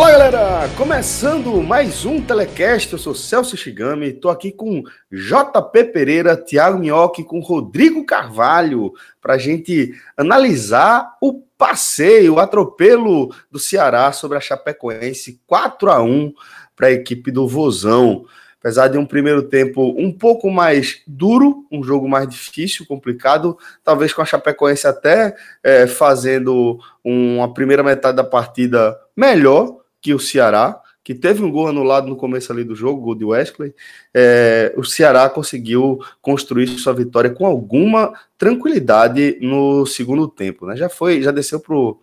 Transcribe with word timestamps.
Olá, 0.00 0.12
galera! 0.12 0.68
Começando 0.78 1.62
mais 1.62 2.06
um 2.06 2.22
Telecast, 2.22 2.90
eu 2.90 2.98
sou 2.98 3.14
Celso 3.14 3.54
Shigami, 3.54 4.06
estou 4.06 4.30
aqui 4.30 4.50
com 4.50 4.82
JP 5.12 5.84
Pereira, 5.92 6.38
Thiago 6.38 6.78
Minhoque, 6.78 7.22
com 7.22 7.38
Rodrigo 7.38 8.06
Carvalho, 8.06 8.94
para 9.20 9.36
gente 9.36 9.92
analisar 10.16 11.18
o 11.20 11.42
passeio, 11.58 12.36
o 12.36 12.38
atropelo 12.38 13.28
do 13.50 13.58
Ceará 13.58 14.10
sobre 14.10 14.38
a 14.38 14.40
Chapecoense, 14.40 15.38
4 15.46 15.90
a 15.90 16.02
1 16.02 16.32
para 16.74 16.86
a 16.86 16.92
equipe 16.92 17.30
do 17.30 17.46
Vozão. 17.46 18.24
Apesar 18.58 18.88
de 18.88 18.96
um 18.96 19.04
primeiro 19.04 19.42
tempo 19.42 19.94
um 19.98 20.10
pouco 20.10 20.50
mais 20.50 21.02
duro, 21.06 21.66
um 21.70 21.82
jogo 21.82 22.08
mais 22.08 22.26
difícil, 22.26 22.86
complicado, 22.86 23.56
talvez 23.84 24.14
com 24.14 24.22
a 24.22 24.26
Chapecoense 24.26 24.86
até 24.86 25.36
é, 25.62 25.86
fazendo 25.86 26.78
uma 27.04 27.52
primeira 27.52 27.82
metade 27.82 28.16
da 28.16 28.24
partida 28.24 28.98
melhor, 29.14 29.79
que 30.00 30.14
o 30.14 30.18
Ceará, 30.18 30.80
que 31.02 31.14
teve 31.14 31.42
um 31.42 31.50
gol 31.50 31.68
anulado 31.68 32.08
no 32.08 32.16
começo 32.16 32.52
ali 32.52 32.64
do 32.64 32.74
jogo, 32.74 33.00
gol 33.00 33.14
de 33.14 33.24
Wesley, 33.24 33.74
é, 34.14 34.72
o 34.76 34.84
Ceará 34.84 35.28
conseguiu 35.28 35.98
construir 36.20 36.68
sua 36.78 36.92
vitória 36.92 37.30
com 37.30 37.46
alguma 37.46 38.12
tranquilidade 38.38 39.38
no 39.40 39.86
segundo 39.86 40.28
tempo, 40.28 40.66
né? 40.66 40.76
Já 40.76 40.88
foi, 40.88 41.22
já 41.22 41.30
desceu 41.30 41.60
pro 41.60 42.00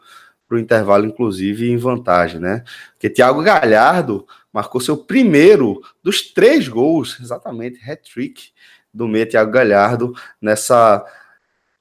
para 0.47 0.55
o 0.55 0.59
intervalo, 0.59 1.05
inclusive, 1.05 1.69
em 1.69 1.77
vantagem, 1.77 2.39
né? 2.39 2.63
Porque 2.93 3.09
Thiago 3.09 3.43
Galhardo 3.43 4.25
marcou 4.51 4.79
seu 4.79 4.97
primeiro 4.97 5.81
dos 6.01 6.21
três 6.31 6.67
gols, 6.67 7.19
exatamente, 7.19 7.79
hat-trick 7.89 8.51
do 8.93 9.07
meia 9.07 9.25
Thiago 9.27 9.51
Galhardo, 9.51 10.13
nessa 10.41 11.05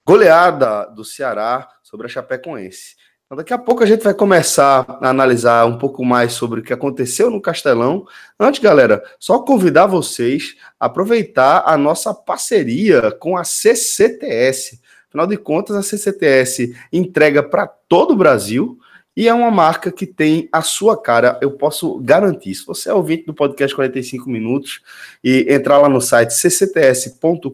goleada 0.05 0.87
do 0.87 1.05
Ceará 1.05 1.69
sobre 1.83 2.07
a 2.07 2.11
Chapecoense. 2.11 2.97
Então, 3.27 3.39
daqui 3.39 3.53
a 3.53 3.59
pouco 3.59 3.83
a 3.83 3.87
gente 3.87 4.05
vai 4.05 4.15
começar 4.15 4.87
a 4.89 5.09
analisar 5.09 5.67
um 5.67 5.79
pouco 5.79 6.05
mais 6.05 6.33
sobre 6.33 6.61
o 6.61 6.63
que 6.63 6.73
aconteceu 6.73 7.29
no 7.29 7.41
Castelão. 7.41 8.07
Antes, 8.39 8.61
galera, 8.61 9.03
só 9.19 9.41
convidar 9.41 9.87
vocês 9.87 10.55
a 10.79 10.87
aproveitar 10.87 11.65
a 11.67 11.77
nossa 11.77 12.15
parceria 12.15 13.11
com 13.11 13.37
a 13.37 13.43
CCTS. 13.43 14.81
Afinal 15.09 15.27
de 15.27 15.37
contas, 15.37 15.75
a 15.75 15.83
CCTS 15.83 16.73
entrega 16.93 17.43
para 17.43 17.67
todo 17.67 18.13
o 18.13 18.17
Brasil 18.17 18.79
e 19.17 19.27
é 19.27 19.35
uma 19.35 19.51
marca 19.51 19.91
que 19.91 20.07
tem 20.07 20.47
a 20.53 20.61
sua 20.61 20.95
cara, 21.01 21.39
eu 21.41 21.51
posso 21.51 21.99
garantir. 22.01 22.55
Se 22.55 22.67
você 22.67 22.91
é 22.91 22.95
ouvinte 22.95 23.25
do 23.25 23.33
podcast 23.33 23.75
45 23.75 24.29
Minutos 24.29 24.83
e 25.25 25.47
entrar 25.49 25.79
lá 25.79 25.89
no 25.89 26.03
site 26.03 26.35
ccts.com.br, 26.35 27.51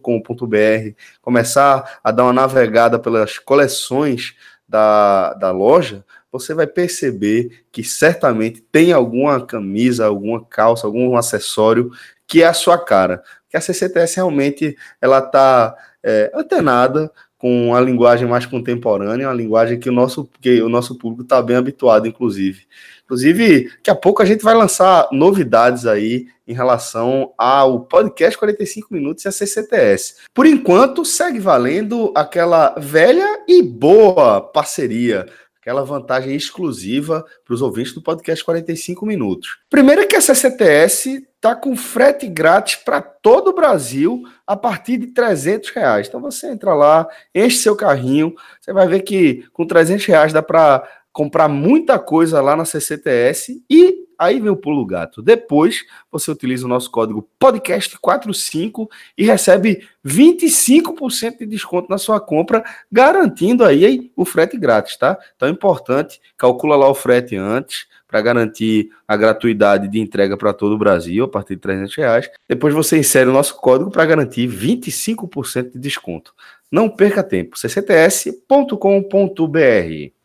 começar 1.20 2.00
a 2.02 2.10
dar 2.10 2.24
uma 2.24 2.32
navegada 2.32 2.98
pelas 2.98 3.38
coleções 3.38 4.34
da, 4.72 5.34
da 5.34 5.50
loja, 5.50 6.02
você 6.32 6.54
vai 6.54 6.66
perceber 6.66 7.64
que 7.70 7.84
certamente 7.84 8.62
tem 8.72 8.90
alguma 8.90 9.44
camisa, 9.44 10.06
alguma 10.06 10.42
calça, 10.42 10.86
algum 10.86 11.14
acessório 11.14 11.90
que 12.26 12.42
é 12.42 12.46
a 12.46 12.54
sua 12.54 12.82
cara. 12.82 13.22
Que 13.50 13.56
a 13.58 13.60
CCTS 13.60 14.16
realmente 14.16 14.74
ela 14.98 15.18
está 15.18 15.76
é, 16.02 16.32
antenada 16.34 17.12
com 17.36 17.74
a 17.74 17.80
linguagem 17.80 18.26
mais 18.26 18.46
contemporânea, 18.46 19.28
uma 19.28 19.34
linguagem 19.34 19.78
que 19.78 19.90
o 19.90 19.92
nosso, 19.92 20.26
que 20.40 20.62
o 20.62 20.70
nosso 20.70 20.96
público 20.96 21.22
está 21.22 21.42
bem 21.42 21.56
habituado, 21.56 22.06
inclusive. 22.06 22.66
Inclusive, 23.12 23.68
daqui 23.76 23.90
a 23.90 23.94
pouco 23.94 24.22
a 24.22 24.24
gente 24.24 24.42
vai 24.42 24.54
lançar 24.54 25.06
novidades 25.12 25.84
aí 25.84 26.28
em 26.48 26.54
relação 26.54 27.34
ao 27.36 27.80
podcast 27.80 28.38
45 28.38 28.88
Minutos 28.90 29.26
e 29.26 29.28
a 29.28 29.32
CCTS. 29.32 30.14
Por 30.32 30.46
enquanto, 30.46 31.04
segue 31.04 31.38
valendo 31.38 32.10
aquela 32.16 32.74
velha 32.78 33.44
e 33.46 33.62
boa 33.62 34.40
parceria 34.40 35.26
aquela 35.60 35.84
vantagem 35.84 36.34
exclusiva 36.34 37.24
para 37.44 37.54
os 37.54 37.62
ouvintes 37.62 37.94
do 37.94 38.02
podcast 38.02 38.44
45 38.44 39.06
minutos. 39.06 39.58
Primeiro 39.70 40.08
que 40.08 40.16
a 40.16 40.20
CCTS 40.20 41.24
está 41.36 41.54
com 41.54 41.76
frete 41.76 42.26
grátis 42.26 42.74
para 42.74 43.00
todo 43.00 43.48
o 43.48 43.54
Brasil 43.54 44.24
a 44.44 44.56
partir 44.56 44.96
de 44.96 45.08
300 45.08 45.70
reais. 45.70 46.08
Então 46.08 46.20
você 46.20 46.48
entra 46.48 46.74
lá, 46.74 47.06
enche 47.32 47.58
seu 47.58 47.76
carrinho, 47.76 48.34
você 48.60 48.72
vai 48.72 48.88
ver 48.88 49.02
que 49.02 49.44
com 49.52 49.64
300 49.64 50.04
reais 50.06 50.32
dá 50.32 50.42
para 50.42 50.82
comprar 51.12 51.48
muita 51.48 51.98
coisa 51.98 52.40
lá 52.40 52.56
na 52.56 52.64
CCTS 52.64 53.62
e 53.68 54.06
aí 54.18 54.40
vem 54.40 54.50
o 54.50 54.56
pulo 54.56 54.84
gato. 54.86 55.20
Depois 55.20 55.84
você 56.10 56.30
utiliza 56.30 56.64
o 56.64 56.68
nosso 56.68 56.90
código 56.90 57.28
podcast45 57.40 58.88
e 59.18 59.24
recebe 59.24 59.86
25% 60.04 61.38
de 61.38 61.46
desconto 61.46 61.90
na 61.90 61.98
sua 61.98 62.20
compra, 62.20 62.64
garantindo 62.90 63.64
aí 63.64 64.10
o 64.16 64.24
frete 64.24 64.56
grátis, 64.56 64.96
tá? 64.96 65.18
Então 65.36 65.48
é 65.48 65.52
importante, 65.52 66.20
calcula 66.36 66.76
lá 66.76 66.88
o 66.88 66.94
frete 66.94 67.36
antes 67.36 67.86
para 68.06 68.20
garantir 68.20 68.90
a 69.08 69.16
gratuidade 69.16 69.88
de 69.88 69.98
entrega 69.98 70.36
para 70.36 70.52
todo 70.52 70.74
o 70.74 70.78
Brasil 70.78 71.24
a 71.24 71.28
partir 71.28 71.56
de 71.56 71.62
300 71.62 71.96
reais. 71.96 72.30
Depois 72.48 72.74
você 72.74 72.98
insere 72.98 73.28
o 73.28 73.32
nosso 73.32 73.56
código 73.56 73.90
para 73.90 74.06
garantir 74.06 74.48
25% 74.48 75.72
de 75.72 75.78
desconto. 75.78 76.32
Não 76.70 76.88
perca 76.88 77.22
tempo. 77.22 77.56
ccts.com.br 77.56 80.21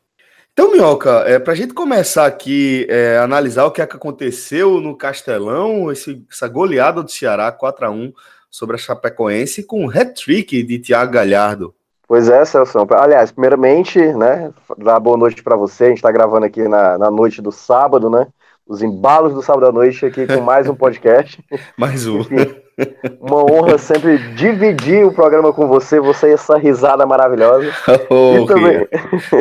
então, 0.59 0.71
Minhoca, 0.71 1.23
é, 1.27 1.37
para 1.37 1.53
a 1.53 1.55
gente 1.55 1.71
começar 1.71 2.25
aqui 2.25 2.87
é, 2.89 3.19
analisar 3.19 3.65
o 3.65 3.71
que, 3.71 3.79
é 3.79 3.85
que 3.85 3.95
aconteceu 3.95 4.81
no 4.81 4.97
Castelão, 4.97 5.91
esse, 5.91 6.25
essa 6.31 6.47
goleada 6.47 7.03
do 7.03 7.11
Ceará 7.11 7.51
4 7.51 7.85
a 7.85 7.91
1 7.91 8.11
sobre 8.49 8.75
a 8.75 8.79
Chapecoense 8.79 9.61
com 9.61 9.85
um 9.85 9.87
hat-trick 9.87 10.63
de 10.63 10.79
Thiago 10.79 11.11
Galhardo. 11.11 11.75
Pois 12.07 12.27
é, 12.27 12.43
Celso. 12.43 12.87
Aliás, 12.89 13.31
primeiramente, 13.31 13.99
né, 13.99 14.51
dar 14.79 14.99
boa 14.99 15.15
noite 15.15 15.43
para 15.43 15.55
você. 15.55 15.83
A 15.83 15.87
gente 15.89 15.97
está 15.97 16.11
gravando 16.11 16.47
aqui 16.47 16.67
na, 16.67 16.97
na 16.97 17.11
noite 17.11 17.39
do 17.39 17.51
sábado, 17.51 18.09
né? 18.09 18.25
Os 18.65 18.81
embalos 18.81 19.35
do 19.35 19.43
sábado 19.43 19.67
à 19.67 19.71
noite 19.71 20.07
aqui 20.07 20.25
com 20.25 20.41
mais 20.41 20.67
um 20.67 20.73
podcast. 20.73 21.39
mais 21.77 22.07
um. 22.07 22.21
Enfim, 22.21 22.55
uma 23.19 23.43
honra 23.43 23.77
sempre 23.77 24.17
dividir 24.35 25.05
o 25.05 25.11
programa 25.11 25.51
com 25.51 25.67
você, 25.67 25.99
você 25.99 26.29
e 26.29 26.33
essa 26.33 26.57
risada 26.57 27.05
maravilhosa. 27.05 27.71
Oh, 28.09 28.37
e 28.37 28.45
também... 28.45 28.87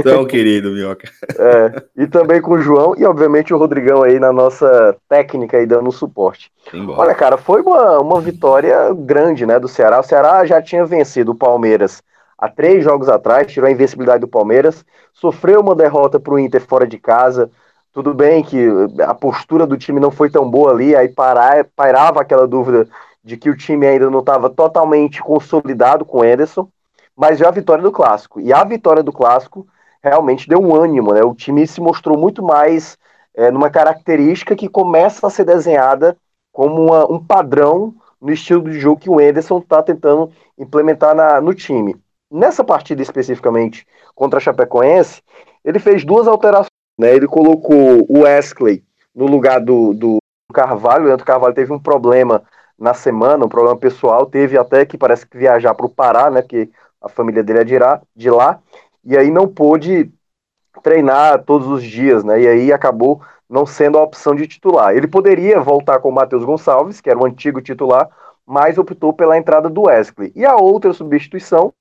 Tão 0.02 0.26
querido, 0.26 0.70
Minhoca. 0.70 1.08
É, 1.38 1.82
e 1.96 2.06
também 2.06 2.40
com 2.40 2.52
o 2.52 2.60
João 2.60 2.94
e, 2.96 3.04
obviamente, 3.04 3.54
o 3.54 3.58
Rodrigão 3.58 4.02
aí 4.02 4.18
na 4.18 4.32
nossa 4.32 4.96
técnica 5.08 5.56
aí 5.56 5.66
dando 5.66 5.92
suporte. 5.92 6.50
Embora. 6.72 7.00
Olha, 7.00 7.14
cara, 7.14 7.36
foi 7.36 7.62
uma, 7.62 7.98
uma 8.00 8.20
vitória 8.20 8.92
grande, 8.92 9.46
né, 9.46 9.60
do 9.60 9.68
Ceará. 9.68 10.00
O 10.00 10.02
Ceará 10.02 10.44
já 10.44 10.60
tinha 10.60 10.84
vencido 10.84 11.32
o 11.32 11.36
Palmeiras 11.36 12.02
há 12.38 12.48
três 12.48 12.84
jogos 12.84 13.08
atrás, 13.08 13.50
tirou 13.50 13.68
a 13.68 13.72
invencibilidade 13.72 14.20
do 14.20 14.28
Palmeiras, 14.28 14.84
sofreu 15.12 15.60
uma 15.60 15.74
derrota 15.74 16.20
para 16.20 16.34
o 16.34 16.38
Inter 16.38 16.60
fora 16.60 16.86
de 16.86 16.98
casa. 16.98 17.50
Tudo 17.92 18.12
bem 18.12 18.42
que 18.42 18.68
a 19.00 19.14
postura 19.14 19.66
do 19.66 19.76
time 19.76 19.98
não 19.98 20.10
foi 20.10 20.28
tão 20.28 20.48
boa 20.48 20.70
ali, 20.70 20.94
aí 20.94 21.08
pairava 21.08 22.20
aquela 22.20 22.46
dúvida 22.46 22.86
de 23.26 23.36
que 23.36 23.50
o 23.50 23.56
time 23.56 23.84
ainda 23.84 24.08
não 24.08 24.20
estava 24.20 24.48
totalmente 24.48 25.20
consolidado 25.20 26.04
com 26.04 26.18
o 26.18 26.24
Ederson, 26.24 26.68
mas 27.16 27.40
já 27.40 27.48
a 27.48 27.50
vitória 27.50 27.82
do 27.82 27.90
Clássico. 27.90 28.40
E 28.40 28.52
a 28.52 28.62
vitória 28.62 29.02
do 29.02 29.12
Clássico 29.12 29.66
realmente 30.00 30.48
deu 30.48 30.60
um 30.60 30.76
ânimo, 30.76 31.12
né? 31.12 31.22
O 31.24 31.34
time 31.34 31.66
se 31.66 31.80
mostrou 31.80 32.16
muito 32.16 32.40
mais 32.40 32.96
é, 33.34 33.50
numa 33.50 33.68
característica 33.68 34.54
que 34.54 34.68
começa 34.68 35.26
a 35.26 35.30
ser 35.30 35.44
desenhada 35.44 36.16
como 36.52 36.80
uma, 36.80 37.10
um 37.10 37.18
padrão 37.18 37.96
no 38.20 38.32
estilo 38.32 38.70
de 38.70 38.78
jogo 38.78 39.00
que 39.00 39.10
o 39.10 39.20
Ederson 39.20 39.58
está 39.58 39.82
tentando 39.82 40.30
implementar 40.56 41.12
na, 41.12 41.40
no 41.40 41.52
time. 41.52 41.96
Nessa 42.30 42.62
partida 42.62 43.02
especificamente 43.02 43.84
contra 44.14 44.38
a 44.38 44.40
Chapecoense, 44.40 45.20
ele 45.64 45.80
fez 45.80 46.04
duas 46.04 46.28
alterações. 46.28 46.70
Né? 46.96 47.12
Ele 47.12 47.26
colocou 47.26 48.06
o 48.08 48.20
Wesley 48.20 48.84
no 49.12 49.26
lugar 49.26 49.60
do, 49.60 49.92
do 49.92 50.18
Carvalho. 50.54 51.04
O 51.04 51.06
Leandro 51.08 51.26
Carvalho 51.26 51.54
teve 51.54 51.72
um 51.72 51.78
problema 51.78 52.44
na 52.78 52.92
semana, 52.94 53.44
um 53.44 53.48
problema 53.48 53.76
pessoal, 53.76 54.26
teve 54.26 54.58
até 54.58 54.84
que 54.84 54.98
parece 54.98 55.26
que 55.26 55.36
viajar 55.36 55.74
para 55.74 55.86
o 55.86 55.90
Pará, 55.90 56.30
né, 56.30 56.42
que 56.42 56.70
a 57.00 57.08
família 57.08 57.42
dele 57.42 57.60
é 57.60 57.64
de, 57.64 57.78
lá, 57.78 58.02
de 58.14 58.30
lá, 58.30 58.60
e 59.04 59.16
aí 59.16 59.30
não 59.30 59.48
pôde 59.48 60.10
treinar 60.82 61.42
todos 61.44 61.66
os 61.66 61.82
dias, 61.82 62.22
né, 62.22 62.40
e 62.40 62.48
aí 62.48 62.72
acabou 62.72 63.20
não 63.48 63.64
sendo 63.64 63.96
a 63.96 64.02
opção 64.02 64.34
de 64.34 64.46
titular. 64.46 64.94
Ele 64.94 65.06
poderia 65.06 65.60
voltar 65.60 66.00
com 66.00 66.08
o 66.08 66.12
Matheus 66.12 66.44
Gonçalves, 66.44 67.00
que 67.00 67.08
era 67.08 67.18
o 67.18 67.24
antigo 67.24 67.62
titular, 67.62 68.08
mas 68.44 68.76
optou 68.76 69.12
pela 69.12 69.38
entrada 69.38 69.70
do 69.70 69.82
Wesley. 69.82 70.32
E 70.34 70.44
a 70.44 70.56
outra 70.56 70.92
substituição 70.92 71.72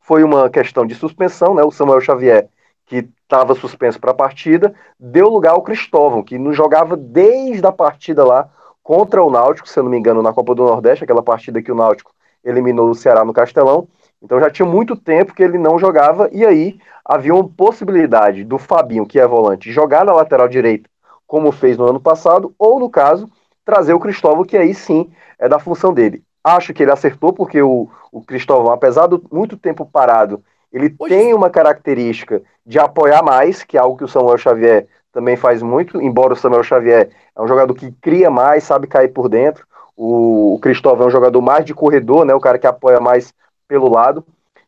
foi 0.00 0.22
uma 0.22 0.50
questão 0.50 0.84
de 0.84 0.94
suspensão, 0.94 1.54
né, 1.54 1.62
o 1.62 1.70
Samuel 1.70 2.00
Xavier, 2.00 2.48
que 2.86 3.08
estava 3.22 3.54
suspenso 3.54 3.98
para 3.98 4.10
a 4.10 4.14
partida, 4.14 4.74
deu 4.98 5.28
lugar 5.28 5.52
ao 5.52 5.62
Cristóvão, 5.62 6.22
que 6.22 6.36
não 6.36 6.52
jogava 6.52 6.96
desde 6.96 7.66
a 7.66 7.72
partida 7.72 8.24
lá 8.24 8.50
contra 8.82 9.22
o 9.22 9.30
Náutico, 9.30 9.68
se 9.68 9.78
eu 9.78 9.84
não 9.84 9.90
me 9.90 9.98
engano, 9.98 10.22
na 10.22 10.32
Copa 10.32 10.54
do 10.54 10.64
Nordeste, 10.64 11.04
aquela 11.04 11.22
partida 11.22 11.62
que 11.62 11.70
o 11.70 11.74
Náutico 11.74 12.12
eliminou 12.44 12.90
o 12.90 12.94
Ceará 12.94 13.24
no 13.24 13.32
Castelão. 13.32 13.86
Então 14.20 14.38
já 14.38 14.50
tinha 14.50 14.66
muito 14.66 14.96
tempo 14.96 15.34
que 15.34 15.42
ele 15.42 15.58
não 15.58 15.78
jogava, 15.78 16.28
e 16.32 16.44
aí 16.44 16.78
havia 17.04 17.34
uma 17.34 17.48
possibilidade 17.48 18.44
do 18.44 18.58
Fabinho, 18.58 19.06
que 19.06 19.18
é 19.18 19.26
volante, 19.26 19.72
jogar 19.72 20.04
na 20.04 20.12
lateral 20.12 20.48
direita, 20.48 20.88
como 21.26 21.50
fez 21.50 21.76
no 21.76 21.86
ano 21.86 22.00
passado, 22.00 22.54
ou 22.58 22.78
no 22.78 22.88
caso, 22.88 23.28
trazer 23.64 23.94
o 23.94 24.00
Cristóvão, 24.00 24.44
que 24.44 24.56
aí 24.56 24.74
sim 24.74 25.10
é 25.38 25.48
da 25.48 25.58
função 25.58 25.92
dele. 25.92 26.22
Acho 26.42 26.72
que 26.72 26.82
ele 26.82 26.92
acertou, 26.92 27.32
porque 27.32 27.62
o, 27.62 27.88
o 28.10 28.22
Cristóvão, 28.22 28.72
apesar 28.72 29.06
de 29.08 29.20
muito 29.30 29.56
tempo 29.56 29.86
parado, 29.86 30.42
ele 30.72 30.88
tem 30.90 31.34
uma 31.34 31.50
característica 31.50 32.42
de 32.64 32.78
apoiar 32.78 33.22
mais, 33.22 33.62
que 33.62 33.76
é 33.76 33.80
algo 33.80 33.96
que 33.96 34.04
o 34.04 34.08
Samuel 34.08 34.38
Xavier 34.38 34.86
também 35.12 35.36
faz 35.36 35.62
muito, 35.62 36.00
embora 36.00 36.32
o 36.32 36.36
Samuel 36.36 36.62
Xavier 36.62 37.10
é 37.36 37.42
um 37.42 37.46
jogador 37.46 37.74
que 37.74 37.92
cria 38.00 38.30
mais, 38.30 38.64
sabe 38.64 38.86
cair 38.86 39.08
por 39.08 39.28
dentro. 39.28 39.66
O, 39.96 40.54
o 40.54 40.58
Cristóvão 40.58 41.04
é 41.04 41.08
um 41.08 41.10
jogador 41.12 41.40
mais 41.42 41.64
de 41.64 41.74
corredor, 41.74 42.24
né? 42.24 42.34
O 42.34 42.40
cara 42.40 42.58
que 42.58 42.66
apoia 42.66 42.98
mais 42.98 43.34
pelo 43.68 43.90
lado. 43.90 44.24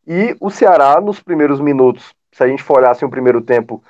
E 0.07 0.37
o 0.39 0.51
Ceará, 0.51 1.01
nos 1.01 1.21
primeiros 1.21 1.61
minutos, 1.61 2.15
se 2.31 2.43
a 2.45 2.47
gente 2.47 2.63
for 2.63 2.79
olhar 2.79 2.91
assim, 2.91 3.07
o 3.07 3.11
primeiro 3.11 3.41
tempo, 3.41 3.83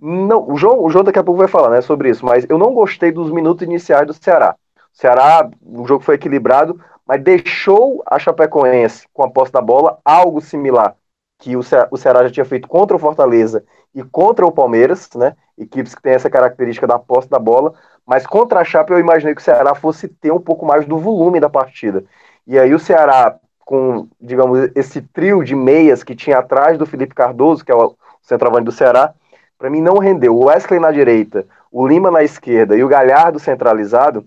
não, 0.00 0.50
o 0.50 0.56
João, 0.56 0.82
o 0.82 0.90
João 0.90 1.04
daqui 1.04 1.18
a 1.18 1.24
pouco 1.24 1.38
vai 1.38 1.48
falar 1.48 1.70
né, 1.70 1.80
sobre 1.80 2.10
isso, 2.10 2.24
mas 2.26 2.44
eu 2.48 2.58
não 2.58 2.74
gostei 2.74 3.12
dos 3.12 3.30
minutos 3.30 3.62
iniciais 3.62 4.06
do 4.06 4.12
Ceará. 4.12 4.56
O 4.92 4.98
Ceará, 4.98 5.48
o 5.62 5.86
jogo 5.86 6.02
foi 6.02 6.16
equilibrado, 6.16 6.80
mas 7.06 7.22
deixou 7.22 8.02
a 8.04 8.18
Chapecoense 8.18 9.06
com 9.12 9.22
a 9.22 9.30
posse 9.30 9.52
da 9.52 9.60
bola 9.60 9.98
algo 10.04 10.40
similar 10.40 10.96
que 11.40 11.56
o, 11.56 11.62
Ce 11.62 11.74
o 11.90 11.96
Ceará 11.96 12.22
já 12.22 12.30
tinha 12.30 12.44
feito 12.44 12.68
contra 12.68 12.94
o 12.96 13.00
Fortaleza 13.00 13.64
e 13.94 14.02
contra 14.02 14.46
o 14.46 14.52
Palmeiras, 14.52 15.08
né? 15.14 15.34
Equipes 15.58 15.94
que 15.94 16.02
têm 16.02 16.14
essa 16.14 16.30
característica 16.30 16.86
da 16.86 16.98
posse 16.98 17.28
da 17.28 17.38
bola, 17.38 17.74
mas 18.06 18.26
contra 18.26 18.60
a 18.60 18.64
Chape 18.64 18.92
eu 18.92 18.98
imaginei 18.98 19.34
que 19.34 19.40
o 19.40 19.44
Ceará 19.44 19.74
fosse 19.74 20.08
ter 20.08 20.32
um 20.32 20.40
pouco 20.40 20.64
mais 20.64 20.86
do 20.86 20.98
volume 20.98 21.40
da 21.40 21.48
partida. 21.48 22.04
E 22.46 22.58
aí 22.58 22.74
o 22.74 22.78
Ceará, 22.78 23.36
com, 23.64 24.08
digamos, 24.20 24.70
esse 24.74 25.00
trio 25.00 25.44
de 25.44 25.54
meias 25.54 26.02
que 26.02 26.14
tinha 26.14 26.38
atrás 26.38 26.78
do 26.78 26.86
Felipe 26.86 27.14
Cardoso, 27.14 27.64
que 27.64 27.70
é 27.70 27.74
o 27.74 27.94
centroavante 28.22 28.64
do 28.64 28.72
Ceará, 28.72 29.14
para 29.58 29.70
mim 29.70 29.80
não 29.80 29.98
rendeu. 29.98 30.36
O 30.36 30.46
Wesley 30.46 30.80
na 30.80 30.90
direita, 30.90 31.46
o 31.70 31.86
Lima 31.86 32.10
na 32.10 32.22
esquerda 32.22 32.76
e 32.76 32.82
o 32.82 32.88
Galhardo 32.88 33.38
centralizado 33.38 34.26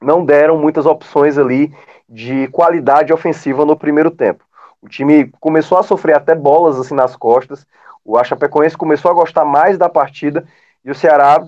não 0.00 0.24
deram 0.24 0.58
muitas 0.58 0.86
opções 0.86 1.38
ali 1.38 1.74
de 2.08 2.48
qualidade 2.48 3.12
ofensiva 3.12 3.64
no 3.64 3.76
primeiro 3.76 4.10
tempo. 4.10 4.44
O 4.80 4.88
time 4.88 5.30
começou 5.40 5.78
a 5.78 5.82
sofrer 5.82 6.16
até 6.16 6.34
bolas 6.34 6.78
assim 6.78 6.94
nas 6.94 7.14
costas. 7.14 7.66
O 8.04 8.22
Chapecoense 8.24 8.76
começou 8.76 9.10
a 9.10 9.14
gostar 9.14 9.44
mais 9.44 9.78
da 9.78 9.88
partida 9.88 10.46
e 10.84 10.90
o 10.90 10.94
Ceará 10.94 11.44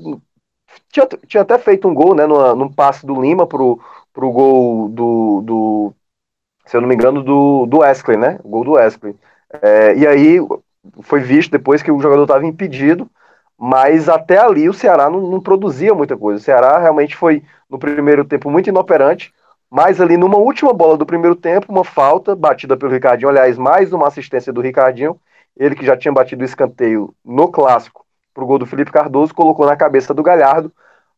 tinha, 0.90 1.06
tinha 1.26 1.42
até 1.42 1.58
feito 1.58 1.88
um 1.88 1.94
gol, 1.94 2.14
né, 2.14 2.26
no, 2.26 2.54
num 2.54 2.72
passe 2.72 3.04
do 3.06 3.20
Lima 3.20 3.46
pro, 3.46 3.80
pro 4.12 4.30
gol 4.30 4.88
do, 4.88 5.40
do 5.42 5.94
se 6.66 6.76
eu 6.76 6.80
não 6.80 6.88
me 6.88 6.94
engano, 6.94 7.22
do, 7.22 7.66
do 7.66 7.78
Wesley, 7.78 8.16
né? 8.16 8.38
O 8.42 8.48
gol 8.48 8.64
do 8.64 8.72
Wesley. 8.72 9.14
É, 9.62 9.94
e 9.96 10.06
aí 10.06 10.38
foi 11.02 11.20
visto 11.20 11.50
depois 11.50 11.82
que 11.82 11.90
o 11.90 12.00
jogador 12.00 12.22
estava 12.22 12.46
impedido, 12.46 13.08
mas 13.58 14.08
até 14.08 14.38
ali 14.38 14.68
o 14.68 14.74
Ceará 14.74 15.10
não, 15.10 15.20
não, 15.20 15.40
produzia 15.40 15.94
muita 15.94 16.16
coisa. 16.16 16.40
O 16.40 16.44
Ceará 16.44 16.78
realmente 16.78 17.16
foi, 17.16 17.42
no 17.68 17.78
primeiro 17.78 18.24
tempo, 18.24 18.50
muito 18.50 18.68
inoperante, 18.68 19.32
mas 19.70 20.00
ali 20.00 20.16
numa 20.16 20.38
última 20.38 20.72
bola 20.72 20.96
do 20.96 21.06
primeiro 21.06 21.36
tempo, 21.36 21.70
uma 21.70 21.84
falta 21.84 22.34
batida 22.34 22.76
pelo 22.76 22.92
Ricardinho, 22.92 23.28
aliás, 23.28 23.58
mais 23.58 23.92
uma 23.92 24.08
assistência 24.08 24.52
do 24.52 24.60
Ricardinho, 24.60 25.18
ele 25.56 25.74
que 25.74 25.86
já 25.86 25.96
tinha 25.96 26.12
batido 26.12 26.42
o 26.42 26.44
escanteio 26.44 27.14
no 27.24 27.48
clássico 27.48 28.04
para 28.32 28.42
o 28.42 28.46
gol 28.46 28.58
do 28.58 28.66
Felipe 28.66 28.90
Cardoso, 28.90 29.34
colocou 29.34 29.66
na 29.66 29.76
cabeça 29.76 30.12
do 30.12 30.22
Galhardo 30.22 30.72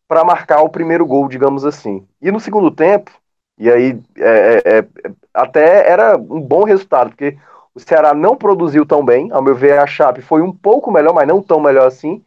para 0.06 0.24
marcar 0.24 0.60
o 0.62 0.68
primeiro 0.68 1.06
gol, 1.06 1.28
digamos 1.28 1.64
assim. 1.64 2.06
E 2.20 2.30
no 2.30 2.38
segundo 2.38 2.70
tempo, 2.70 3.10
e 3.58 3.70
aí 3.70 3.98
é, 4.18 4.62
é, 4.64 4.78
é, 4.78 4.86
até 5.32 5.90
era 5.90 6.16
um 6.16 6.40
bom 6.40 6.64
resultado, 6.64 7.08
porque 7.10 7.38
o 7.74 7.80
Ceará 7.80 8.14
não 8.14 8.36
produziu 8.36 8.84
tão 8.86 9.04
bem, 9.04 9.30
ao 9.32 9.42
meu 9.42 9.54
ver 9.54 9.78
a 9.78 9.86
Chape 9.86 10.22
foi 10.22 10.42
um 10.42 10.52
pouco 10.52 10.90
melhor, 10.90 11.14
mas 11.14 11.26
não 11.26 11.42
tão 11.42 11.60
melhor 11.60 11.86
assim, 11.86 12.22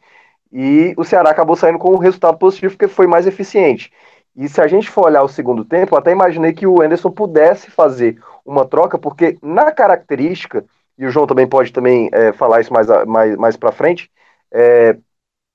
e 0.51 0.94
o 0.97 1.03
Ceará 1.03 1.29
acabou 1.29 1.55
saindo 1.55 1.79
com 1.79 1.94
um 1.94 1.97
resultado 1.97 2.38
positivo 2.38 2.73
porque 2.73 2.88
foi 2.88 3.07
mais 3.07 3.27
eficiente. 3.27 3.91
E 4.35 4.47
se 4.47 4.62
a 4.62 4.67
gente 4.67 4.89
for 4.89 5.05
olhar 5.05 5.23
o 5.23 5.27
segundo 5.27 5.65
tempo, 5.65 5.94
eu 5.94 6.00
até 6.00 6.12
imaginei 6.12 6.53
que 6.53 6.65
o 6.65 6.81
Anderson 6.81 7.12
pudesse 7.12 7.69
fazer 7.69 8.19
uma 8.45 8.65
troca, 8.65 8.97
porque 8.97 9.38
na 9.41 9.71
característica, 9.71 10.65
e 11.00 11.06
o 11.06 11.10
João 11.10 11.25
também 11.25 11.48
pode 11.48 11.72
também 11.72 12.10
é, 12.12 12.34
falar 12.34 12.60
isso 12.60 12.74
mais, 12.74 12.88
mais, 13.07 13.38
mais 13.38 13.57
para 13.57 13.72
frente, 13.72 14.12
é, 14.51 14.98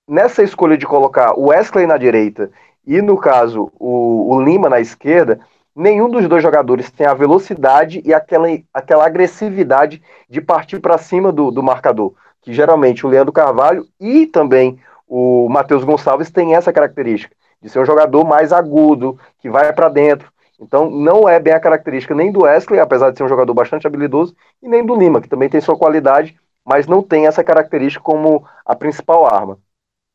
nessa 0.08 0.42
escolha 0.42 0.76
de 0.76 0.86
colocar 0.86 1.38
o 1.38 1.48
Wesley 1.48 1.86
na 1.86 1.98
direita 1.98 2.50
e, 2.86 3.02
no 3.02 3.18
caso, 3.18 3.70
o, 3.78 4.34
o 4.34 4.42
Lima 4.42 4.70
na 4.70 4.80
esquerda, 4.80 5.38
nenhum 5.76 6.08
dos 6.08 6.26
dois 6.26 6.42
jogadores 6.42 6.90
tem 6.90 7.06
a 7.06 7.14
velocidade 7.14 8.00
e 8.04 8.14
aquela, 8.14 8.48
aquela 8.72 9.06
agressividade 9.06 10.02
de 10.30 10.40
partir 10.40 10.80
para 10.80 10.96
cima 10.96 11.30
do, 11.30 11.50
do 11.50 11.62
marcador, 11.62 12.14
que 12.40 12.52
geralmente 12.52 13.06
o 13.06 13.08
Leandro 13.10 13.32
Carvalho 13.32 13.86
e 14.00 14.26
também 14.26 14.80
o 15.06 15.46
Matheus 15.50 15.84
Gonçalves 15.84 16.30
têm 16.30 16.54
essa 16.54 16.72
característica 16.72 17.36
de 17.60 17.70
ser 17.70 17.78
um 17.78 17.86
jogador 17.86 18.24
mais 18.24 18.52
agudo, 18.52 19.18
que 19.38 19.48
vai 19.48 19.72
para 19.72 19.88
dentro. 19.88 20.30
Então, 20.64 20.90
não 20.90 21.28
é 21.28 21.38
bem 21.38 21.52
a 21.52 21.60
característica 21.60 22.14
nem 22.14 22.32
do 22.32 22.42
Wesley, 22.42 22.80
apesar 22.80 23.10
de 23.10 23.18
ser 23.18 23.24
um 23.24 23.28
jogador 23.28 23.52
bastante 23.52 23.86
habilidoso, 23.86 24.34
e 24.62 24.68
nem 24.68 24.84
do 24.84 24.94
Lima, 24.96 25.20
que 25.20 25.28
também 25.28 25.48
tem 25.48 25.60
sua 25.60 25.76
qualidade, 25.76 26.34
mas 26.64 26.86
não 26.86 27.02
tem 27.02 27.26
essa 27.26 27.44
característica 27.44 28.02
como 28.02 28.44
a 28.64 28.74
principal 28.74 29.26
arma. 29.26 29.58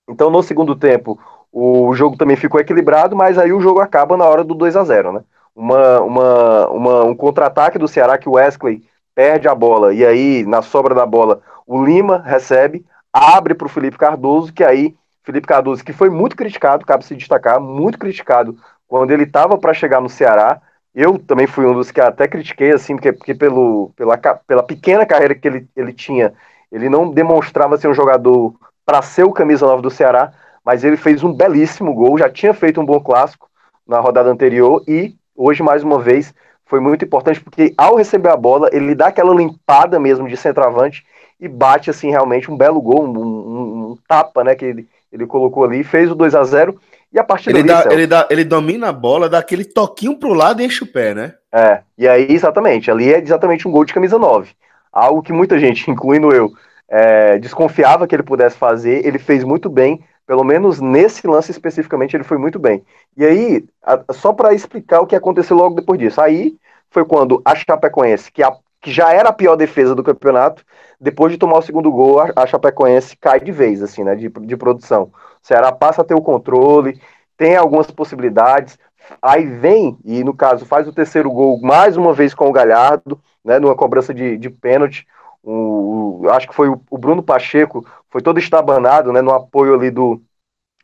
Então, 0.10 0.32
no 0.32 0.42
segundo 0.42 0.76
tempo, 0.76 1.20
o 1.52 1.94
jogo 1.94 2.18
também 2.18 2.36
ficou 2.36 2.60
equilibrado, 2.60 3.16
mas 3.16 3.38
aí 3.38 3.54
o 3.54 3.62
jogo 3.62 3.80
acaba 3.80 4.18
na 4.18 4.26
hora 4.26 4.44
do 4.44 4.56
2 4.56 4.76
a 4.76 4.84
0 4.84 5.14
né? 5.14 5.24
Uma, 5.56 6.00
uma, 6.02 6.68
uma 6.70 7.04
um 7.04 7.16
contra-ataque 7.16 7.78
do 7.78 7.88
Ceará 7.88 8.18
que 8.18 8.28
o 8.28 8.34
Wesley 8.34 8.84
perde 9.14 9.48
a 9.48 9.54
bola, 9.54 9.94
e 9.94 10.06
aí, 10.06 10.46
na 10.46 10.62
sobra 10.62 10.96
da 10.96 11.06
bola, 11.06 11.42
o 11.68 11.84
Lima 11.84 12.24
recebe, 12.26 12.86
abre 13.14 13.54
para 13.54 13.68
o 13.68 13.70
Felipe 13.70 13.98
Cardoso, 13.98 14.52
que 14.52 14.64
aí 14.64 14.96
Felipe 15.24 15.48
Cardoso, 15.48 15.84
que 15.84 15.94
foi 15.94 16.10
muito 16.10 16.36
criticado, 16.36 16.86
cabe 16.86 17.06
se 17.06 17.16
destacar, 17.16 17.60
muito 17.60 18.00
criticado 18.00 18.58
quando 18.90 19.12
ele 19.12 19.24
estava 19.24 19.58
para 19.58 19.74
chegar 19.74 20.02
no 20.02 20.10
Ceará. 20.10 20.60
Eu 20.94 21.20
também 21.20 21.46
fui 21.48 21.66
um 21.66 21.74
dos 21.74 21.92
que 21.92 22.02
até 22.02 22.28
critiquei, 22.28 22.72
assim, 22.72 22.96
porque, 22.96 23.14
porque 23.14 23.36
pelo, 23.36 23.92
pela, 23.96 24.18
pela 24.18 24.64
pequena 24.64 25.06
carreira 25.06 25.36
que 25.36 25.48
ele, 25.48 25.68
ele 25.78 25.94
tinha, 25.94 26.34
ele 26.72 26.90
não 26.90 27.12
demonstrava 27.12 27.78
ser 27.78 27.88
um 27.88 27.94
jogador 27.94 28.54
para 28.86 29.02
ser 29.04 29.24
o 29.24 29.32
camisa 29.32 29.68
9 29.68 29.84
do 29.84 29.92
Ceará, 29.92 30.34
mas 30.66 30.84
ele 30.84 30.98
fez 30.98 31.24
um 31.24 31.32
belíssimo 31.32 31.94
gol, 31.94 32.18
já 32.18 32.28
tinha 32.28 32.54
feito 32.54 32.82
um 32.82 32.86
bom 32.86 33.00
clássico 33.00 33.48
na 33.88 34.00
rodada 34.00 34.30
anterior 34.30 34.84
e 34.88 35.16
hoje, 35.36 35.62
mais 35.62 35.84
uma 35.84 36.00
vez, 36.00 36.34
foi 36.66 36.80
muito 36.80 37.06
importante 37.06 37.40
porque 37.40 37.74
ao 37.78 37.96
receber 37.96 38.30
a 38.30 38.38
bola, 38.38 38.70
ele 38.74 38.96
dá 38.96 39.08
aquela 39.08 39.34
limpada 39.34 40.00
mesmo 40.00 40.28
de 40.28 40.36
centroavante 40.36 41.06
e 41.40 41.48
bate, 41.48 41.90
assim, 41.92 42.10
realmente 42.10 42.52
um 42.52 42.58
belo 42.58 42.82
gol, 42.82 43.04
um, 43.04 43.18
um, 43.18 43.92
um 43.92 43.98
tapa, 44.08 44.44
né, 44.44 44.56
que 44.56 44.66
ele, 44.66 44.90
ele 45.12 45.26
colocou 45.26 45.64
ali, 45.64 45.84
fez 45.84 46.12
o 46.12 46.16
2 46.16 46.34
a 46.36 46.44
0 46.44 46.80
e 47.12 47.20
a 47.20 47.24
partir 47.24 47.50
ele 47.50 47.64
dali. 47.64 47.84
Dá, 47.84 47.94
ele, 47.94 48.08
dá, 48.08 48.28
ele 48.30 48.44
domina 48.44 48.90
a 48.90 48.94
bola, 48.94 49.28
dá 49.28 49.40
aquele 49.40 49.66
toquinho 49.66 50.18
pro 50.18 50.34
lado 50.34 50.62
e 50.62 50.66
enche 50.66 50.84
o 50.84 50.92
pé, 50.92 51.14
né? 51.14 51.34
É, 51.52 51.82
e 51.98 52.08
aí, 52.08 52.28
exatamente, 52.32 52.92
ali 52.92 53.12
é 53.12 53.20
exatamente 53.20 53.68
um 53.68 53.72
gol 53.72 53.84
de 53.84 53.94
camisa 53.94 54.18
9. 54.18 54.52
Algo 54.92 55.22
que 55.22 55.34
muita 55.34 55.58
gente, 55.58 55.90
incluindo 55.90 56.32
eu, 56.32 56.52
é, 56.88 57.38
desconfiava 57.40 58.08
que 58.08 58.16
ele 58.16 58.24
pudesse 58.24 58.58
fazer, 58.58 59.06
ele 59.06 59.20
fez 59.20 59.44
muito 59.44 59.70
bem, 59.70 60.04
pelo 60.26 60.44
menos 60.44 60.80
nesse 60.80 61.26
lance 61.28 61.50
especificamente, 61.50 62.16
ele 62.16 62.24
foi 62.24 62.38
muito 62.38 62.60
bem. 62.60 62.84
E 63.18 63.26
aí, 63.26 63.66
a, 63.84 64.14
só 64.14 64.32
para 64.32 64.54
explicar 64.54 65.02
o 65.02 65.08
que 65.08 65.16
aconteceu 65.16 65.58
logo 65.58 65.76
depois 65.76 66.00
disso, 66.00 66.22
aí 66.22 66.56
foi 66.92 67.04
quando 67.06 67.42
a 67.44 67.56
Chapecoense, 67.56 68.32
que, 68.32 68.44
a, 68.44 68.52
que 68.80 68.92
já 68.92 69.12
era 69.12 69.30
a 69.30 69.34
pior 69.34 69.56
defesa 69.56 69.96
do 69.96 70.04
campeonato, 70.04 70.64
depois 71.02 71.32
de 71.32 71.40
tomar 71.40 71.58
o 71.58 71.62
segundo 71.64 71.92
gol, 71.92 72.20
a, 72.20 72.32
a 72.36 72.46
Chapecoense 72.46 73.18
cai 73.18 73.40
de 73.40 73.52
vez, 73.52 73.82
assim, 73.82 74.04
né, 74.04 74.16
de, 74.16 74.30
de 74.30 74.58
produção. 74.58 75.12
O 75.44 75.48
Ceará 75.48 75.72
passa 75.72 76.02
a 76.02 76.06
ter 76.06 76.16
o 76.16 76.22
controle, 76.22 77.00
tem 77.38 77.56
algumas 77.56 77.90
possibilidades, 77.90 78.78
aí 79.22 79.46
vem, 79.46 79.98
e 80.04 80.24
no 80.24 80.34
caso 80.34 80.66
faz 80.66 80.88
o 80.88 80.94
terceiro 80.94 81.32
gol 81.32 81.60
mais 81.62 81.98
uma 81.98 82.14
vez 82.14 82.34
com 82.34 82.48
o 82.48 82.52
Galhardo, 82.52 83.20
né, 83.44 83.60
numa 83.60 83.76
cobrança 83.76 84.14
de, 84.14 84.38
de 84.38 84.50
pênalti, 84.50 85.08
o, 85.42 86.22
o, 86.24 86.30
acho 86.30 86.48
que 86.48 86.56
foi 86.56 86.68
o, 86.70 86.82
o, 86.90 86.98
Bruno 86.98 87.24
Pacheco, 87.24 87.86
foi 88.10 88.22
todo 88.22 88.40
estabanado, 88.40 89.12
né, 89.14 89.22
no 89.22 89.34
apoio 89.34 89.74
ali 89.74 89.90
do, 89.90 90.22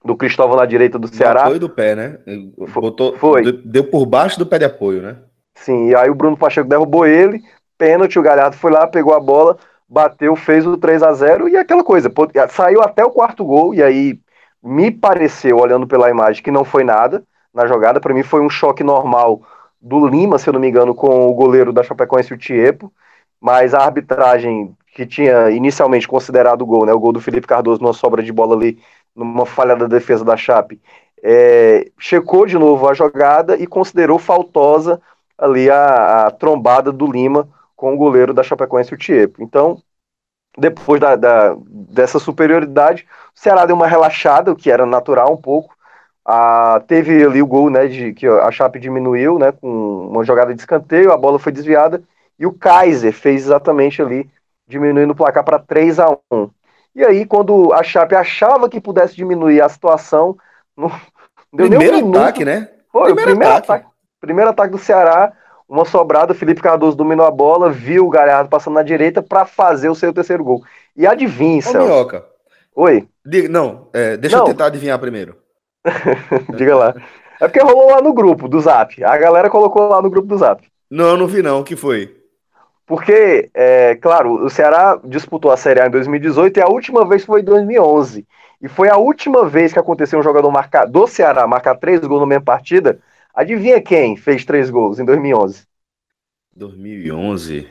do 0.03 0.15
Cristóvão 0.15 0.55
na 0.55 0.65
direita 0.65 0.97
do 0.97 1.07
Ceará. 1.07 1.41
Apoio 1.41 1.59
do 1.59 1.69
pé, 1.69 1.95
né? 1.95 2.19
Botou, 2.73 3.17
foi. 3.17 3.51
Deu 3.63 3.83
por 3.89 4.05
baixo 4.05 4.39
do 4.39 4.45
pé 4.45 4.59
de 4.59 4.65
apoio, 4.65 5.01
né? 5.01 5.17
Sim, 5.55 5.89
e 5.89 5.95
aí 5.95 6.09
o 6.09 6.15
Bruno 6.15 6.37
Pacheco 6.37 6.69
derrubou 6.69 7.05
ele, 7.05 7.41
pênalti, 7.77 8.17
o 8.17 8.21
Galhardo 8.21 8.57
foi 8.57 8.71
lá, 8.71 8.87
pegou 8.87 9.13
a 9.13 9.19
bola, 9.19 9.57
bateu, 9.87 10.35
fez 10.35 10.65
o 10.65 10.77
3 10.77 11.03
a 11.03 11.13
0 11.13 11.47
e 11.49 11.57
aquela 11.57 11.83
coisa, 11.83 12.11
saiu 12.49 12.81
até 12.81 13.03
o 13.03 13.11
quarto 13.11 13.43
gol, 13.43 13.73
e 13.73 13.81
aí 13.81 14.19
me 14.65 14.89
pareceu, 14.89 15.57
olhando 15.57 15.85
pela 15.85 16.09
imagem, 16.09 16.41
que 16.41 16.49
não 16.49 16.65
foi 16.65 16.83
nada 16.83 17.23
na 17.53 17.67
jogada, 17.67 17.99
para 18.01 18.13
mim 18.15 18.23
foi 18.23 18.41
um 18.41 18.49
choque 18.49 18.83
normal 18.83 19.41
do 19.79 20.07
Lima, 20.07 20.39
se 20.39 20.49
eu 20.49 20.53
não 20.53 20.59
me 20.59 20.67
engano, 20.67 20.95
com 20.95 21.27
o 21.27 21.33
goleiro 21.35 21.71
da 21.71 21.83
Chapecoense, 21.83 22.33
o 22.33 22.37
Tiepo, 22.37 22.91
mas 23.39 23.75
a 23.75 23.83
arbitragem 23.83 24.75
que 24.95 25.05
tinha 25.05 25.51
inicialmente 25.51 26.07
considerado 26.07 26.63
o 26.63 26.65
gol, 26.65 26.83
né, 26.83 26.93
o 26.93 26.99
gol 26.99 27.13
do 27.13 27.21
Felipe 27.21 27.45
Cardoso 27.45 27.79
numa 27.79 27.93
sobra 27.93 28.23
de 28.23 28.31
bola 28.33 28.55
ali, 28.55 28.79
numa 29.15 29.45
falha 29.45 29.75
da 29.75 29.85
defesa 29.85 30.25
da 30.25 30.35
Chape, 30.35 30.81
é, 31.21 31.91
checou 31.99 32.47
de 32.47 32.57
novo 32.57 32.89
a 32.89 32.93
jogada 32.93 33.55
e 33.57 33.67
considerou 33.67 34.17
faltosa 34.17 34.99
ali 35.37 35.69
a, 35.69 36.25
a 36.25 36.31
trombada 36.31 36.91
do 36.91 37.05
Lima 37.05 37.47
com 37.75 37.93
o 37.93 37.97
goleiro 37.97 38.33
da 38.33 38.41
Chapecoense, 38.41 38.93
o 38.93 38.97
Tiepo. 38.97 39.43
Então, 39.43 39.77
depois 40.57 40.99
da, 40.99 41.15
da, 41.15 41.55
dessa 41.67 42.19
superioridade, 42.19 43.07
o 43.35 43.39
Ceará 43.39 43.65
deu 43.65 43.75
uma 43.75 43.87
relaxada, 43.87 44.51
o 44.51 44.55
que 44.55 44.71
era 44.71 44.85
natural 44.85 45.33
um 45.33 45.37
pouco. 45.37 45.75
Ah, 46.25 46.81
teve 46.87 47.23
ali 47.23 47.41
o 47.41 47.47
gol, 47.47 47.69
né, 47.69 47.87
de 47.87 48.13
que 48.13 48.25
a 48.25 48.49
Chape 48.51 48.79
diminuiu, 48.79 49.37
né, 49.37 49.51
com 49.51 50.07
uma 50.07 50.23
jogada 50.23 50.53
de 50.53 50.59
escanteio, 50.59 51.11
a 51.11 51.17
bola 51.17 51.37
foi 51.37 51.51
desviada 51.51 52.01
e 52.39 52.45
o 52.45 52.51
Kaiser 52.51 53.13
fez 53.13 53.43
exatamente 53.43 54.01
ali, 54.01 54.29
diminuindo 54.67 55.11
o 55.11 55.15
placar 55.15 55.43
para 55.43 55.59
3 55.59 55.99
a 55.99 56.17
1 56.31 56.49
E 56.95 57.05
aí, 57.05 57.25
quando 57.25 57.71
a 57.73 57.83
Chape 57.83 58.15
achava 58.15 58.67
que 58.67 58.81
pudesse 58.81 59.15
diminuir 59.15 59.61
a 59.61 59.69
situação, 59.69 60.35
não, 60.75 60.89
deu 61.53 61.69
primeiro 61.69 62.05
um 62.05 62.09
ataque, 62.09 62.43
né? 62.43 62.69
Foi, 62.91 63.13
primeiro, 63.13 63.31
primeiro 63.31 63.53
ataque. 63.53 63.71
ataque. 63.71 63.95
Primeiro 64.19 64.49
ataque 64.49 64.71
do 64.71 64.77
Ceará, 64.79 65.31
uma 65.67 65.85
sobrada, 65.85 66.33
Felipe 66.33 66.61
Cardoso 66.61 66.95
dominou 66.95 67.25
a 67.25 67.31
bola, 67.31 67.71
viu 67.71 68.05
o 68.05 68.09
Galhardo 68.09 68.49
passando 68.49 68.75
na 68.75 68.83
direita 68.83 69.21
para 69.21 69.45
fazer 69.45 69.89
o 69.89 69.95
seu 69.95 70.13
terceiro 70.13 70.43
gol. 70.43 70.63
E 70.95 71.05
adivinha, 71.07 71.61
Ô, 71.67 71.73
Minhoca. 71.73 72.25
Oi. 72.75 73.07
Diga, 73.25 73.49
não, 73.49 73.87
é, 73.93 74.17
deixa 74.17 74.37
não. 74.37 74.43
eu 74.43 74.49
tentar 74.51 74.67
adivinhar 74.67 74.99
primeiro. 74.99 75.35
Diga 76.55 76.75
lá. 76.75 76.95
É 77.39 77.47
porque 77.47 77.61
rolou 77.61 77.91
lá 77.91 78.01
no 78.01 78.13
grupo 78.13 78.47
do 78.47 78.59
Zap. 78.59 79.03
A 79.03 79.17
galera 79.17 79.49
colocou 79.49 79.87
lá 79.87 80.01
no 80.01 80.09
grupo 80.09 80.27
do 80.27 80.37
Zap. 80.37 80.63
Não, 80.89 81.17
não 81.17 81.27
vi 81.27 81.41
não. 81.41 81.61
O 81.61 81.63
que 81.63 81.75
foi? 81.75 82.15
Porque, 82.85 83.49
é, 83.53 83.95
claro, 83.95 84.45
o 84.45 84.49
Ceará 84.49 84.99
disputou 85.03 85.51
a 85.51 85.57
Série 85.57 85.81
A 85.81 85.87
em 85.87 85.89
2018 85.89 86.57
e 86.57 86.61
a 86.61 86.67
última 86.67 87.03
vez 87.05 87.25
foi 87.25 87.41
em 87.41 87.43
2011. 87.43 88.25
E 88.61 88.67
foi 88.67 88.89
a 88.89 88.97
última 88.97 89.47
vez 89.47 89.73
que 89.73 89.79
aconteceu 89.79 90.19
um 90.19 90.23
jogador 90.23 90.49
marcar, 90.51 90.85
do 90.85 91.07
Ceará 91.07 91.47
marcar 91.47 91.75
três 91.75 91.99
gols 92.01 92.21
na 92.21 92.27
mesma 92.27 92.45
partida. 92.45 92.99
Adivinha 93.35 93.81
quem 93.81 94.15
fez 94.15 94.45
três 94.45 94.69
gols 94.69 94.97
em 94.97 95.05
2011? 95.05 95.63
2011? 96.55 97.67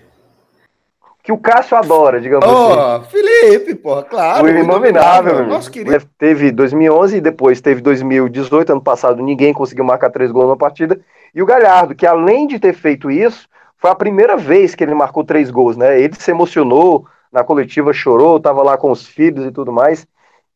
Que 1.23 1.33
o 1.33 1.39
Cássio 1.39 1.75
adora, 1.75 2.21
digamos 2.21 2.47
oh, 2.47 2.79
assim. 2.79 3.09
Felipe, 3.09 3.75
porra, 3.77 4.03
claro. 4.03 4.47
O 4.47 4.51
inominável, 4.51 5.37
meu 5.37 5.47
Nossa, 5.47 5.71
querido. 5.71 6.07
Teve 6.19 6.53
2011 6.53 7.17
e 7.17 7.21
depois 7.23 7.63
teve 7.63 7.81
2018, 7.81 8.73
ano 8.73 8.83
passado, 8.83 9.23
ninguém 9.23 9.55
conseguiu 9.55 9.85
marcar 9.85 10.11
três 10.11 10.31
gols 10.31 10.51
na 10.51 10.57
partida. 10.57 11.01
E 11.35 11.43
o 11.43 11.47
Galhardo, 11.47 11.95
que 11.95 12.07
além 12.07 12.47
de 12.47 12.59
ter 12.59 12.75
feito 12.75 13.11
isso, 13.11 13.49
foi 13.79 13.91
a 13.91 13.95
primeira 13.95 14.37
vez 14.37 14.75
que 14.75 14.85
ele 14.85 14.95
marcou 14.95 15.25
três 15.25 15.51
gols, 15.51 15.79
né? 15.79 15.99
Ele 15.99 16.15
se 16.15 16.31
emocionou, 16.31 17.07
na 17.33 17.43
coletiva 17.43 17.91
chorou, 17.95 18.37
estava 18.37 18.63
lá 18.63 18.77
com 18.77 18.91
os 18.91 19.07
filhos 19.07 19.47
e 19.47 19.51
tudo 19.51 19.73
mais. 19.73 20.07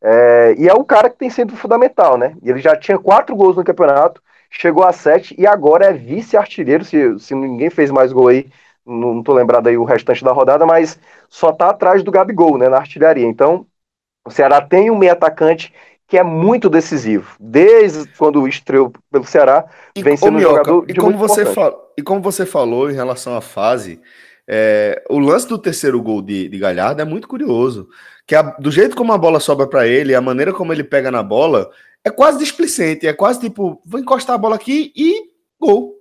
É, 0.02 0.54
e 0.58 0.68
é 0.68 0.74
um 0.74 0.84
cara 0.84 1.08
que 1.08 1.16
tem 1.16 1.30
sido 1.30 1.56
fundamental, 1.56 2.18
né? 2.18 2.36
Ele 2.42 2.58
já 2.58 2.76
tinha 2.76 2.98
quatro 2.98 3.34
gols 3.34 3.56
no 3.56 3.64
campeonato, 3.64 4.22
chegou 4.50 4.84
a 4.84 4.92
sete 4.92 5.34
e 5.38 5.46
agora 5.46 5.86
é 5.86 5.92
vice-artilheiro. 5.92 6.84
Se, 6.84 7.18
se 7.18 7.34
ninguém 7.34 7.70
fez 7.70 7.90
mais 7.90 8.12
gol 8.12 8.28
aí, 8.28 8.46
não, 8.86 9.14
não 9.14 9.22
tô 9.22 9.32
lembrado 9.32 9.66
aí 9.66 9.76
o 9.76 9.84
restante 9.84 10.24
da 10.24 10.32
rodada, 10.32 10.64
mas 10.64 10.98
só 11.28 11.52
tá 11.52 11.70
atrás 11.70 12.02
do 12.02 12.10
Gabigol, 12.10 12.56
né? 12.56 12.68
Na 12.68 12.78
artilharia. 12.78 13.26
Então, 13.26 13.66
o 14.26 14.30
Ceará 14.30 14.60
tem 14.60 14.90
um 14.90 14.98
meio 14.98 15.12
atacante 15.12 15.72
que 16.06 16.16
é 16.16 16.22
muito 16.22 16.70
decisivo. 16.70 17.36
Desde 17.38 18.08
quando 18.16 18.48
estreou 18.48 18.90
pelo 19.12 19.24
Ceará, 19.24 19.66
e, 19.94 20.02
vem 20.02 20.16
sendo 20.16 20.38
um 20.38 20.40
jogador 20.40 20.84
e 20.88 20.94
como 20.94 21.18
você 21.18 21.44
fala, 21.44 21.76
E 21.96 22.02
como 22.02 22.22
você 22.22 22.46
falou 22.46 22.90
em 22.90 22.94
relação 22.94 23.36
à 23.36 23.42
fase, 23.42 24.00
é, 24.48 25.04
o 25.10 25.18
lance 25.18 25.46
do 25.46 25.58
terceiro 25.58 26.00
gol 26.00 26.22
de, 26.22 26.48
de 26.48 26.58
Galhardo 26.58 27.02
é 27.02 27.04
muito 27.04 27.28
curioso. 27.28 27.88
Que 28.26 28.34
a, 28.34 28.42
do 28.42 28.70
jeito 28.70 28.96
como 28.96 29.12
a 29.12 29.18
bola 29.18 29.38
sobra 29.38 29.66
para 29.66 29.86
ele, 29.86 30.14
a 30.14 30.20
maneira 30.20 30.52
como 30.52 30.72
ele 30.72 30.82
pega 30.82 31.10
na 31.10 31.22
bola, 31.22 31.70
é 32.04 32.10
quase 32.10 32.38
displicente. 32.38 33.06
É 33.06 33.12
quase 33.12 33.40
tipo, 33.40 33.80
vou 33.84 34.00
encostar 34.00 34.34
a 34.34 34.38
bola 34.38 34.56
aqui 34.56 34.92
e 34.96 35.30
gol. 35.60 35.98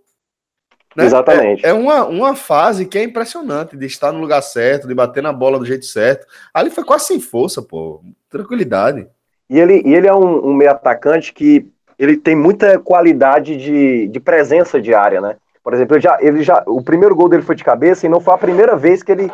Né? 0.96 1.06
Exatamente. 1.06 1.66
É, 1.66 1.70
é, 1.70 1.74
uma, 1.74 2.06
uma 2.06 2.36
fase 2.36 2.86
que 2.86 2.98
é 2.98 3.04
impressionante 3.04 3.77
de 3.77 3.86
estar 3.86 4.12
no 4.12 4.20
lugar 4.20 4.42
certo, 4.42 4.88
de 4.88 4.96
bater 4.96 5.22
na 5.22 5.32
bola 5.32 5.60
do 5.60 5.66
jeito 5.66 5.86
certo. 5.86 6.25
Ali 6.54 6.72
foi 6.72 6.84
quase 6.84 7.06
sem 7.06 7.20
força, 7.20 7.62
pô. 7.62 8.01
Tranquilidade. 8.30 9.08
E 9.50 9.60
ele, 9.60 9.82
e 9.86 9.94
ele 9.94 10.08
é 10.08 10.13
um, 10.13 10.50
um 10.50 10.54
meio 10.54 10.72
atacante 10.72 11.34
que 11.34 11.68
ele 12.00 12.18
tem 12.18 12.36
muita 12.36 12.80
qualidade 12.80 13.56
de, 13.56 14.08
de 14.08 14.20
presença 14.20 14.82
diária, 14.82 15.22
né? 15.22 15.38
Por 15.63 15.74
exemplo, 15.74 15.96
ele 15.96 16.01
já, 16.01 16.18
ele 16.22 16.44
já, 16.44 16.63
o 16.66 16.82
primeiro 16.82 17.16
gol 17.16 17.27
dele 17.27 17.44
foi 17.44 17.56
de 17.56 17.63
cabeça 17.63 18.06
e 18.06 18.10
não 18.10 18.22
foi 18.22 18.34
a 18.34 18.38
primeira 18.38 18.75
vez 18.75 19.04
que 19.04 19.12
ele 19.12 19.32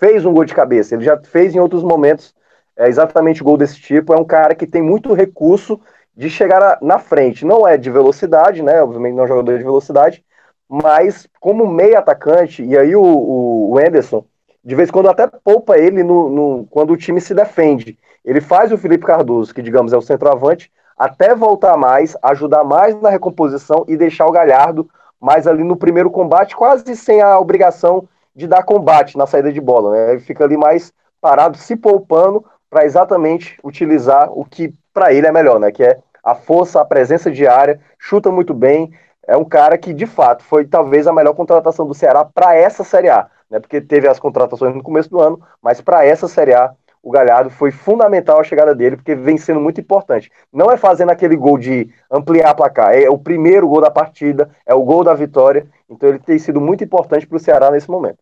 fez 0.00 0.24
um 0.24 0.32
gol 0.32 0.44
de 0.44 0.54
cabeça. 0.54 0.94
Ele 0.94 1.04
já 1.04 1.16
fez 1.18 1.54
em 1.54 1.60
outros 1.60 1.82
momentos 1.82 2.34
é, 2.76 2.88
exatamente 2.88 3.42
gol 3.42 3.56
desse 3.56 3.80
tipo. 3.80 4.12
É 4.12 4.16
um 4.16 4.24
cara 4.24 4.54
que 4.54 4.66
tem 4.66 4.82
muito 4.82 5.12
recurso 5.12 5.80
de 6.16 6.30
chegar 6.30 6.78
na 6.80 6.98
frente. 6.98 7.44
Não 7.44 7.66
é 7.66 7.76
de 7.76 7.90
velocidade, 7.90 8.62
né? 8.62 8.82
Obviamente 8.82 9.14
não 9.14 9.22
é 9.22 9.24
um 9.24 9.28
jogador 9.28 9.58
de 9.58 9.64
velocidade, 9.64 10.24
mas 10.68 11.28
como 11.40 11.66
meio 11.66 11.98
atacante, 11.98 12.62
e 12.62 12.76
aí 12.76 12.94
o, 12.94 13.02
o, 13.02 13.72
o 13.72 13.78
Anderson, 13.78 14.24
de 14.64 14.74
vez 14.74 14.88
em 14.88 14.92
quando 14.92 15.08
até 15.08 15.26
poupa 15.26 15.78
ele 15.78 16.02
no, 16.02 16.30
no, 16.30 16.66
quando 16.70 16.92
o 16.92 16.96
time 16.96 17.20
se 17.20 17.34
defende. 17.34 17.98
Ele 18.24 18.40
faz 18.40 18.72
o 18.72 18.78
Felipe 18.78 19.04
Cardoso, 19.04 19.54
que 19.54 19.60
digamos 19.60 19.92
é 19.92 19.96
o 19.96 20.02
centroavante, 20.02 20.72
até 20.96 21.34
voltar 21.34 21.76
mais, 21.76 22.16
ajudar 22.22 22.64
mais 22.64 22.98
na 23.00 23.10
recomposição 23.10 23.84
e 23.86 23.96
deixar 23.96 24.26
o 24.26 24.32
Galhardo 24.32 24.88
mais 25.20 25.46
ali 25.46 25.64
no 25.64 25.76
primeiro 25.76 26.10
combate, 26.10 26.56
quase 26.56 26.96
sem 26.96 27.20
a 27.20 27.38
obrigação 27.38 28.08
de 28.34 28.46
dar 28.46 28.62
combate 28.62 29.16
na 29.16 29.26
saída 29.26 29.52
de 29.52 29.60
bola. 29.60 29.92
Né? 29.92 30.12
Ele 30.12 30.20
fica 30.20 30.44
ali 30.44 30.56
mais 30.56 30.92
parado, 31.20 31.56
se 31.56 31.76
poupando, 31.76 32.44
para 32.70 32.84
exatamente 32.84 33.58
utilizar 33.62 34.30
o 34.32 34.44
que 34.44 34.74
para 34.94 35.12
ele 35.12 35.26
é 35.26 35.32
melhor, 35.32 35.58
né? 35.58 35.72
que 35.72 35.82
é 35.82 35.98
a 36.22 36.34
força, 36.34 36.80
a 36.80 36.84
presença 36.84 37.30
diária, 37.30 37.80
chuta 37.98 38.30
muito 38.30 38.54
bem. 38.54 38.92
É 39.26 39.36
um 39.36 39.44
cara 39.44 39.76
que, 39.76 39.92
de 39.92 40.06
fato, 40.06 40.44
foi 40.44 40.64
talvez 40.64 41.06
a 41.06 41.12
melhor 41.12 41.34
contratação 41.34 41.86
do 41.86 41.92
Ceará 41.92 42.24
para 42.24 42.54
essa 42.54 42.84
Série 42.84 43.10
A, 43.10 43.28
né? 43.50 43.58
porque 43.58 43.80
teve 43.80 44.08
as 44.08 44.20
contratações 44.20 44.74
no 44.74 44.82
começo 44.82 45.10
do 45.10 45.20
ano, 45.20 45.42
mas 45.60 45.80
para 45.80 46.06
essa 46.06 46.28
Série 46.28 46.54
A 46.54 46.72
o 47.04 47.10
Galhardo 47.10 47.50
foi 47.50 47.70
fundamental 47.70 48.40
a 48.40 48.44
chegada 48.44 48.74
dele, 48.74 48.96
porque 48.96 49.14
vem 49.14 49.36
sendo 49.36 49.60
muito 49.60 49.78
importante. 49.78 50.32
Não 50.50 50.70
é 50.70 50.76
fazendo 50.78 51.10
aquele 51.10 51.36
gol 51.36 51.58
de 51.58 51.92
ampliar 52.10 52.48
a 52.48 52.54
placar, 52.54 52.94
é 52.94 53.10
o 53.10 53.18
primeiro 53.18 53.68
gol 53.68 53.82
da 53.82 53.90
partida, 53.90 54.50
é 54.64 54.72
o 54.72 54.82
gol 54.82 55.04
da 55.04 55.12
vitória, 55.12 55.68
então 55.86 56.08
ele 56.08 56.18
tem 56.18 56.38
sido 56.38 56.62
muito 56.62 56.82
importante 56.82 57.26
para 57.26 57.36
o 57.36 57.40
Ceará 57.40 57.70
nesse 57.70 57.90
momento. 57.90 58.16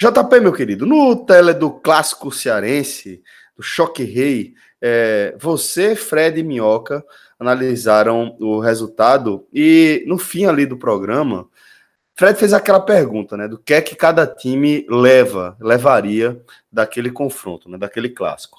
JP, 0.00 0.40
meu 0.40 0.54
querido, 0.54 0.86
no 0.86 1.14
tele 1.14 1.52
do 1.52 1.70
clássico 1.70 2.32
cearense, 2.32 3.22
do 3.54 3.62
Choque 3.62 4.04
Rei, 4.04 4.54
é, 4.80 5.34
você, 5.38 5.94
Fred 5.94 6.40
e 6.40 6.42
Minhoca 6.42 7.04
analisaram 7.38 8.36
o 8.38 8.60
resultado 8.60 9.46
e 9.52 10.04
no 10.06 10.18
fim 10.18 10.44
ali 10.46 10.66
do 10.66 10.76
programa, 10.76 11.48
Fred 12.14 12.38
fez 12.38 12.52
aquela 12.52 12.80
pergunta, 12.80 13.36
né, 13.36 13.48
do 13.48 13.58
que 13.58 13.72
é 13.72 13.80
que 13.80 13.96
cada 13.96 14.26
time 14.26 14.86
leva, 14.90 15.56
levaria 15.60 16.40
daquele 16.70 17.10
confronto, 17.10 17.68
né, 17.68 17.78
daquele 17.78 18.10
clássico. 18.10 18.58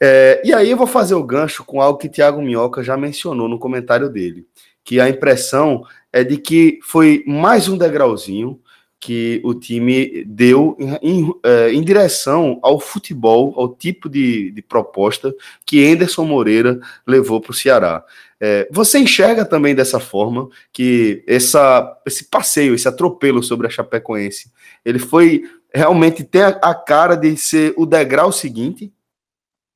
É, 0.00 0.40
e 0.44 0.52
aí 0.52 0.70
eu 0.70 0.76
vou 0.76 0.86
fazer 0.86 1.14
o 1.14 1.22
gancho 1.22 1.62
com 1.62 1.80
algo 1.80 1.98
que 1.98 2.08
Thiago 2.08 2.42
Minhoca 2.42 2.82
já 2.82 2.96
mencionou 2.96 3.48
no 3.48 3.58
comentário 3.58 4.08
dele, 4.08 4.46
que 4.82 4.98
a 4.98 5.08
impressão 5.08 5.84
é 6.12 6.24
de 6.24 6.36
que 6.36 6.80
foi 6.82 7.22
mais 7.26 7.68
um 7.68 7.78
degrauzinho 7.78 8.60
que 9.00 9.40
o 9.42 9.54
time 9.54 10.24
deu 10.26 10.76
em, 10.78 10.98
em, 11.02 11.34
é, 11.42 11.72
em, 11.72 11.82
direção 11.82 12.58
ao 12.62 12.78
futebol, 12.78 13.54
ao 13.56 13.74
tipo 13.74 14.10
de, 14.10 14.50
de 14.50 14.60
proposta 14.60 15.34
que 15.64 15.90
Anderson 15.90 16.24
Moreira 16.24 16.78
levou 17.06 17.40
para 17.40 17.50
o 17.50 17.54
Ceará. 17.54 18.04
É, 18.38 18.68
você 18.70 18.98
enxerga 18.98 19.44
também 19.44 19.74
dessa 19.74 19.98
forma 19.98 20.50
que 20.70 21.24
essa, 21.26 21.98
esse 22.06 22.24
passeio, 22.24 22.74
esse 22.74 22.86
atropelo 22.86 23.42
sobre 23.42 23.66
a 23.66 23.70
Chapecoense, 23.70 24.52
ele 24.84 24.98
foi 24.98 25.44
realmente 25.72 26.22
ter 26.22 26.58
a, 26.62 26.74
cara 26.74 27.14
de 27.16 27.36
ser 27.38 27.72
o 27.78 27.86
degrau 27.86 28.30
seguinte? 28.30 28.92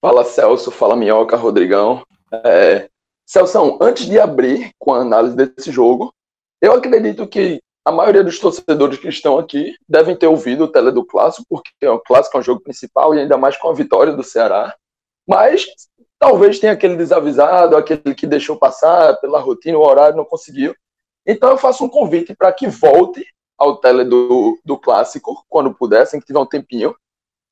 Fala 0.03 0.25
Celso, 0.25 0.71
fala 0.71 0.97
Minhoca, 0.97 1.37
Rodrigão. 1.37 2.03
É, 2.31 2.91
Celso, 3.25 3.79
antes 3.81 4.05
de 4.05 4.19
abrir 4.19 4.71
com 4.79 4.93
a 4.93 5.01
análise 5.01 5.35
desse 5.35 5.73
jogo, 5.73 6.13
eu 6.61 6.73
acredito 6.75 7.27
que 7.27 7.61
a 7.85 7.93
maioria 7.93 8.25
dos 8.25 8.39
torcedores 8.39 8.99
que 8.99 9.09
estão 9.09 9.39
aqui 9.39 9.77
devem 9.89 10.17
ter 10.17 10.27
ouvido 10.27 10.65
o 10.65 10.69
tele 10.69 10.91
do 10.91 11.05
clássico, 11.05 11.47
porque 11.49 11.87
o 11.87 12.01
clássico 12.01 12.37
é 12.37 12.41
um 12.41 12.45
jogo 12.45 12.63
principal 12.63 13.15
e 13.15 13.21
ainda 13.21 13.37
mais 13.37 13.57
com 13.57 13.69
a 13.69 13.75
vitória 13.75 14.13
do 14.13 14.23
Ceará. 14.23 14.75
Mas 15.27 15.67
Talvez 16.25 16.59
tenha 16.59 16.73
aquele 16.73 16.97
desavisado, 16.97 17.77
aquele 17.77 18.15
que 18.15 18.27
deixou 18.27 18.57
passar 18.57 19.15
pela 19.21 19.39
rotina, 19.39 19.77
o 19.77 19.87
horário, 19.87 20.17
não 20.17 20.25
conseguiu. 20.25 20.75
Então 21.27 21.51
eu 21.51 21.59
faço 21.59 21.85
um 21.85 21.89
convite 21.89 22.35
para 22.35 22.51
que 22.51 22.67
volte 22.67 23.27
ao 23.59 23.77
tele 23.77 24.05
do, 24.05 24.59
do 24.65 24.79
clássico, 24.79 25.45
quando 25.51 25.75
puder, 25.75 26.09
que 26.09 26.21
tiver 26.21 26.39
um 26.39 26.47
tempinho, 26.47 26.97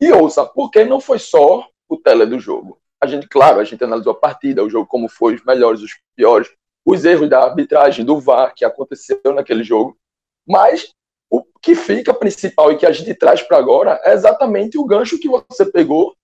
e 0.01 0.11
ouça, 0.11 0.47
porque 0.47 0.87
não 0.87 1.01
foi 1.01 1.19
só 1.19 1.69
o 1.87 1.99
tele 1.99 2.25
do 2.25 2.39
jogo. 2.39 2.79
A 2.99 3.07
gente, 3.07 3.29
claro, 3.29 3.61
a 3.61 3.65
gente 3.65 3.85
analisou 3.85 4.13
a 4.13 4.19
partida, 4.19 4.65
o 4.65 4.71
jogo 4.71 4.87
como 4.87 5.07
foi, 5.07 5.35
os 5.35 5.45
melhores, 5.45 5.83
os 5.83 5.93
piores, 6.17 6.49
os 6.83 7.05
erros 7.05 7.29
da 7.29 7.43
arbitragem, 7.43 8.07
do 8.07 8.19
VAR 8.19 8.55
que 8.55 8.65
aconteceu 8.65 9.21
naquele 9.35 9.65
jogo, 9.65 9.99
mas 10.47 10.93
o 11.31 11.43
que 11.61 11.75
fica 11.75 12.13
principal 12.13 12.73
e 12.73 12.77
que 12.77 12.87
a 12.87 12.93
gente 12.93 13.15
traz 13.15 13.43
para 13.43 13.59
agora 13.59 14.01
é 14.05 14.13
exatamente 14.13 14.79
o 14.79 14.85
gancho 14.85 15.19
que 15.19 15.29
você 15.29 15.65
pegou 15.65 16.15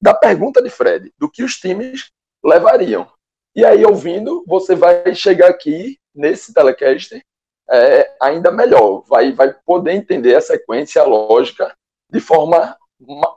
da 0.00 0.14
pergunta 0.14 0.62
de 0.62 0.70
Fred, 0.70 1.12
do 1.18 1.30
que 1.30 1.42
os 1.42 1.56
times 1.56 2.10
levariam. 2.44 3.10
E 3.54 3.64
aí, 3.64 3.84
ouvindo, 3.84 4.44
você 4.46 4.74
vai 4.74 5.14
chegar 5.14 5.48
aqui 5.48 5.98
nesse 6.14 6.52
telecast 6.52 7.24
é, 7.70 8.16
ainda 8.20 8.50
melhor, 8.50 9.02
vai, 9.06 9.32
vai 9.32 9.54
poder 9.64 9.92
entender 9.92 10.34
a 10.34 10.40
sequência, 10.40 11.00
a 11.00 11.06
lógica 11.06 11.74
de 12.10 12.20
forma 12.20 12.76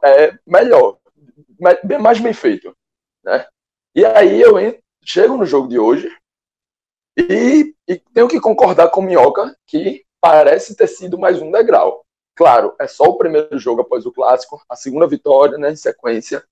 é, 0.03 0.38
melhor, 0.46 0.98
mais 2.00 2.20
bem 2.20 2.34
feito. 2.34 2.75
Né? 3.24 3.46
E 3.96 4.06
aí 4.06 4.41
eu 4.41 4.60
entro, 4.60 4.82
chego 5.03 5.38
no 5.38 5.46
jogo 5.46 5.67
de 5.67 5.79
hoje 5.79 6.13
e, 7.17 7.74
e 7.88 7.98
tenho 8.13 8.27
que 8.27 8.39
concordar 8.39 8.89
com 8.89 9.01
o 9.01 9.03
Minhoca 9.03 9.56
que 9.65 10.06
parece 10.21 10.75
ter 10.75 10.88
sido 10.88 11.17
mais 11.17 11.41
um 11.41 11.51
degrau. 11.51 12.05
Claro, 12.36 12.75
é 12.79 12.88
só 12.88 13.05
o 13.05 13.17
primeiro 13.17 13.57
jogo 13.57 13.81
após 13.81 14.05
o 14.05 14.12
clássico, 14.12 14.62
a 14.69 14.75
segunda 14.75 15.07
vitória 15.07 15.57
né, 15.57 15.71
em 15.71 15.75
sequência, 15.75 16.43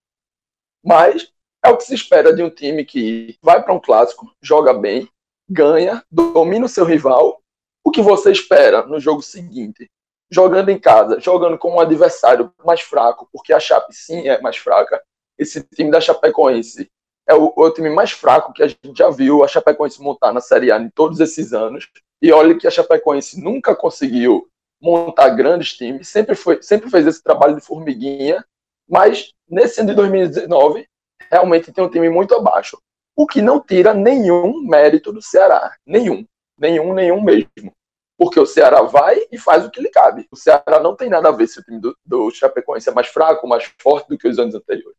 Mas 0.83 1.31
é 1.63 1.69
o 1.69 1.77
que 1.77 1.83
se 1.83 1.95
espera 1.95 2.33
de 2.33 2.43
um 2.43 2.49
time 2.49 2.85
que 2.85 3.37
vai 3.41 3.61
para 3.61 3.73
um 3.73 3.79
clássico, 3.79 4.31
joga 4.41 4.73
bem, 4.73 5.09
ganha, 5.49 6.03
domina 6.11 6.65
o 6.65 6.69
seu 6.69 6.85
rival. 6.85 7.41
O 7.83 7.91
que 7.91 8.01
você 8.01 8.31
espera 8.31 8.85
no 8.85 8.99
jogo 8.99 9.21
seguinte? 9.21 9.89
Jogando 10.29 10.69
em 10.69 10.79
casa, 10.79 11.19
jogando 11.19 11.57
com 11.57 11.75
um 11.75 11.79
adversário 11.79 12.51
mais 12.63 12.81
fraco, 12.81 13.29
porque 13.31 13.53
a 13.53 13.59
Chape 13.59 13.93
sim 13.95 14.27
é 14.27 14.41
mais 14.41 14.57
fraca. 14.57 15.01
Esse 15.37 15.63
time 15.63 15.91
da 15.91 16.01
Chapecoense 16.01 16.89
é 17.27 17.35
o, 17.35 17.53
o 17.55 17.69
time 17.71 17.89
mais 17.89 18.11
fraco 18.11 18.53
que 18.53 18.63
a 18.63 18.67
gente 18.67 18.95
já 18.95 19.09
viu 19.09 19.43
a 19.43 19.47
Chapecoense 19.47 20.01
montar 20.01 20.33
na 20.33 20.41
Série 20.41 20.71
A 20.71 20.79
em 20.79 20.89
todos 20.89 21.19
esses 21.19 21.53
anos. 21.53 21.87
E 22.21 22.31
olha 22.31 22.57
que 22.57 22.67
a 22.67 22.71
Chapecoense 22.71 23.41
nunca 23.41 23.75
conseguiu 23.75 24.49
montar 24.81 25.29
grandes 25.29 25.73
times, 25.73 26.07
sempre, 26.07 26.35
foi, 26.35 26.61
sempre 26.61 26.89
fez 26.89 27.07
esse 27.07 27.23
trabalho 27.23 27.55
de 27.55 27.61
formiguinha, 27.61 28.45
mas 28.87 29.33
nesse 29.49 29.81
ano 29.81 29.89
de 29.89 29.95
2019 29.95 30.87
realmente 31.31 31.71
tem 31.71 31.83
um 31.83 31.89
time 31.89 32.09
muito 32.09 32.35
abaixo. 32.35 32.77
O 33.15 33.25
que 33.25 33.41
não 33.41 33.59
tira 33.59 33.93
nenhum 33.93 34.61
mérito 34.61 35.11
do 35.11 35.21
Ceará. 35.21 35.73
Nenhum. 35.85 36.25
Nenhum, 36.57 36.93
nenhum 36.93 37.21
mesmo. 37.21 37.71
Porque 38.17 38.39
o 38.39 38.45
Ceará 38.45 38.81
vai 38.81 39.25
e 39.31 39.37
faz 39.37 39.65
o 39.65 39.71
que 39.71 39.81
lhe 39.81 39.89
cabe. 39.89 40.27
O 40.31 40.35
Ceará 40.35 40.79
não 40.81 40.95
tem 40.95 41.09
nada 41.09 41.29
a 41.29 41.31
ver 41.31 41.47
se 41.47 41.59
o 41.59 41.63
time 41.63 41.79
do, 41.79 41.97
do 42.05 42.31
Chapecoense 42.31 42.89
é 42.89 42.93
mais 42.93 43.07
fraco, 43.07 43.47
mais 43.47 43.71
forte 43.81 44.07
do 44.07 44.17
que 44.17 44.27
os 44.27 44.37
anos 44.37 44.55
anteriores. 44.55 44.97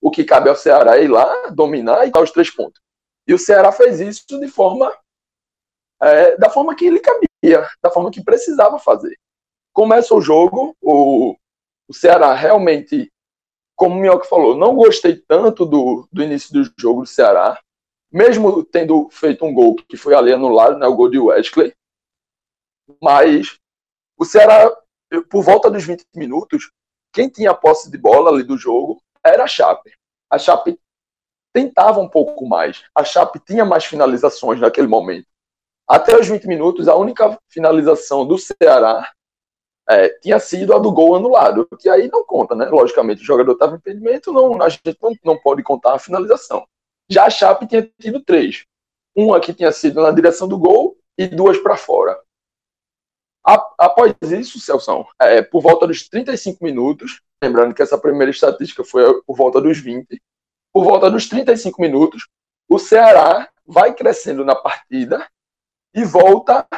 O 0.00 0.10
que 0.10 0.24
cabe 0.24 0.48
ao 0.48 0.56
Ceará 0.56 0.98
é 0.98 1.04
ir 1.04 1.08
lá, 1.08 1.48
dominar 1.48 2.06
e 2.06 2.10
dar 2.10 2.22
os 2.22 2.30
três 2.30 2.50
pontos. 2.50 2.80
E 3.26 3.34
o 3.34 3.38
Ceará 3.38 3.72
fez 3.72 4.00
isso 4.00 4.24
de 4.38 4.48
forma. 4.48 4.92
É, 6.02 6.36
da 6.36 6.50
forma 6.50 6.74
que 6.74 6.90
lhe 6.90 7.00
cabia, 7.00 7.68
da 7.82 7.90
forma 7.90 8.10
que 8.10 8.22
precisava 8.22 8.78
fazer. 8.78 9.16
Começa 9.72 10.14
o 10.14 10.20
jogo, 10.20 10.76
o, 10.80 11.36
o 11.88 11.94
Ceará 11.94 12.34
realmente 12.34 13.10
como 13.76 13.94
o 13.94 13.98
Minhoca 13.98 14.24
falou, 14.24 14.56
não 14.56 14.74
gostei 14.74 15.16
tanto 15.16 15.66
do, 15.66 16.08
do 16.10 16.22
início 16.22 16.50
do 16.52 16.72
jogo 16.78 17.02
do 17.02 17.06
Ceará, 17.06 17.60
mesmo 18.10 18.64
tendo 18.64 19.08
feito 19.10 19.44
um 19.44 19.52
gol 19.52 19.76
que 19.76 19.98
foi 19.98 20.14
ali 20.14 20.32
anulado, 20.32 20.78
né, 20.78 20.86
o 20.86 20.96
gol 20.96 21.10
de 21.10 21.18
Wesley. 21.18 21.74
Mas 23.02 23.58
o 24.16 24.24
Ceará, 24.24 24.74
por 25.28 25.42
volta 25.42 25.70
dos 25.70 25.84
20 25.84 26.06
minutos, 26.14 26.72
quem 27.12 27.28
tinha 27.28 27.52
posse 27.52 27.90
de 27.90 27.98
bola 27.98 28.30
ali 28.30 28.42
do 28.42 28.56
jogo 28.56 29.02
era 29.22 29.44
a 29.44 29.48
Chape. 29.48 29.92
A 30.30 30.38
Chape 30.38 30.80
tentava 31.52 32.00
um 32.00 32.08
pouco 32.08 32.46
mais. 32.46 32.84
A 32.94 33.04
Chape 33.04 33.38
tinha 33.40 33.64
mais 33.64 33.84
finalizações 33.84 34.58
naquele 34.58 34.86
momento. 34.86 35.26
Até 35.88 36.18
os 36.18 36.26
20 36.26 36.46
minutos, 36.46 36.88
a 36.88 36.96
única 36.96 37.38
finalização 37.48 38.26
do 38.26 38.36
Ceará 38.36 39.08
é, 39.88 40.08
tinha 40.18 40.40
sido 40.40 40.74
a 40.74 40.78
do 40.78 40.90
gol 40.90 41.14
anulado, 41.14 41.68
que 41.78 41.88
aí 41.88 42.08
não 42.08 42.24
conta, 42.24 42.56
né? 42.56 42.66
Logicamente, 42.66 43.22
o 43.22 43.24
jogador 43.24 43.52
estava 43.52 43.74
em 43.74 43.78
impedimento, 43.78 44.32
não, 44.32 44.60
a 44.60 44.68
gente 44.68 44.96
não, 45.00 45.12
não 45.24 45.38
pode 45.38 45.62
contar 45.62 45.94
a 45.94 45.98
finalização. 45.98 46.66
Já 47.08 47.26
a 47.26 47.30
Chape 47.30 47.68
tinha 47.68 47.88
tido 48.00 48.20
três. 48.20 48.64
Uma 49.14 49.40
que 49.40 49.54
tinha 49.54 49.70
sido 49.70 50.02
na 50.02 50.10
direção 50.10 50.48
do 50.48 50.58
gol 50.58 50.96
e 51.16 51.28
duas 51.28 51.58
para 51.58 51.76
fora. 51.76 52.20
após 53.44 54.12
isso, 54.22 54.58
Celso, 54.58 55.06
é, 55.20 55.40
por 55.40 55.62
volta 55.62 55.86
dos 55.86 56.08
35 56.08 56.64
minutos, 56.64 57.20
lembrando 57.42 57.74
que 57.74 57.82
essa 57.82 57.96
primeira 57.96 58.30
estatística 58.30 58.82
foi 58.82 59.22
por 59.22 59.36
volta 59.36 59.60
dos 59.60 59.78
20, 59.78 60.20
por 60.72 60.84
volta 60.84 61.08
dos 61.08 61.28
35 61.28 61.80
minutos, 61.80 62.26
o 62.68 62.78
Ceará 62.78 63.48
vai 63.64 63.94
crescendo 63.94 64.44
na 64.44 64.54
partida 64.56 65.26
e 65.96 66.04
volta 66.04 66.68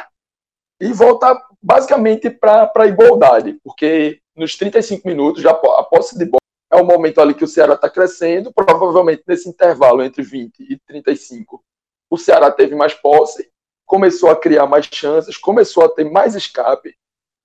e 0.81 0.93
volta 0.93 1.37
basicamente 1.61 2.29
para 2.29 2.71
a 2.73 2.87
igualdade, 2.87 3.59
porque 3.61 4.21
nos 4.33 4.55
35 4.55 5.05
minutos, 5.05 5.41
já 5.41 5.51
a 5.51 5.83
posse 5.83 6.17
de 6.17 6.23
bola 6.23 6.39
é 6.71 6.77
o 6.77 6.85
momento 6.85 7.19
ali 7.19 7.33
que 7.33 7.43
o 7.43 7.47
Ceará 7.47 7.73
está 7.73 7.89
crescendo, 7.89 8.53
provavelmente 8.53 9.23
nesse 9.27 9.49
intervalo 9.49 10.01
entre 10.01 10.23
20 10.23 10.61
e 10.61 10.79
35, 10.87 11.61
o 12.09 12.17
Ceará 12.17 12.49
teve 12.49 12.75
mais 12.75 12.93
posse, 12.93 13.51
começou 13.85 14.29
a 14.29 14.39
criar 14.39 14.67
mais 14.67 14.85
chances, 14.85 15.35
começou 15.35 15.83
a 15.83 15.89
ter 15.89 16.09
mais 16.09 16.33
escape, 16.33 16.95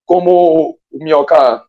como 0.06 0.78
o 0.92 0.98
Minhoca 0.98 1.66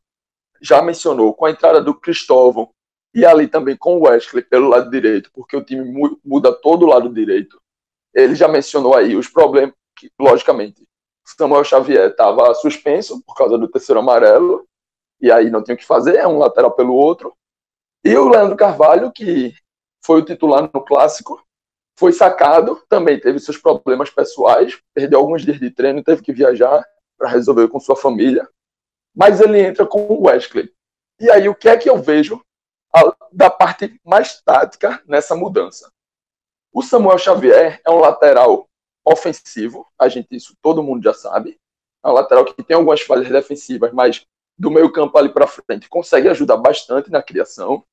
já 0.62 0.84
mencionou, 0.84 1.34
com 1.34 1.46
a 1.46 1.52
entrada 1.52 1.82
do 1.82 2.00
Cristóvão 2.00 2.70
e 3.12 3.26
ali 3.26 3.48
também 3.48 3.76
com 3.76 3.98
o 3.98 4.04
Wesley 4.04 4.44
pelo 4.44 4.70
lado 4.70 4.92
direito, 4.92 5.32
porque 5.34 5.58
o 5.58 5.64
time 5.64 6.16
muda 6.24 6.54
todo 6.54 6.84
o 6.84 6.90
lado 6.90 7.12
direito. 7.12 7.60
Ele 8.14 8.36
já 8.36 8.48
mencionou 8.48 8.96
aí 8.96 9.16
os 9.16 9.28
problemas 9.28 9.74
que, 9.96 10.12
logicamente, 10.20 10.88
Samuel 11.26 11.64
Xavier 11.64 12.10
estava 12.10 12.54
suspenso 12.54 13.22
por 13.24 13.36
causa 13.36 13.58
do 13.58 13.68
terceiro 13.68 14.00
amarelo, 14.00 14.68
e 15.20 15.32
aí 15.32 15.50
não 15.50 15.64
tinha 15.64 15.76
o 15.76 15.78
que 15.78 15.86
fazer, 15.86 16.18
é 16.18 16.28
um 16.28 16.38
lateral 16.38 16.72
pelo 16.72 16.94
outro. 16.94 17.36
E 18.04 18.16
o 18.16 18.30
Leandro 18.30 18.56
Carvalho, 18.56 19.12
que 19.12 19.54
foi 20.06 20.22
o 20.22 20.26
titular 20.26 20.70
no 20.72 20.84
clássico, 20.84 21.44
foi 21.98 22.12
sacado, 22.12 22.84
também 22.88 23.20
teve 23.20 23.40
seus 23.40 23.58
problemas 23.58 24.10
pessoais, 24.10 24.80
perdeu 24.94 25.20
alguns 25.20 25.44
dias 25.44 25.60
de 25.60 25.72
treino, 25.72 26.04
teve 26.04 26.22
que 26.22 26.34
viajar 26.34 26.86
para 27.18 27.30
resolver 27.30 27.68
com 27.70 27.80
sua 27.80 27.96
família. 27.96 28.48
Mas 29.16 29.40
ele 29.40 29.60
entra 29.60 29.86
com 29.86 30.06
o 30.06 30.28
Wesley. 30.28 30.72
E 31.20 31.32
aí, 31.32 31.48
o 31.48 31.56
que 31.56 31.70
é 31.70 31.78
que 31.78 31.90
eu 31.90 32.02
vejo 32.02 32.44
da 33.32 33.50
parte 33.50 34.00
mais 34.04 34.42
tática 34.42 35.02
nessa 35.08 35.36
mudança? 35.36 35.90
O 36.72 36.84
Samuel 36.84 37.18
Xavier 37.18 37.82
é 37.86 37.90
um 37.90 38.00
lateral 38.00 38.70
ofensivo, 39.06 39.88
a 40.00 40.08
gente 40.08 40.36
isso 40.36 40.56
todo 40.62 40.84
mundo 40.84 41.04
já 41.04 41.14
sabe. 41.14 41.60
Um 42.04 42.12
lateral 42.12 42.46
que 42.46 42.64
tem 42.64 42.76
algumas 42.76 43.02
falhas 43.02 43.30
defensivas, 43.30 43.92
mas 43.94 44.26
do 44.58 44.72
meio 44.72 44.92
campo 44.92 45.18
ali 45.18 45.30
para 45.30 45.48
frente 45.48 45.90
consegue 45.90 46.30
ajudar 46.30 46.58
bastante 46.58 47.12
na 47.12 47.22
criação, 47.22 47.84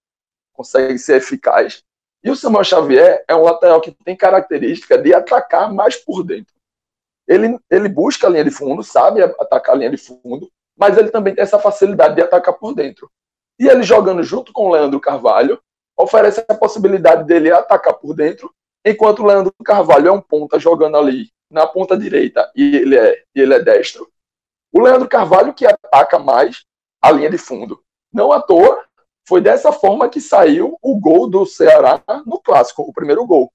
consegue 0.53 0.99
ser 0.99 1.17
eficaz. 1.17 1.83
E 2.23 2.31
o 2.31 2.37
Samuel 2.37 2.65
Xavier 2.65 3.25
é 3.27 3.35
um 3.35 3.43
lateral 3.43 3.81
que 3.81 3.91
tem 3.91 4.17
característica 4.17 4.97
de 4.97 5.13
atacar 5.13 5.73
mais 5.73 5.97
por 5.97 6.23
dentro. 6.23 6.55
Ele, 7.27 7.59
ele 7.71 7.89
busca 7.89 8.27
a 8.27 8.31
linha 8.31 8.45
de 8.45 8.51
fundo, 8.51 8.83
sabe 8.83 9.23
atacar 9.23 9.75
a 9.75 9.79
linha 9.79 9.91
de 9.91 9.97
fundo, 9.97 10.51
mas 10.77 10.97
ele 10.97 11.11
também 11.11 11.35
tem 11.35 11.43
essa 11.43 11.59
facilidade 11.59 12.15
de 12.15 12.23
atacar 12.23 12.55
por 12.55 12.75
dentro. 12.75 13.11
E 13.59 13.67
ele 13.67 13.83
jogando 13.83 14.23
junto 14.23 14.53
com 14.53 14.67
o 14.67 14.73
Leandro 14.73 15.01
Carvalho, 15.01 15.61
oferece 15.97 16.45
a 16.49 16.55
possibilidade 16.55 17.25
dele 17.25 17.53
atacar 17.53 17.95
por 17.95 18.15
dentro 18.15 18.53
Enquanto 18.85 19.21
o 19.21 19.27
Leandro 19.27 19.53
Carvalho 19.65 20.09
é 20.09 20.13
um 20.13 20.21
ponta 20.21 20.59
jogando 20.59 20.97
ali 20.97 21.31
na 21.51 21.67
ponta 21.67 21.97
direita 21.97 22.51
e 22.57 22.77
ele 22.77 22.97
é, 22.97 23.23
ele 23.35 23.55
é 23.55 23.61
destro. 23.61 24.11
O 24.73 24.81
Leandro 24.81 25.09
Carvalho 25.09 25.55
que 25.55 25.67
ataca 25.67 26.19
mais 26.19 26.65
a 27.01 27.11
linha 27.11 27.31
de 27.31 27.39
fundo. 27.39 27.83
Não 28.13 28.33
à 28.33 28.41
toa, 28.41 28.85
foi 29.27 29.41
dessa 29.41 29.73
forma 29.73 30.09
que 30.09 30.21
saiu 30.21 30.79
o 30.83 30.99
gol 30.99 31.29
do 31.29 31.47
Ceará 31.47 32.03
no 32.27 32.41
clássico, 32.41 32.83
o 32.83 32.93
primeiro 32.93 33.25
gol. 33.27 33.53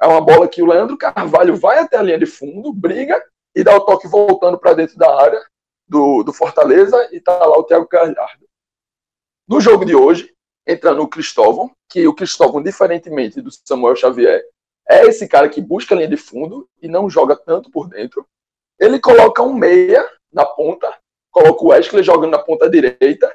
É 0.00 0.06
uma 0.06 0.20
bola 0.20 0.46
que 0.46 0.62
o 0.62 0.66
Leandro 0.66 0.96
Carvalho 0.96 1.56
vai 1.56 1.78
até 1.78 1.96
a 1.96 2.02
linha 2.02 2.18
de 2.18 2.26
fundo, 2.26 2.72
briga 2.72 3.20
e 3.54 3.64
dá 3.64 3.76
o 3.76 3.80
toque 3.80 4.06
voltando 4.06 4.58
para 4.58 4.74
dentro 4.74 4.96
da 4.96 5.20
área 5.20 5.40
do, 5.88 6.22
do 6.22 6.32
Fortaleza 6.32 7.08
e 7.12 7.20
tá 7.20 7.32
lá 7.44 7.58
o 7.58 7.64
Thiago 7.64 7.88
Galhardo. 7.90 8.46
No 9.48 9.60
jogo 9.60 9.84
de 9.84 9.96
hoje, 9.96 10.32
entrando 10.66 11.02
o 11.02 11.08
Cristóvão, 11.08 11.74
que 11.88 12.06
o 12.06 12.14
Cristóvão, 12.14 12.62
diferentemente 12.62 13.40
do 13.40 13.50
Samuel 13.50 13.96
Xavier, 13.96 14.44
é 14.88 15.04
esse 15.04 15.28
cara 15.28 15.48
que 15.48 15.60
busca 15.60 15.94
a 15.94 15.96
linha 15.96 16.08
de 16.08 16.16
fundo 16.16 16.68
e 16.80 16.88
não 16.88 17.10
joga 17.10 17.36
tanto 17.36 17.70
por 17.70 17.88
dentro. 17.88 18.26
Ele 18.78 18.98
coloca 18.98 19.42
um 19.42 19.52
meia 19.52 20.08
na 20.32 20.46
ponta, 20.46 20.92
coloca 21.30 21.64
o 21.64 21.68
Wesley 21.68 22.02
jogando 22.02 22.30
na 22.30 22.38
ponta 22.38 22.70
direita, 22.70 23.32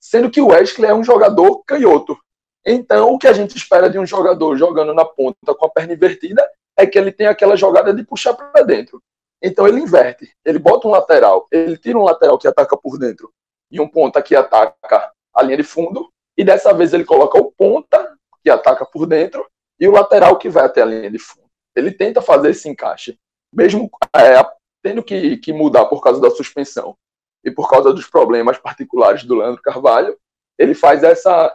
sendo 0.00 0.30
que 0.30 0.40
o 0.40 0.48
Wesley 0.48 0.90
é 0.90 0.94
um 0.94 1.04
jogador 1.04 1.62
canhoto. 1.64 2.18
Então, 2.64 3.12
o 3.12 3.18
que 3.18 3.28
a 3.28 3.32
gente 3.32 3.56
espera 3.56 3.88
de 3.88 3.98
um 3.98 4.06
jogador 4.06 4.56
jogando 4.56 4.92
na 4.92 5.04
ponta 5.04 5.54
com 5.54 5.66
a 5.66 5.70
perna 5.70 5.92
invertida 5.92 6.44
é 6.76 6.84
que 6.84 6.98
ele 6.98 7.12
tenha 7.12 7.30
aquela 7.30 7.56
jogada 7.56 7.94
de 7.94 8.02
puxar 8.02 8.34
para 8.34 8.64
dentro. 8.64 9.00
Então, 9.40 9.68
ele 9.68 9.80
inverte. 9.80 10.32
Ele 10.44 10.58
bota 10.58 10.88
um 10.88 10.90
lateral, 10.90 11.46
ele 11.52 11.76
tira 11.76 11.98
um 11.98 12.02
lateral 12.02 12.36
que 12.36 12.48
ataca 12.48 12.76
por 12.76 12.98
dentro 12.98 13.32
e 13.70 13.80
um 13.80 13.88
ponta 13.88 14.20
que 14.20 14.34
ataca 14.34 15.12
a 15.32 15.42
linha 15.42 15.58
de 15.58 15.62
fundo, 15.62 16.10
e 16.36 16.44
dessa 16.44 16.72
vez 16.72 16.92
ele 16.92 17.04
coloca 17.04 17.38
o 17.38 17.52
ponta 17.52 18.16
que 18.42 18.50
ataca 18.50 18.86
por 18.86 19.06
dentro 19.06 19.46
e 19.78 19.86
o 19.86 19.92
lateral 19.92 20.38
que 20.38 20.48
vai 20.48 20.64
até 20.64 20.82
a 20.82 20.86
linha 20.86 21.10
de 21.10 21.18
fundo. 21.18 21.46
Ele 21.74 21.92
tenta 21.92 22.22
fazer 22.22 22.50
esse 22.50 22.68
encaixe, 22.68 23.18
mesmo 23.52 23.90
é, 24.14 24.42
tendo 24.82 25.02
que, 25.02 25.36
que 25.38 25.52
mudar 25.52 25.86
por 25.86 26.02
causa 26.02 26.20
da 26.20 26.30
suspensão 26.30 26.96
e 27.44 27.50
por 27.50 27.68
causa 27.68 27.92
dos 27.92 28.06
problemas 28.06 28.58
particulares 28.58 29.24
do 29.24 29.36
Leandro 29.36 29.62
Carvalho, 29.62 30.18
ele 30.58 30.74
faz 30.74 31.02
essa 31.02 31.54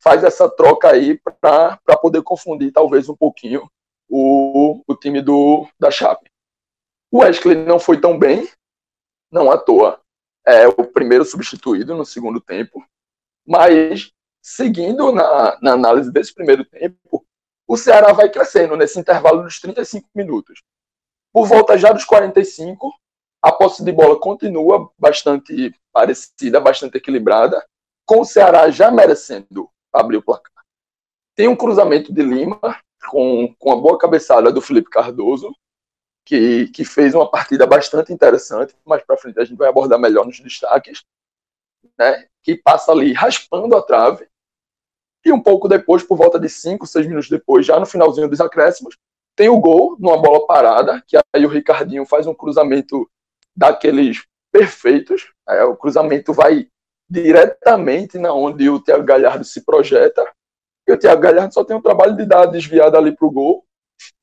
faz 0.00 0.22
essa 0.22 0.48
troca 0.48 0.90
aí 0.90 1.18
para 1.18 1.96
poder 2.00 2.22
confundir 2.22 2.72
talvez 2.72 3.08
um 3.08 3.16
pouquinho 3.16 3.68
o, 4.08 4.80
o 4.86 4.94
time 4.94 5.20
do 5.20 5.66
da 5.78 5.90
Chape. 5.90 6.30
O 7.10 7.18
Wesley 7.18 7.56
não 7.56 7.80
foi 7.80 8.00
tão 8.00 8.18
bem, 8.18 8.48
não 9.30 9.50
à 9.50 9.58
toa. 9.58 10.00
É 10.46 10.66
o 10.68 10.84
primeiro 10.84 11.24
substituído 11.24 11.96
no 11.96 12.06
segundo 12.06 12.40
tempo, 12.40 12.84
mas 13.46 14.12
seguindo 14.40 15.12
na, 15.12 15.58
na 15.60 15.72
análise 15.72 16.12
desse 16.12 16.32
primeiro 16.32 16.64
tempo, 16.64 17.26
o 17.68 17.76
Ceará 17.76 18.12
vai 18.12 18.30
crescendo 18.30 18.74
nesse 18.76 18.98
intervalo 18.98 19.42
dos 19.42 19.60
35 19.60 20.08
minutos. 20.14 20.62
Por 21.30 21.46
volta 21.46 21.76
já 21.76 21.92
dos 21.92 22.06
45, 22.06 22.90
a 23.42 23.52
posse 23.52 23.84
de 23.84 23.92
bola 23.92 24.18
continua 24.18 24.90
bastante 24.98 25.74
parecida, 25.92 26.58
bastante 26.58 26.96
equilibrada, 26.96 27.62
com 28.06 28.22
o 28.22 28.24
Ceará 28.24 28.70
já 28.70 28.90
merecendo 28.90 29.70
abrir 29.92 30.16
o 30.16 30.22
placar. 30.22 30.64
tem 31.36 31.46
um 31.46 31.54
cruzamento 31.54 32.12
de 32.12 32.22
Lima 32.22 32.58
com, 33.10 33.54
com 33.58 33.72
a 33.72 33.76
boa 33.76 33.98
cabeçada 33.98 34.50
do 34.50 34.62
Felipe 34.62 34.88
Cardoso, 34.88 35.54
que, 36.24 36.68
que 36.68 36.84
fez 36.84 37.14
uma 37.14 37.30
partida 37.30 37.66
bastante 37.66 38.12
interessante, 38.12 38.74
mais 38.84 39.04
para 39.04 39.16
frente 39.16 39.38
a 39.38 39.44
gente 39.44 39.58
vai 39.58 39.68
abordar 39.68 39.98
melhor 39.98 40.24
nos 40.24 40.40
destaques, 40.40 41.04
né, 41.98 42.26
que 42.42 42.56
passa 42.56 42.92
ali 42.92 43.12
raspando 43.12 43.76
a 43.76 43.82
trave, 43.82 44.26
e 45.24 45.32
um 45.32 45.40
pouco 45.40 45.68
depois, 45.68 46.02
por 46.02 46.16
volta 46.16 46.38
de 46.38 46.48
5, 46.48 46.86
6 46.86 47.06
minutos 47.06 47.28
depois, 47.28 47.66
já 47.66 47.78
no 47.78 47.86
finalzinho 47.86 48.28
dos 48.28 48.40
acréscimos, 48.40 48.96
tem 49.36 49.48
o 49.48 49.58
gol 49.58 49.96
numa 49.98 50.20
bola 50.20 50.46
parada, 50.46 51.02
que 51.06 51.16
aí 51.32 51.46
o 51.46 51.48
Ricardinho 51.48 52.04
faz 52.04 52.26
um 52.26 52.34
cruzamento 52.34 53.08
daqueles 53.56 54.24
perfeitos, 54.50 55.32
é, 55.48 55.64
o 55.64 55.76
cruzamento 55.76 56.32
vai 56.32 56.68
diretamente 57.08 58.18
na 58.18 58.32
onde 58.32 58.68
o 58.68 58.80
Thiago 58.80 59.04
Galhardo 59.04 59.44
se 59.44 59.64
projeta, 59.64 60.24
e 60.86 60.92
o 60.92 60.98
Thiago 60.98 61.20
Galhardo 61.20 61.54
só 61.54 61.64
tem 61.64 61.76
o 61.76 61.82
trabalho 61.82 62.16
de 62.16 62.24
dar 62.24 62.42
a 62.42 62.46
desviada 62.46 62.98
ali 62.98 63.14
o 63.20 63.30
gol, 63.30 63.64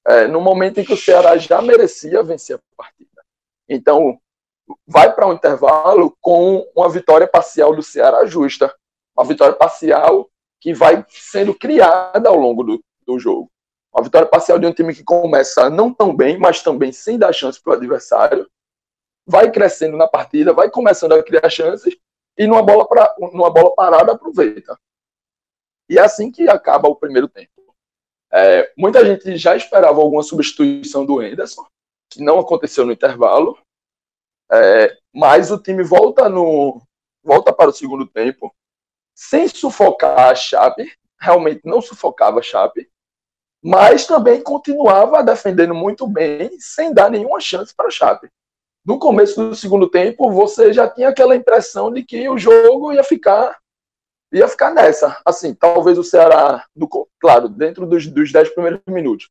é, 0.07 0.27
no 0.27 0.41
momento 0.41 0.79
em 0.79 0.85
que 0.85 0.93
o 0.93 0.97
Ceará 0.97 1.37
já 1.37 1.61
merecia 1.61 2.23
vencer 2.23 2.57
a 2.57 2.59
partida. 2.75 3.23
Então, 3.67 4.19
vai 4.87 5.13
para 5.13 5.27
o 5.27 5.31
um 5.31 5.33
intervalo 5.33 6.15
com 6.21 6.65
uma 6.75 6.89
vitória 6.89 7.27
parcial 7.27 7.75
do 7.75 7.83
Ceará 7.83 8.25
justa, 8.25 8.73
uma 9.17 9.25
vitória 9.25 9.55
parcial 9.55 10.29
que 10.65 10.73
vai 10.73 11.05
sendo 11.07 11.53
criada 11.53 12.27
ao 12.27 12.35
longo 12.35 12.63
do, 12.63 12.83
do 13.05 13.19
jogo. 13.19 13.51
Uma 13.93 14.03
vitória 14.03 14.27
parcial 14.27 14.57
de 14.57 14.65
um 14.65 14.73
time 14.73 14.95
que 14.95 15.03
começa 15.03 15.69
não 15.69 15.93
tão 15.93 16.15
bem, 16.15 16.39
mas 16.39 16.63
também 16.63 16.91
sem 16.91 17.19
dar 17.19 17.31
chance 17.31 17.61
para 17.61 17.73
o 17.73 17.75
adversário, 17.75 18.49
vai 19.27 19.51
crescendo 19.51 19.95
na 19.95 20.07
partida, 20.07 20.53
vai 20.53 20.67
começando 20.71 21.11
a 21.11 21.21
criar 21.21 21.47
chances 21.51 21.95
e 22.35 22.47
numa 22.47 22.63
bola, 22.63 22.87
pra, 22.87 23.13
numa 23.31 23.51
bola 23.51 23.75
parada 23.75 24.13
aproveita. 24.13 24.75
E 25.87 25.99
é 25.99 26.01
assim 26.01 26.31
que 26.31 26.49
acaba 26.49 26.89
o 26.89 26.95
primeiro 26.95 27.27
tempo. 27.27 27.75
É, 28.33 28.73
muita 28.75 29.05
gente 29.05 29.37
já 29.37 29.55
esperava 29.55 30.01
alguma 30.01 30.23
substituição 30.23 31.05
do 31.05 31.21
Henderson, 31.21 31.63
que 32.09 32.23
não 32.23 32.39
aconteceu 32.39 32.87
no 32.87 32.91
intervalo, 32.91 33.55
é, 34.51 34.97
mas 35.13 35.51
o 35.51 35.61
time 35.61 35.83
volta, 35.83 36.27
no, 36.27 36.81
volta 37.23 37.53
para 37.53 37.69
o 37.69 37.73
segundo 37.73 38.07
tempo 38.07 38.51
sem 39.15 39.47
sufocar 39.47 40.29
a 40.31 40.35
Chape, 40.35 40.91
realmente 41.19 41.61
não 41.63 41.81
sufocava 41.81 42.39
a 42.39 42.43
Chape, 42.43 42.87
mas 43.63 44.05
também 44.05 44.43
continuava 44.43 45.23
defendendo 45.23 45.73
muito 45.73 46.05
bem, 46.05 46.51
sem 46.59 46.93
dar 46.93 47.09
nenhuma 47.09 47.39
chance 47.39 47.73
para 47.75 47.87
a 47.87 47.91
Chape. 47.91 48.29
No 48.85 48.99
começo 48.99 49.49
do 49.49 49.55
segundo 49.55 49.89
tempo, 49.89 50.29
você 50.29 50.71
já 50.71 50.87
tinha 50.87 51.09
aquela 51.09 51.35
impressão 51.35 51.91
de 51.91 52.03
que 52.03 52.29
o 52.29 52.37
jogo 52.37 52.91
ia 52.91 53.03
ficar 53.03 53.57
ia 54.31 54.47
ficar 54.47 54.71
nessa. 54.71 55.19
Assim, 55.25 55.53
talvez 55.53 55.97
o 55.97 56.03
Ceará, 56.03 56.65
do, 56.75 56.87
claro, 57.19 57.47
dentro 57.47 57.85
dos, 57.85 58.05
dos 58.07 58.31
dez 58.31 58.49
primeiros 58.49 58.81
minutos, 58.85 59.29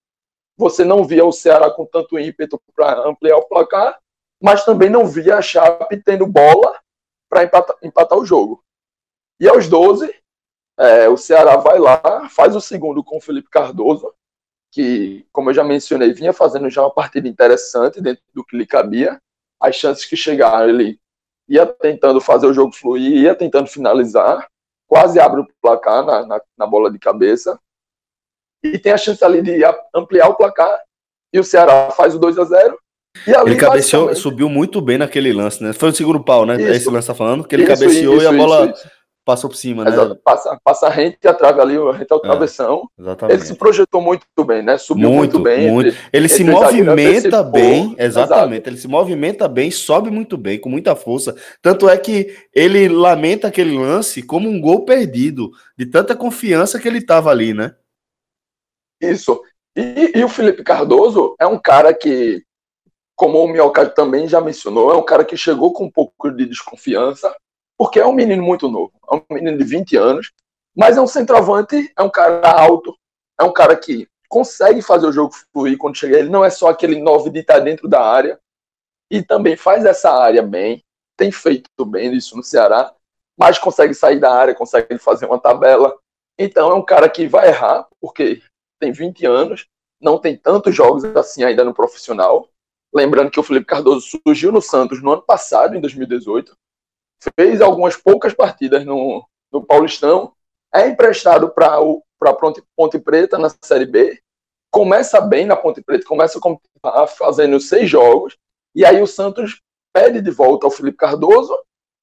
você 0.56 0.84
não 0.84 1.04
via 1.04 1.24
o 1.24 1.32
Ceará 1.32 1.70
com 1.70 1.84
tanto 1.84 2.18
ímpeto 2.18 2.60
para 2.74 3.06
ampliar 3.06 3.36
o 3.36 3.46
placar, 3.46 3.98
mas 4.42 4.64
também 4.64 4.88
não 4.88 5.06
via 5.06 5.36
a 5.36 5.42
Chape 5.42 6.02
tendo 6.02 6.26
bola 6.26 6.78
para 7.28 7.44
empatar, 7.44 7.76
empatar, 7.82 8.18
o 8.18 8.24
jogo. 8.24 8.63
E 9.40 9.48
aos 9.48 9.68
12, 9.68 10.12
é, 10.78 11.08
o 11.08 11.16
Ceará 11.16 11.56
vai 11.56 11.78
lá, 11.78 12.28
faz 12.28 12.54
o 12.54 12.60
segundo 12.60 13.02
com 13.02 13.18
o 13.18 13.20
Felipe 13.20 13.48
Cardoso, 13.50 14.12
que, 14.72 15.26
como 15.32 15.50
eu 15.50 15.54
já 15.54 15.62
mencionei, 15.62 16.12
vinha 16.12 16.32
fazendo 16.32 16.68
já 16.68 16.82
uma 16.82 16.90
partida 16.90 17.28
interessante 17.28 18.00
dentro 18.00 18.22
do 18.34 18.44
que 18.44 18.56
lhe 18.56 18.66
cabia. 18.66 19.20
As 19.60 19.76
chances 19.76 20.04
que 20.04 20.16
chegaram, 20.16 20.68
ele 20.68 20.98
ia 21.48 21.66
tentando 21.66 22.20
fazer 22.20 22.46
o 22.46 22.54
jogo 22.54 22.72
fluir, 22.72 23.22
ia 23.22 23.34
tentando 23.34 23.68
finalizar 23.68 24.48
quase 24.86 25.18
abre 25.18 25.40
o 25.40 25.48
placar 25.60 26.04
na, 26.04 26.26
na, 26.26 26.40
na, 26.56 26.66
bola 26.66 26.90
de 26.90 26.98
cabeça. 26.98 27.58
E 28.62 28.78
tem 28.78 28.92
a 28.92 28.98
chance 28.98 29.24
ali 29.24 29.42
de 29.42 29.60
ampliar 29.94 30.28
o 30.28 30.36
placar. 30.36 30.80
E 31.32 31.38
o 31.38 31.44
Ceará 31.44 31.90
faz 31.90 32.14
o 32.14 32.18
2 32.18 32.38
a 32.38 32.44
0 32.44 32.78
e 33.26 33.34
ali, 33.34 33.50
ele 33.50 33.60
cabeceou, 33.60 34.06
basicamente... 34.06 34.22
subiu 34.22 34.48
muito 34.48 34.80
bem 34.80 34.98
naquele 34.98 35.32
lance, 35.32 35.62
né? 35.62 35.72
Foi 35.72 35.90
o 35.90 35.94
segundo 35.94 36.22
pau, 36.22 36.44
né? 36.44 36.56
Isso. 36.56 36.70
Esse 36.72 36.90
lance 36.90 37.06
tá 37.06 37.14
falando, 37.14 37.44
que 37.44 37.54
ele 37.54 37.62
isso, 37.62 37.72
cabeceou 37.72 38.16
isso, 38.16 38.24
e 38.24 38.26
a 38.26 38.32
bola 38.32 38.74
passou 39.24 39.48
por 39.48 39.56
cima, 39.56 39.84
né? 39.84 39.90
Exato. 39.90 40.16
Passa, 40.16 40.58
passa 40.62 40.88
rente 40.88 41.18
e 41.22 41.28
a 41.28 41.34
trave 41.34 41.60
ali, 41.60 41.76
a 41.76 41.92
rente 41.92 42.12
ao 42.12 42.18
é, 42.18 42.22
travessão. 42.22 42.88
exatamente. 42.98 43.36
Ele 43.36 43.46
se 43.46 43.54
projetou 43.54 44.00
muito 44.00 44.44
bem, 44.44 44.62
né? 44.62 44.76
Subiu 44.76 45.08
muito, 45.08 45.38
muito 45.38 45.42
bem. 45.42 45.70
Muito. 45.70 45.88
Entre, 45.88 46.00
ele 46.12 46.28
se 46.28 46.44
movimenta 46.44 47.42
bem, 47.42 47.96
exatamente. 47.98 48.54
Exato. 48.54 48.68
Ele 48.68 48.76
se 48.76 48.88
movimenta 48.88 49.48
bem, 49.48 49.70
sobe 49.70 50.10
muito 50.10 50.36
bem, 50.36 50.58
com 50.58 50.68
muita 50.68 50.94
força. 50.94 51.34
Tanto 51.62 51.88
é 51.88 51.96
que 51.96 52.36
ele 52.52 52.88
lamenta 52.88 53.48
aquele 53.48 53.76
lance 53.76 54.22
como 54.22 54.48
um 54.48 54.60
gol 54.60 54.84
perdido, 54.84 55.50
de 55.76 55.86
tanta 55.86 56.14
confiança 56.14 56.78
que 56.78 56.86
ele 56.86 57.00
tava 57.00 57.30
ali, 57.30 57.54
né? 57.54 57.74
Isso. 59.00 59.40
E, 59.76 60.18
e 60.18 60.24
o 60.24 60.28
Felipe 60.28 60.62
Cardoso 60.62 61.34
é 61.40 61.46
um 61.46 61.58
cara 61.58 61.92
que, 61.92 62.44
como 63.16 63.42
o 63.42 63.48
Mioca 63.48 63.86
também 63.86 64.28
já 64.28 64.40
mencionou, 64.40 64.92
é 64.92 64.96
um 64.96 65.04
cara 65.04 65.24
que 65.24 65.36
chegou 65.36 65.72
com 65.72 65.84
um 65.84 65.90
pouco 65.90 66.30
de 66.30 66.46
desconfiança, 66.46 67.34
porque 67.84 68.00
é 68.00 68.06
um 68.06 68.14
menino 68.14 68.42
muito 68.42 68.66
novo, 68.66 68.94
é 69.12 69.14
um 69.14 69.22
menino 69.30 69.58
de 69.58 69.64
20 69.64 69.94
anos, 69.94 70.32
mas 70.74 70.96
é 70.96 71.02
um 71.02 71.06
centroavante, 71.06 71.92
é 71.94 72.02
um 72.02 72.08
cara 72.08 72.50
alto, 72.50 72.96
é 73.38 73.44
um 73.44 73.52
cara 73.52 73.76
que 73.76 74.08
consegue 74.26 74.80
fazer 74.80 75.06
o 75.06 75.12
jogo 75.12 75.34
fluir 75.52 75.76
quando 75.76 75.98
chega. 75.98 76.18
Ele 76.18 76.30
não 76.30 76.42
é 76.42 76.48
só 76.48 76.70
aquele 76.70 76.98
9 77.02 77.28
de 77.28 77.40
estar 77.40 77.58
dentro 77.58 77.86
da 77.86 78.02
área, 78.02 78.40
e 79.10 79.22
também 79.22 79.54
faz 79.54 79.84
essa 79.84 80.10
área 80.10 80.42
bem, 80.42 80.82
tem 81.14 81.30
feito 81.30 81.68
bem 81.84 82.10
isso 82.14 82.34
no 82.38 82.42
Ceará, 82.42 82.90
mas 83.38 83.58
consegue 83.58 83.92
sair 83.92 84.18
da 84.18 84.32
área, 84.32 84.54
consegue 84.54 84.96
fazer 84.96 85.26
uma 85.26 85.38
tabela. 85.38 85.94
Então 86.38 86.70
é 86.70 86.74
um 86.74 86.82
cara 86.82 87.06
que 87.06 87.26
vai 87.26 87.48
errar, 87.48 87.86
porque 88.00 88.40
tem 88.80 88.92
20 88.92 89.26
anos, 89.26 89.66
não 90.00 90.18
tem 90.18 90.38
tantos 90.38 90.74
jogos 90.74 91.04
assim 91.04 91.44
ainda 91.44 91.62
no 91.62 91.74
profissional. 91.74 92.48
Lembrando 92.94 93.30
que 93.30 93.38
o 93.38 93.42
Felipe 93.42 93.66
Cardoso 93.66 94.18
surgiu 94.26 94.50
no 94.50 94.62
Santos 94.62 95.02
no 95.02 95.12
ano 95.12 95.22
passado, 95.22 95.76
em 95.76 95.82
2018, 95.82 96.56
fez 97.36 97.60
algumas 97.60 97.96
poucas 97.96 98.34
partidas 98.34 98.84
no, 98.84 99.26
no 99.52 99.64
Paulistão, 99.64 100.32
é 100.72 100.88
emprestado 100.88 101.50
para 101.50 101.76
a 101.76 102.34
Ponte, 102.34 102.62
Ponte 102.76 102.98
Preta 102.98 103.38
na 103.38 103.48
Série 103.62 103.86
B, 103.86 104.20
começa 104.70 105.20
bem 105.20 105.46
na 105.46 105.56
Ponte 105.56 105.82
Preta, 105.82 106.04
começa 106.04 106.40
fazendo 107.16 107.60
seis 107.60 107.88
jogos, 107.88 108.36
e 108.74 108.84
aí 108.84 109.00
o 109.00 109.06
Santos 109.06 109.62
pede 109.92 110.20
de 110.20 110.30
volta 110.30 110.66
ao 110.66 110.70
Felipe 110.70 110.96
Cardoso 110.96 111.56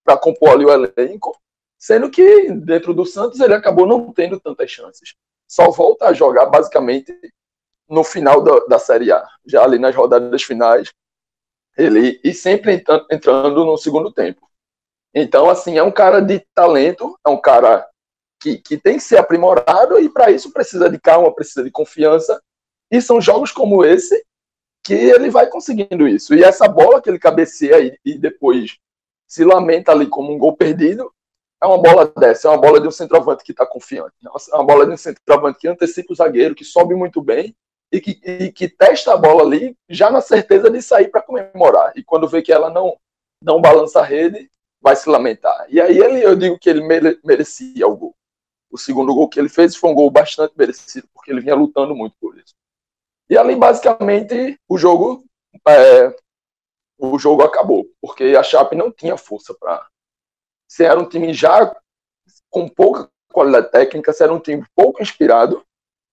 para 0.04 0.18
compor 0.18 0.52
ali 0.52 0.66
o 0.66 0.72
elenco, 0.72 1.38
sendo 1.78 2.10
que 2.10 2.52
dentro 2.52 2.94
do 2.94 3.06
Santos 3.06 3.40
ele 3.40 3.54
acabou 3.54 3.86
não 3.86 4.14
tendo 4.14 4.40
tantas 4.40 4.72
chances. 4.72 5.16
Só 5.48 5.70
volta 5.70 6.08
a 6.08 6.14
jogar 6.14 6.46
basicamente 6.46 7.14
no 7.90 8.04
final 8.04 8.42
da, 8.42 8.60
da 8.68 8.80
Série 8.80 9.12
A, 9.12 9.28
já 9.46 9.64
ali 9.64 9.78
nas 9.78 9.94
rodadas 9.94 10.44
finais, 10.44 10.90
ele 11.78 12.22
e 12.24 12.34
sempre 12.34 12.84
entrando 13.12 13.66
no 13.66 13.78
segundo 13.78 14.12
tempo. 14.14 14.51
Então, 15.14 15.50
assim, 15.50 15.78
é 15.78 15.84
um 15.84 15.92
cara 15.92 16.22
de 16.22 16.40
talento, 16.54 17.18
é 17.26 17.30
um 17.30 17.40
cara 17.40 17.88
que, 18.40 18.58
que 18.58 18.78
tem 18.78 18.96
que 18.96 19.04
ser 19.04 19.18
aprimorado 19.18 20.00
e 20.00 20.10
para 20.10 20.32
isso 20.32 20.52
precisa 20.52 20.90
de 20.90 21.00
calma, 21.00 21.34
precisa 21.34 21.64
de 21.64 21.72
confiança. 21.72 22.42
E 22.90 23.02
são 23.02 23.22
jogos 23.22 23.52
como 23.52 23.86
esse 23.86 24.26
que 24.84 24.94
ele 24.94 25.30
vai 25.30 25.48
conseguindo 25.48 26.08
isso. 26.08 26.34
E 26.34 26.44
essa 26.44 26.68
bola 26.68 27.02
que 27.02 27.10
ele 27.10 27.20
cabeceia 27.20 27.80
e, 27.80 27.98
e 28.04 28.18
depois 28.18 28.78
se 29.28 29.44
lamenta 29.46 29.92
ali 29.92 30.08
como 30.08 30.34
um 30.34 30.38
gol 30.38 30.58
perdido, 30.58 31.12
é 31.62 31.68
uma 31.68 31.78
bola 31.78 32.12
dessa, 32.18 32.48
é 32.48 32.52
uma 32.52 32.60
bola 32.60 32.82
de 32.82 32.88
um 32.88 32.92
centroavante 32.92 33.44
que 33.44 33.52
está 33.52 33.66
confiante. 33.66 34.16
É 34.26 34.56
uma 34.56 34.66
bola 34.66 34.86
de 34.86 34.94
um 34.94 34.98
centroavante 34.98 35.60
que 35.60 35.68
antecipa 35.68 36.12
o 36.12 36.16
zagueiro, 36.16 36.56
que 36.56 36.66
sobe 36.66 36.96
muito 36.96 37.22
bem 37.22 37.56
e 37.92 38.02
que, 38.02 38.20
e 38.24 38.52
que 38.52 38.68
testa 38.68 39.14
a 39.14 39.18
bola 39.18 39.44
ali 39.44 39.78
já 39.88 40.10
na 40.10 40.22
certeza 40.22 40.70
de 40.72 40.82
sair 40.82 41.10
para 41.10 41.22
comemorar. 41.22 41.94
E 41.96 42.04
quando 42.04 42.28
vê 42.28 42.42
que 42.42 42.52
ela 42.52 42.70
não, 42.72 42.98
não 43.44 43.62
balança 43.62 44.00
a 44.00 44.04
rede, 44.04 44.50
vai 44.82 44.96
se 44.96 45.10
lamentar. 45.10 45.66
E 45.70 45.80
aí 45.80 45.98
ele, 45.98 46.24
eu 46.24 46.36
digo 46.36 46.58
que 46.58 46.70
ele 46.70 46.82
merecia 47.24 47.88
o 47.88 47.96
gol. 47.96 48.16
O 48.70 48.78
segundo 48.78 49.14
gol 49.14 49.30
que 49.30 49.40
ele 49.40 49.50
fez 49.50 49.76
foi 49.76 49.90
um 49.92 49.96
gol 49.96 50.10
bastante 50.10 50.54
merecido, 50.58 51.08
porque 51.14 51.32
ele 51.32 51.42
vinha 51.42 51.56
lutando 51.56 51.96
muito 51.96 52.16
por 52.20 52.38
isso. 52.38 52.56
E 53.30 53.38
ali, 53.38 53.56
basicamente, 53.56 54.60
o 54.68 54.78
jogo 54.78 55.24
é, 55.68 56.16
o 56.98 57.18
jogo 57.18 57.42
acabou, 57.42 57.88
porque 58.00 58.36
a 58.38 58.44
Chape 58.44 58.76
não 58.76 58.92
tinha 58.92 59.18
força 59.18 59.56
para. 59.60 59.88
Se 60.68 60.86
era 60.86 61.00
um 61.00 61.10
time 61.10 61.34
já 61.34 61.76
com 62.50 62.68
pouca 62.70 63.10
qualidade 63.34 63.72
técnica, 63.72 64.14
se 64.14 64.24
era 64.24 64.34
um 64.34 64.40
time 64.40 64.64
pouco 64.76 65.02
inspirado, 65.02 65.66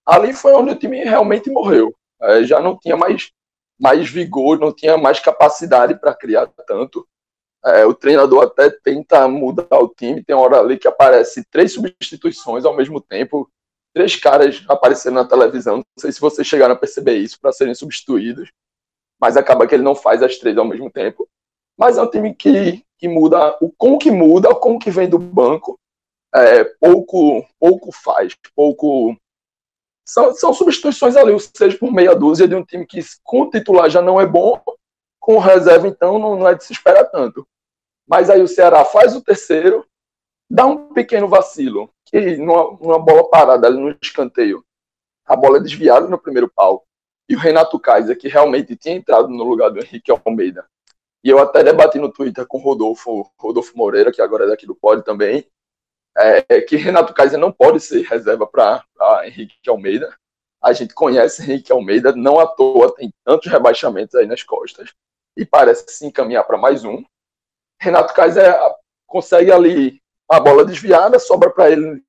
ali 0.07 0.33
foi 0.33 0.52
onde 0.54 0.72
o 0.72 0.78
time 0.78 1.04
realmente 1.04 1.50
morreu. 1.50 1.94
É, 2.22 2.42
já 2.42 2.61
não 2.61 2.76
tinha 2.76 2.96
mais, 2.96 3.31
mais 3.78 4.09
vigor, 4.09 4.59
não 4.59 4.72
tinha 4.72 4.96
mais 4.96 5.20
capacidade 5.20 5.94
para 5.94 6.14
criar 6.14 6.46
tanto. 6.66 7.07
É, 7.64 7.85
o 7.85 7.92
treinador 7.92 8.44
até 8.44 8.71
tenta 8.71 9.27
mudar 9.27 9.79
o 9.79 9.88
time, 9.88 10.23
tem 10.23 10.35
hora 10.35 10.61
ali 10.61 10.79
que 10.79 10.87
aparece 10.87 11.44
três 11.51 11.73
substituições 11.73 12.64
ao 12.64 12.77
mesmo 12.77 13.01
tempo, 13.01 13.51
três 13.92 14.14
caras 14.16 14.64
aparecendo 14.68 15.14
na 15.14 15.25
televisão. 15.25 15.79
Não 15.79 15.85
sei 15.99 16.12
se 16.12 16.21
vocês 16.21 16.47
chegaram 16.47 16.75
a 16.75 16.79
perceber 16.79 17.16
isso 17.16 17.40
para 17.40 17.53
serem 17.53 17.75
substituídos, 17.75 18.51
mas 19.21 19.37
acaba 19.37 19.66
que 19.66 19.75
ele 19.75 19.83
não 19.83 19.94
faz 19.94 20.23
as 20.23 20.37
três 20.37 20.57
ao 20.57 20.64
mesmo 20.64 20.90
tempo. 20.90 21.29
Mas 21.77 21.99
é 21.99 22.03
um 22.03 22.11
time 22.11 22.35
que, 22.35 22.85
que 22.97 23.09
muda, 23.09 23.57
o 23.61 23.71
como 23.77 23.99
que 23.99 24.11
muda, 24.11 24.51
o 24.51 24.57
como 24.57 24.79
que 24.79 24.90
vem 24.90 25.09
do 25.09 25.18
banco, 25.18 25.79
é, 26.35 26.64
pouco, 26.64 27.44
pouco 27.59 27.90
faz, 27.92 28.37
pouco 28.55 29.16
são, 30.09 30.35
são 30.35 30.55
substituições 30.55 31.16
ali, 31.16 31.33
ou 31.33 31.38
seja, 31.38 31.77
por 31.77 31.92
meia 31.92 32.14
dúzia 32.14 32.49
de 32.49 32.55
um 32.55 32.64
time 32.64 32.87
que 32.87 33.01
com 33.23 33.42
o 33.42 33.51
titular 33.51 33.90
já 33.90 34.01
não 34.01 34.18
é 34.18 34.27
bom, 34.27 34.61
com 35.18 35.38
reserva 35.38 35.87
então 35.87 36.18
não, 36.18 36.37
não 36.37 36.48
é 36.48 36.54
de 36.54 36.64
se 36.64 36.72
esperar 36.72 37.04
tanto. 37.04 37.46
Mas 38.07 38.31
aí 38.31 38.40
o 38.40 38.48
Ceará 38.48 38.85
faz 38.85 39.14
o 39.14 39.22
terceiro, 39.22 39.87
dá 40.50 40.64
um 40.64 40.92
pequeno 40.94 41.28
vacilo, 41.28 41.90
que 42.07 42.37
numa, 42.38 42.78
numa 42.81 42.98
bola 42.98 43.28
parada 43.28 43.66
ali 43.66 43.78
no 43.78 43.94
escanteio, 44.02 44.64
a 45.26 45.37
bola 45.37 45.59
é 45.59 45.61
desviada 45.61 46.09
no 46.09 46.18
primeiro 46.18 46.50
pau, 46.50 46.87
e 47.28 47.37
o 47.37 47.38
Renato 47.38 47.78
Kaiser, 47.78 48.18
que 48.18 48.28
realmente 48.28 48.74
tinha 48.74 48.94
entrado 48.94 49.28
no 49.28 49.44
lugar 49.44 49.70
do 49.70 49.81
Henrique 49.81 50.11
Almeida, 50.11 50.66
e 51.22 51.28
eu 51.28 51.38
até 51.38 51.62
debati 51.62 51.98
no 51.98 52.11
Twitter 52.11 52.46
com 52.46 52.57
o 52.57 52.62
Rodolfo, 52.62 53.31
Rodolfo 53.38 53.76
Moreira, 53.76 54.11
que 54.11 54.22
agora 54.22 54.44
é 54.44 54.48
daqui 54.48 54.66
do 54.66 54.74
Pod 54.74 55.04
também, 55.04 55.46
é, 56.16 56.44
é 56.48 56.61
que 56.62 56.76
Renato 56.76 57.12
Kaiser 57.12 57.38
não 57.38 57.52
pode 57.52 57.81
ser 57.81 58.02
reserva 58.02 58.46
para 58.46 58.83
Henrique 59.26 59.68
Almeida. 59.68 60.16
A 60.61 60.72
gente 60.72 60.94
conhece 60.94 61.42
Henrique 61.42 61.70
Almeida, 61.70 62.12
não 62.16 62.40
à 62.40 62.46
toa 62.46 62.92
tem 62.94 63.12
tantos 63.24 63.52
rebaixamentos 63.52 64.14
aí 64.14 64.26
nas 64.26 64.42
costas 64.42 64.92
e 65.38 65.46
parece 65.46 65.85
se 65.88 66.05
encaminhar 66.05 66.44
para 66.44 66.59
mais 66.59 66.85
um. 66.85 67.05
Renato 67.81 68.12
Kaiser 68.12 68.55
consegue 69.07 69.53
ali 69.53 70.03
a 70.29 70.40
bola 70.40 70.64
desviada, 70.64 71.18
sobra 71.20 71.48
para 71.48 71.70
ele 71.70 72.03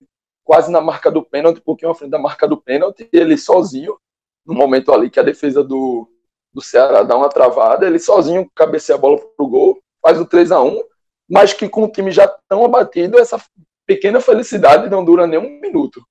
quase 0.44 0.72
na 0.72 0.82
marca 0.82 1.12
do 1.12 1.24
pênalti, 1.24 1.60
um 1.60 1.64
pouquinho 1.64 1.92
à 1.92 1.96
frente 1.96 2.10
da 2.10 2.18
marca 2.18 2.48
do 2.48 2.58
pênalti, 2.58 3.08
ele 3.14 3.38
sozinho, 3.38 4.00
no 4.44 4.56
momento 4.56 4.92
ali 4.92 5.12
que 5.12 5.20
a 5.20 5.24
defesa 5.24 5.64
do, 5.64 6.10
do 6.52 6.60
Ceará 6.60 7.04
dá 7.04 7.16
uma 7.16 7.30
travada, 7.30 7.86
ele 7.86 8.00
sozinho 8.00 8.50
cabeceia 8.56 8.98
a 8.98 9.00
bola 9.00 9.20
pro 9.38 9.48
gol, 9.48 9.80
faz 10.02 10.20
o 10.20 10.26
3 10.26 10.52
a 10.52 10.62
1 10.62 10.84
mas 11.30 11.54
que 11.54 11.70
com 11.70 11.84
o 11.84 11.92
time 11.92 12.12
já 12.12 12.28
tão 12.50 12.66
abatido, 12.66 13.20
essa 13.20 13.40
pequena 13.86 14.20
felicidade 14.20 14.90
não 14.90 15.06
dura 15.06 15.28
nem 15.28 15.38
um 15.38 15.60
minuto. 15.62 16.04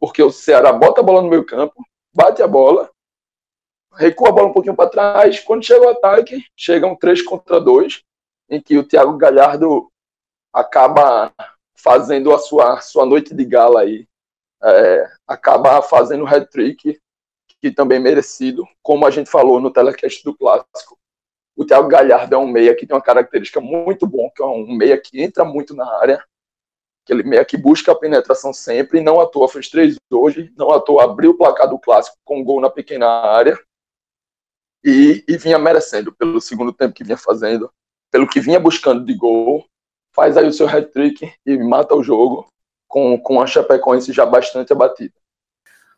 Porque 0.00 0.20
o 0.20 0.32
Ceará 0.32 0.72
bota 0.72 1.00
a 1.00 1.04
bola 1.04 1.22
no 1.22 1.28
meio 1.28 1.46
campo, 1.46 1.80
bate 2.12 2.42
a 2.42 2.48
bola, 2.48 2.90
recua 3.98 4.28
a 4.28 4.32
bola 4.32 4.48
um 4.48 4.52
pouquinho 4.52 4.76
para 4.76 4.88
trás. 4.88 5.40
Quando 5.40 5.64
chega 5.64 5.84
o 5.84 5.90
ataque, 5.90 6.44
chega 6.56 6.86
um 6.86 6.94
3 6.94 7.22
contra 7.22 7.60
2, 7.60 8.02
em 8.48 8.60
que 8.60 8.78
o 8.78 8.84
Thiago 8.84 9.16
Galhardo 9.18 9.90
acaba 10.52 11.32
fazendo 11.76 12.32
a 12.32 12.38
sua, 12.38 12.80
sua 12.80 13.04
noite 13.04 13.34
de 13.34 13.44
gala 13.44 13.82
aí. 13.82 14.06
É, 14.62 15.10
acaba 15.26 15.82
fazendo 15.82 16.24
o 16.24 16.26
hat-trick, 16.26 16.98
que 17.60 17.70
também 17.70 17.98
é 17.98 18.00
merecido, 18.00 18.66
como 18.82 19.04
a 19.04 19.10
gente 19.10 19.28
falou 19.28 19.60
no 19.60 19.70
telecast 19.70 20.22
do 20.24 20.36
Clássico. 20.36 20.96
O 21.56 21.64
Thiago 21.64 21.88
Galhardo 21.88 22.34
é 22.34 22.38
um 22.38 22.46
meia 22.46 22.74
que 22.74 22.86
tem 22.86 22.96
uma 22.96 23.02
característica 23.02 23.60
muito 23.60 24.06
bom, 24.06 24.30
que 24.30 24.40
é 24.40 24.46
um 24.46 24.72
meia 24.76 24.96
que 24.96 25.20
entra 25.20 25.44
muito 25.44 25.74
na 25.74 25.88
área, 26.00 26.22
que 27.04 27.12
ele 27.12 27.24
meio 27.24 27.44
que 27.44 27.56
busca 27.56 27.90
a 27.90 27.96
penetração 27.96 28.52
sempre, 28.52 29.00
não 29.00 29.18
à 29.20 29.26
toa 29.26 29.48
fez 29.48 29.68
três 29.68 29.96
hoje, 30.10 30.52
não 30.56 30.70
à 30.70 30.80
toa 30.80 31.04
abriu 31.04 31.32
o 31.32 31.36
placar 31.36 31.68
do 31.68 31.78
clássico 31.78 32.16
com 32.24 32.40
um 32.40 32.44
gol 32.44 32.60
na 32.60 32.70
pequena 32.70 33.08
área 33.08 33.58
e, 34.84 35.24
e 35.26 35.36
vinha 35.36 35.58
merecendo 35.58 36.12
pelo 36.12 36.40
segundo 36.40 36.72
tempo 36.72 36.94
que 36.94 37.04
vinha 37.04 37.16
fazendo, 37.16 37.70
pelo 38.10 38.28
que 38.28 38.40
vinha 38.40 38.60
buscando 38.60 39.04
de 39.04 39.14
gol, 39.14 39.64
faz 40.12 40.36
aí 40.36 40.46
o 40.46 40.52
seu 40.52 40.68
hat-trick 40.68 41.32
e 41.44 41.58
mata 41.58 41.94
o 41.94 42.02
jogo 42.02 42.46
com, 42.86 43.18
com 43.18 43.40
a 43.40 43.46
Chapecoense 43.46 44.12
já 44.12 44.24
bastante 44.24 44.72
abatida. 44.72 45.12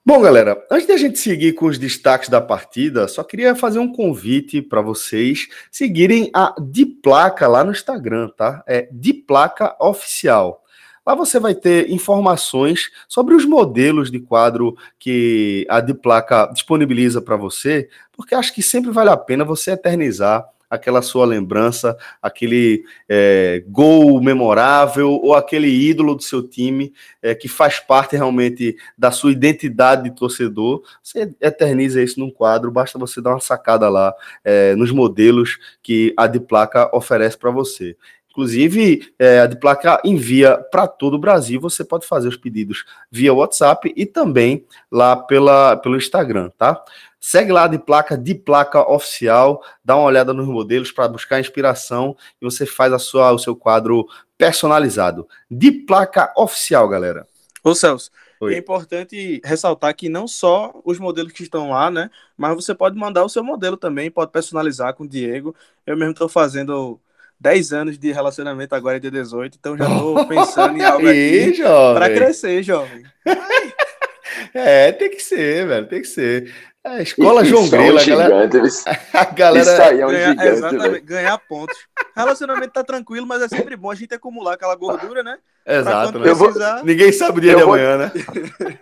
Bom, 0.05 0.23
galera, 0.23 0.67
antes 0.71 0.87
de 0.87 0.93
a 0.93 0.97
gente 0.97 1.19
seguir 1.19 1.53
com 1.53 1.67
os 1.67 1.79
destaques 1.79 2.31
da 2.31 2.41
partida, 2.41 3.07
só 3.07 3.23
queria 3.23 3.55
fazer 3.55 3.79
um 3.79 3.93
convite 3.93 4.63
para 4.63 4.81
vocês 4.81 5.47
seguirem 5.71 6.31
a 6.35 6.55
Diplaca 6.59 7.47
lá 7.47 7.63
no 7.63 7.71
Instagram, 7.71 8.31
tá? 8.31 8.65
É 8.67 8.89
Diplaca 8.91 9.77
Oficial. 9.79 10.65
Lá 11.07 11.15
você 11.15 11.41
vai 11.41 11.55
ter 11.55 11.91
informações 11.91 12.91
sobre 13.09 13.35
os 13.35 13.45
modelos 13.45 14.11
de 14.11 14.21
quadro 14.21 14.77
que 14.99 15.67
a 15.69 15.81
Diplaca 15.81 16.47
disponibiliza 16.53 17.23
para 17.23 17.37
você, 17.37 17.89
porque 18.13 18.35
acho 18.35 18.55
que 18.55 18.63
sempre 18.63 18.91
vale 18.91 19.11
a 19.11 19.17
pena 19.17 19.45
você 19.45 19.73
eternizar 19.73 20.47
aquela 20.71 21.03
sua 21.03 21.27
lembrança, 21.27 21.97
aquele 22.23 22.85
é, 23.09 23.65
gol 23.67 24.23
memorável 24.23 25.11
ou 25.11 25.35
aquele 25.35 25.67
ídolo 25.67 26.15
do 26.15 26.23
seu 26.23 26.47
time 26.47 26.93
é, 27.21 27.35
que 27.35 27.49
faz 27.49 27.81
parte 27.81 28.15
realmente 28.15 28.77
da 28.97 29.11
sua 29.11 29.33
identidade 29.33 30.05
de 30.05 30.15
torcedor. 30.15 30.85
Você 31.03 31.35
eterniza 31.41 32.01
isso 32.01 32.21
num 32.21 32.31
quadro, 32.31 32.71
basta 32.71 32.97
você 33.01 33.21
dar 33.21 33.31
uma 33.31 33.41
sacada 33.41 33.89
lá 33.89 34.15
é, 34.45 34.77
nos 34.77 34.93
modelos 34.93 35.59
que 35.83 36.15
a 36.17 36.29
Diplaca 36.29 36.89
oferece 36.97 37.37
para 37.37 37.51
você. 37.51 37.97
Inclusive, 38.31 39.13
é, 39.19 39.41
a 39.41 39.47
de 39.47 39.57
placa 39.57 40.01
envia 40.05 40.57
para 40.71 40.87
todo 40.87 41.15
o 41.15 41.19
Brasil. 41.19 41.61
Você 41.61 41.85
pode 41.85 42.07
fazer 42.07 42.29
os 42.29 42.37
pedidos 42.37 42.85
via 43.11 43.35
WhatsApp 43.35 43.93
e 43.97 44.07
também 44.07 44.65
lá 44.91 45.17
pela, 45.17 45.77
pelo 45.77 45.97
Instagram, 45.97 46.51
tá? 46.57 46.83
Segue 47.19 47.53
lá 47.53 47.67
de 47.67 47.79
placa 47.79 48.17
de 48.17 48.35
placa 48.35 48.89
oficial, 48.89 49.63
dá 49.85 49.97
uma 49.97 50.07
olhada 50.07 50.33
nos 50.33 50.47
modelos 50.47 50.93
para 50.93 51.09
buscar 51.09 51.41
inspiração 51.41 52.17
e 52.41 52.45
você 52.45 52.65
faz 52.65 52.93
a 52.93 52.99
sua, 52.99 53.33
o 53.33 53.39
seu 53.39 53.55
quadro 53.55 54.07
personalizado. 54.39 55.29
De 55.51 55.71
placa 55.71 56.33
oficial, 56.37 56.89
galera. 56.89 57.27
Ô 57.63 57.75
Celso, 57.75 58.11
Oi. 58.41 58.55
é 58.55 58.59
importante 58.59 59.41
ressaltar 59.45 59.95
que 59.95 60.09
não 60.09 60.27
só 60.27 60.73
os 60.83 60.99
modelos 60.99 61.33
que 61.33 61.43
estão 61.43 61.71
lá, 61.71 61.91
né? 61.91 62.11
Mas 62.39 62.55
você 62.55 62.75
pode 62.75 62.97
mandar 62.97 63.23
o 63.25 63.29
seu 63.29 63.45
modelo 63.45 63.77
também, 63.77 64.11
pode 64.11 64.31
personalizar 64.31 64.95
com 64.95 65.05
o 65.05 65.09
Diego. 65.09 65.55
Eu 65.85 65.97
mesmo 65.97 66.13
estou 66.13 66.29
fazendo 66.29 66.99
10 67.41 67.73
anos 67.73 67.99
de 67.99 68.13
relacionamento 68.13 68.75
agora 68.75 68.99
é 68.99 69.01
de 69.01 69.11
18, 69.11 69.57
então 69.59 69.77
já 69.77 69.87
tô 69.87 70.25
pensando 70.29 70.77
em 70.77 70.85
algo 70.85 71.09
aqui 71.09 71.63
para 71.95 72.11
crescer, 72.11 72.63
jovem. 72.63 73.03
é, 74.53 74.93
tem 74.93 75.11
que 75.11 75.23
ser, 75.23 75.67
velho, 75.67 75.89
tem 75.89 76.03
que 76.03 76.09
ser. 76.09 76.55
É, 76.85 77.03
escola 77.03 77.45
João 77.45 77.69
Grilo, 77.69 77.99
a 77.99 78.05
galera. 78.05 78.49
A 79.13 79.25
galera 79.27 79.73
Isso 79.73 79.83
aí 79.83 80.01
é 80.01 80.07
um 80.07 80.11
ganhar, 80.11 80.31
gigante, 80.31 80.49
exatamente, 80.49 81.01
ganhar 81.01 81.39
pontos. 81.39 81.77
Relacionamento 82.17 82.73
tá 82.73 82.83
tranquilo, 82.83 83.27
mas 83.27 83.43
é 83.43 83.49
sempre 83.49 83.77
bom 83.77 83.91
a 83.91 83.95
gente 83.95 84.15
acumular 84.15 84.55
aquela 84.55 84.75
gordura, 84.75 85.23
né? 85.23 85.39
Exato. 85.67 86.19
Né? 86.19 86.25
Precisar... 86.25 86.77
Vou... 86.77 86.85
Ninguém 86.85 87.13
sabe 87.13 87.39
o 87.39 87.41
dia 87.43 87.53
eu 87.53 87.59
de 87.59 87.65
vou... 87.65 87.75
amanhã, 87.75 87.99
né? 87.99 88.13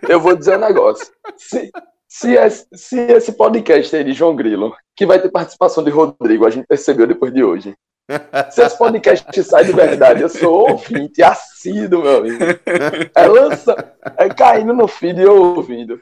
Eu 0.07 0.21
vou 0.21 0.33
dizer 0.33 0.57
um 0.57 0.61
negócio. 0.61 1.07
Se, 1.35 1.69
se, 2.07 2.35
esse, 2.35 2.65
se 2.73 2.97
esse 2.97 3.33
podcast 3.33 3.93
aí 3.93 4.03
de 4.05 4.13
João 4.13 4.33
Grilo, 4.33 4.73
que 4.95 5.05
vai 5.05 5.21
ter 5.21 5.29
participação 5.29 5.83
de 5.83 5.91
Rodrigo, 5.91 6.45
a 6.45 6.49
gente 6.49 6.67
percebeu 6.67 7.05
depois 7.05 7.33
de 7.33 7.43
hoje, 7.43 7.75
se 8.51 8.61
esse 8.61 8.77
podcast 8.77 9.43
sai 9.43 9.65
de 9.65 9.71
verdade, 9.71 10.21
eu 10.21 10.29
sou 10.29 10.71
ouvinte, 10.71 11.21
assíduo, 11.21 12.03
meu 12.03 12.17
amigo. 12.17 12.43
É, 13.15 13.27
lança, 13.27 13.93
é 14.17 14.29
caindo 14.29 14.73
no 14.73 14.87
feed 14.87 15.21
e 15.21 15.25
ouvindo. 15.25 16.01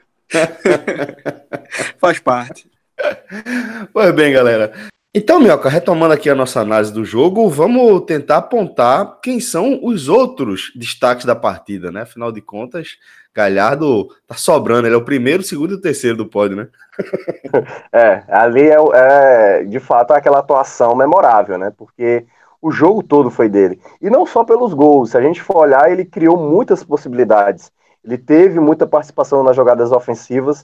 Faz 1.99 2.19
parte. 2.19 2.69
Pois 3.93 4.11
bem, 4.11 4.33
galera. 4.33 4.73
Então, 5.19 5.39
Mioca, 5.39 5.67
retomando 5.67 6.13
aqui 6.13 6.29
a 6.29 6.35
nossa 6.35 6.61
análise 6.61 6.93
do 6.93 7.03
jogo, 7.03 7.49
vamos 7.49 8.01
tentar 8.01 8.37
apontar 8.37 9.17
quem 9.19 9.39
são 9.39 9.79
os 9.81 10.07
outros 10.07 10.71
destaques 10.75 11.25
da 11.25 11.35
partida, 11.35 11.91
né? 11.91 12.03
Afinal 12.03 12.31
de 12.31 12.39
contas, 12.39 12.99
Galhardo 13.33 14.09
tá 14.27 14.35
sobrando, 14.35 14.87
ele 14.87 14.93
é 14.93 14.97
o 14.97 15.03
primeiro, 15.03 15.41
o 15.41 15.43
segundo 15.43 15.71
e 15.71 15.73
o 15.73 15.81
terceiro 15.81 16.15
do 16.15 16.27
pódio, 16.27 16.57
né? 16.57 16.67
é, 17.91 18.21
ali 18.27 18.69
é, 18.69 18.77
é, 18.93 19.63
de 19.63 19.79
fato 19.79 20.11
aquela 20.11 20.37
atuação 20.37 20.95
memorável, 20.95 21.57
né? 21.57 21.73
Porque 21.75 22.23
o 22.61 22.69
jogo 22.69 23.01
todo 23.01 23.31
foi 23.31 23.49
dele. 23.49 23.81
E 23.99 24.11
não 24.11 24.23
só 24.23 24.43
pelos 24.43 24.71
gols, 24.71 25.09
se 25.09 25.17
a 25.17 25.21
gente 25.21 25.41
for 25.41 25.57
olhar, 25.57 25.91
ele 25.91 26.05
criou 26.05 26.37
muitas 26.37 26.83
possibilidades. 26.83 27.71
Ele 28.05 28.19
teve 28.19 28.59
muita 28.59 28.85
participação 28.85 29.41
nas 29.41 29.55
jogadas 29.55 29.91
ofensivas, 29.91 30.63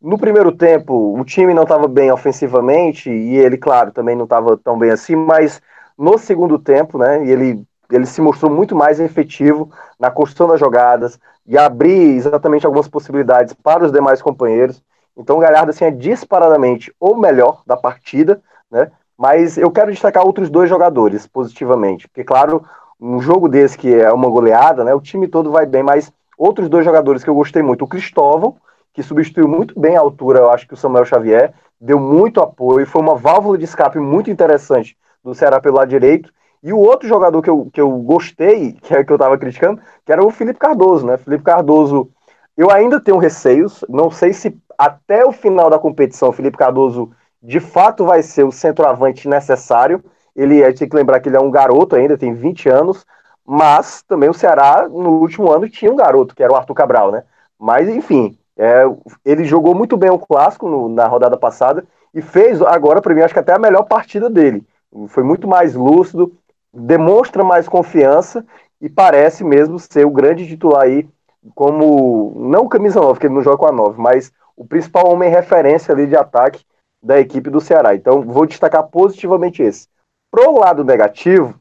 no 0.00 0.16
primeiro 0.16 0.52
tempo, 0.52 1.18
o 1.18 1.24
time 1.24 1.52
não 1.52 1.64
estava 1.64 1.88
bem 1.88 2.10
ofensivamente 2.10 3.10
e 3.10 3.36
ele, 3.36 3.56
claro, 3.56 3.90
também 3.90 4.14
não 4.14 4.24
estava 4.24 4.56
tão 4.56 4.78
bem 4.78 4.90
assim, 4.90 5.16
mas 5.16 5.60
no 5.98 6.16
segundo 6.16 6.58
tempo, 6.58 6.96
né, 6.98 7.28
ele, 7.28 7.64
ele 7.90 8.06
se 8.06 8.20
mostrou 8.20 8.50
muito 8.50 8.76
mais 8.76 9.00
efetivo 9.00 9.70
na 9.98 10.10
construção 10.10 10.48
das 10.48 10.60
jogadas 10.60 11.18
e 11.44 11.58
abrir 11.58 12.16
exatamente 12.16 12.64
algumas 12.64 12.86
possibilidades 12.86 13.54
para 13.54 13.84
os 13.84 13.90
demais 13.90 14.22
companheiros. 14.22 14.80
Então, 15.16 15.36
o 15.36 15.40
Galhardo 15.40 15.70
assim, 15.70 15.84
é 15.84 15.90
disparadamente 15.90 16.94
o 17.00 17.16
melhor 17.16 17.62
da 17.66 17.76
partida, 17.76 18.40
né? 18.70 18.92
Mas 19.16 19.58
eu 19.58 19.68
quero 19.72 19.90
destacar 19.90 20.24
outros 20.24 20.48
dois 20.48 20.70
jogadores 20.70 21.26
positivamente, 21.26 22.06
porque, 22.06 22.22
claro, 22.22 22.64
um 23.00 23.20
jogo 23.20 23.48
desse 23.48 23.76
que 23.76 23.92
é 23.92 24.12
uma 24.12 24.28
goleada, 24.28 24.84
né? 24.84 24.94
O 24.94 25.00
time 25.00 25.26
todo 25.26 25.50
vai 25.50 25.66
bem, 25.66 25.82
mas 25.82 26.12
outros 26.36 26.68
dois 26.68 26.84
jogadores 26.84 27.24
que 27.24 27.30
eu 27.30 27.34
gostei 27.34 27.62
muito, 27.62 27.84
o 27.84 27.88
Cristóvão, 27.88 28.56
que 28.98 29.02
substituiu 29.04 29.46
muito 29.46 29.78
bem 29.78 29.96
a 29.96 30.00
altura, 30.00 30.40
eu 30.40 30.50
acho 30.50 30.66
que 30.66 30.74
o 30.74 30.76
Samuel 30.76 31.04
Xavier, 31.04 31.54
deu 31.80 32.00
muito 32.00 32.40
apoio, 32.40 32.84
foi 32.84 33.00
uma 33.00 33.14
válvula 33.14 33.56
de 33.56 33.62
escape 33.62 34.00
muito 34.00 34.28
interessante 34.28 34.96
do 35.22 35.32
Ceará 35.36 35.60
pelo 35.60 35.76
lado 35.76 35.88
direito. 35.88 36.32
E 36.60 36.72
o 36.72 36.78
outro 36.78 37.06
jogador 37.06 37.40
que 37.40 37.48
eu, 37.48 37.70
que 37.72 37.80
eu 37.80 37.88
gostei, 37.98 38.72
que 38.82 38.92
é 38.92 39.04
que 39.04 39.12
eu 39.12 39.14
estava 39.14 39.38
criticando, 39.38 39.80
que 40.04 40.10
era 40.10 40.26
o 40.26 40.32
Felipe 40.32 40.58
Cardoso, 40.58 41.06
né? 41.06 41.16
Felipe 41.16 41.44
Cardoso, 41.44 42.10
eu 42.56 42.72
ainda 42.72 43.00
tenho 43.00 43.18
receios, 43.18 43.84
não 43.88 44.10
sei 44.10 44.32
se 44.32 44.58
até 44.76 45.24
o 45.24 45.30
final 45.30 45.70
da 45.70 45.78
competição 45.78 46.30
o 46.30 46.32
Felipe 46.32 46.58
Cardoso 46.58 47.12
de 47.40 47.60
fato 47.60 48.04
vai 48.04 48.20
ser 48.20 48.42
o 48.42 48.50
centroavante 48.50 49.28
necessário. 49.28 50.02
Ele 50.34 50.60
é, 50.60 50.72
tem 50.72 50.88
que 50.88 50.96
lembrar 50.96 51.20
que 51.20 51.28
ele 51.28 51.36
é 51.36 51.40
um 51.40 51.52
garoto 51.52 51.94
ainda, 51.94 52.18
tem 52.18 52.34
20 52.34 52.68
anos, 52.68 53.06
mas 53.46 54.02
também 54.02 54.28
o 54.28 54.34
Ceará 54.34 54.88
no 54.88 55.20
último 55.20 55.52
ano 55.52 55.68
tinha 55.68 55.92
um 55.92 55.96
garoto, 55.96 56.34
que 56.34 56.42
era 56.42 56.52
o 56.52 56.56
Arthur 56.56 56.74
Cabral, 56.74 57.12
né? 57.12 57.22
Mas 57.56 57.88
enfim, 57.88 58.36
É, 58.58 58.82
ele 59.24 59.44
jogou 59.44 59.74
muito 59.74 59.96
bem 59.96 60.10
o 60.10 60.18
clássico 60.18 60.68
no, 60.68 60.88
na 60.88 61.06
rodada 61.06 61.36
passada 61.36 61.86
e 62.12 62.20
fez 62.20 62.60
agora, 62.60 63.00
para 63.00 63.14
mim, 63.14 63.20
acho 63.20 63.32
que 63.32 63.40
até 63.40 63.52
a 63.52 63.58
melhor 63.58 63.84
partida 63.84 64.28
dele. 64.28 64.66
Foi 65.08 65.22
muito 65.22 65.46
mais 65.46 65.74
lúcido, 65.74 66.32
demonstra 66.72 67.44
mais 67.44 67.68
confiança 67.68 68.44
e 68.80 68.88
parece 68.88 69.44
mesmo 69.44 69.78
ser 69.78 70.04
o 70.04 70.10
grande 70.10 70.46
titular 70.46 70.82
aí, 70.82 71.08
como, 71.54 72.32
não 72.36 72.68
camisa 72.68 73.00
9, 73.00 73.12
porque 73.12 73.26
ele 73.26 73.34
não 73.34 73.42
joga 73.42 73.58
com 73.58 73.66
a 73.66 73.72
9, 73.72 74.00
mas 74.00 74.32
o 74.56 74.64
principal 74.64 75.08
homem 75.08 75.30
referência 75.30 75.92
ali 75.92 76.06
de 76.06 76.16
ataque 76.16 76.64
da 77.00 77.20
equipe 77.20 77.48
do 77.48 77.60
Ceará. 77.60 77.94
Então, 77.94 78.22
vou 78.22 78.44
destacar 78.44 78.84
positivamente 78.88 79.62
esse. 79.62 79.88
Pro 80.30 80.58
lado 80.58 80.84
negativo, 80.84 81.54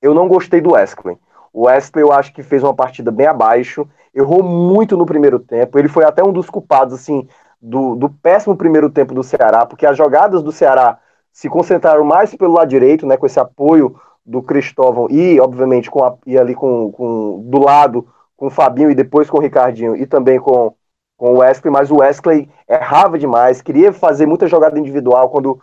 eu 0.00 0.14
não 0.14 0.28
gostei 0.28 0.60
do 0.60 0.72
Wesley. 0.72 1.18
O 1.52 1.66
Wesley 1.66 2.04
eu 2.04 2.12
acho 2.12 2.32
que 2.32 2.42
fez 2.42 2.62
uma 2.62 2.74
partida 2.74 3.10
bem 3.10 3.26
abaixo, 3.26 3.88
errou 4.14 4.42
muito 4.42 4.96
no 4.96 5.06
primeiro 5.06 5.38
tempo, 5.38 5.78
ele 5.78 5.88
foi 5.88 6.04
até 6.04 6.22
um 6.22 6.32
dos 6.32 6.48
culpados, 6.50 6.94
assim, 6.94 7.26
do, 7.60 7.94
do 7.94 8.08
péssimo 8.08 8.56
primeiro 8.56 8.90
tempo 8.90 9.14
do 9.14 9.22
Ceará, 9.22 9.66
porque 9.66 9.86
as 9.86 9.96
jogadas 9.96 10.42
do 10.42 10.52
Ceará 10.52 10.98
se 11.32 11.48
concentraram 11.48 12.04
mais 12.04 12.34
pelo 12.34 12.54
lado 12.54 12.68
direito, 12.68 13.06
né, 13.06 13.16
com 13.16 13.26
esse 13.26 13.38
apoio 13.38 13.94
do 14.24 14.42
Cristóvão 14.42 15.08
e, 15.10 15.40
obviamente, 15.40 15.90
com 15.90 16.04
a, 16.04 16.14
e 16.26 16.38
ali 16.38 16.54
com, 16.54 16.90
com 16.92 17.42
do 17.44 17.58
lado 17.58 18.06
com 18.36 18.46
o 18.46 18.50
Fabinho 18.50 18.90
e 18.90 18.94
depois 18.94 19.28
com 19.28 19.38
o 19.38 19.40
Ricardinho 19.40 19.94
e 19.94 20.06
também 20.06 20.40
com, 20.40 20.74
com 21.16 21.34
o 21.34 21.38
Wesley, 21.38 21.70
mas 21.70 21.90
o 21.90 21.98
Wesley 21.98 22.48
errava 22.68 23.18
demais, 23.18 23.60
queria 23.60 23.92
fazer 23.92 24.26
muita 24.26 24.46
jogada 24.48 24.78
individual 24.78 25.28
quando 25.28 25.60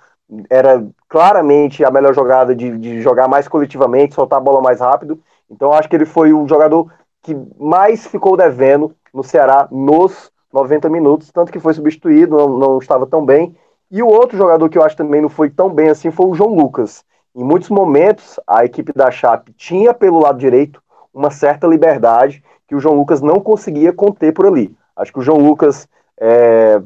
era 0.50 0.86
claramente 1.08 1.84
a 1.84 1.90
melhor 1.90 2.14
jogada 2.14 2.56
de, 2.56 2.78
de 2.78 3.02
jogar 3.02 3.28
mais 3.28 3.48
coletivamente, 3.48 4.14
soltar 4.14 4.38
a 4.38 4.42
bola 4.44 4.62
mais 4.62 4.80
rápido. 4.80 5.20
Então 5.50 5.74
acho 5.74 5.90
que 5.90 5.96
ele 5.96 6.06
foi 6.06 6.34
o 6.34 6.48
jogador 6.48 6.92
que 7.28 7.38
mais 7.60 8.08
ficou 8.08 8.38
devendo 8.38 8.96
no 9.14 9.22
Ceará 9.22 9.68
nos 9.70 10.32
90 10.54 10.90
minutos, 10.90 11.30
tanto 11.30 11.52
que 11.52 11.60
foi 11.60 11.74
substituído, 11.74 12.38
não, 12.38 12.48
não 12.58 12.78
estava 12.78 13.06
tão 13.06 13.26
bem. 13.26 13.54
E 13.92 14.02
o 14.02 14.08
outro 14.08 14.38
jogador 14.38 14.70
que 14.70 14.78
eu 14.78 14.84
acho 14.84 14.96
também 14.96 15.22
não 15.22 15.28
foi 15.28 15.50
tão 15.50 15.70
bem 15.70 15.90
assim 15.90 16.10
foi 16.10 16.26
o 16.26 16.34
João 16.34 16.56
Lucas. 16.56 17.04
Em 17.36 17.44
muitos 17.44 17.70
momentos, 17.70 18.40
a 18.48 18.64
equipe 18.64 18.94
da 18.94 19.12
Chape 19.12 19.52
tinha 19.58 19.94
pelo 19.94 20.22
lado 20.22 20.40
direito 20.40 20.82
uma 21.14 21.30
certa 21.30 21.68
liberdade 21.68 22.42
que 22.66 22.76
o 22.76 22.80
João 22.80 22.96
Lucas 22.96 23.22
não 23.22 23.42
conseguia 23.42 23.92
conter 23.92 24.34
por 24.34 24.46
ali. 24.46 24.74
Acho 24.96 25.12
que 25.12 25.20
o 25.20 25.22
João 25.22 25.40
Lucas 25.40 25.86
é, 26.18 26.82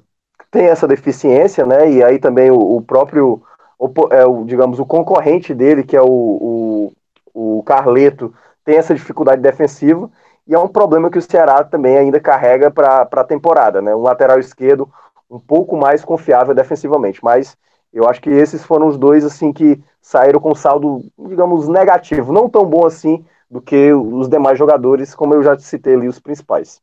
tem 0.49 0.65
essa 0.65 0.87
deficiência, 0.87 1.67
né? 1.67 1.87
E 1.91 2.03
aí 2.03 2.17
também 2.17 2.49
o, 2.49 2.57
o 2.57 2.81
próprio, 2.81 3.43
o, 3.77 3.89
é, 4.09 4.25
o, 4.25 4.43
digamos, 4.43 4.79
o 4.79 4.85
concorrente 4.87 5.53
dele, 5.53 5.83
que 5.83 5.95
é 5.95 6.01
o, 6.01 6.91
o, 7.35 7.59
o 7.59 7.63
Carleto, 7.63 8.33
tem 8.65 8.77
essa 8.77 8.95
dificuldade 8.95 9.41
defensiva. 9.41 10.09
E 10.47 10.53
é 10.53 10.59
um 10.59 10.67
problema 10.67 11.09
que 11.09 11.17
o 11.17 11.21
Ceará 11.21 11.63
também 11.63 11.97
ainda 11.97 12.19
carrega 12.19 12.71
para 12.71 13.07
a 13.11 13.23
temporada, 13.23 13.81
né? 13.81 13.95
Um 13.95 14.01
lateral 14.01 14.39
esquerdo 14.39 14.91
um 15.29 15.39
pouco 15.39 15.77
mais 15.77 16.03
confiável 16.03 16.53
defensivamente. 16.53 17.23
Mas 17.23 17.57
eu 17.93 18.07
acho 18.07 18.21
que 18.21 18.29
esses 18.29 18.63
foram 18.63 18.87
os 18.87 18.97
dois 18.97 19.23
assim 19.23 19.53
que 19.53 19.81
saíram 20.01 20.39
com 20.39 20.55
saldo, 20.55 21.01
digamos, 21.17 21.67
negativo, 21.67 22.33
não 22.33 22.49
tão 22.49 22.65
bom 22.65 22.85
assim 22.85 23.25
do 23.49 23.61
que 23.61 23.93
os 23.93 24.29
demais 24.29 24.57
jogadores, 24.57 25.13
como 25.13 25.33
eu 25.33 25.43
já 25.43 25.57
citei 25.59 25.93
ali 25.93 26.07
os 26.07 26.19
principais. 26.19 26.81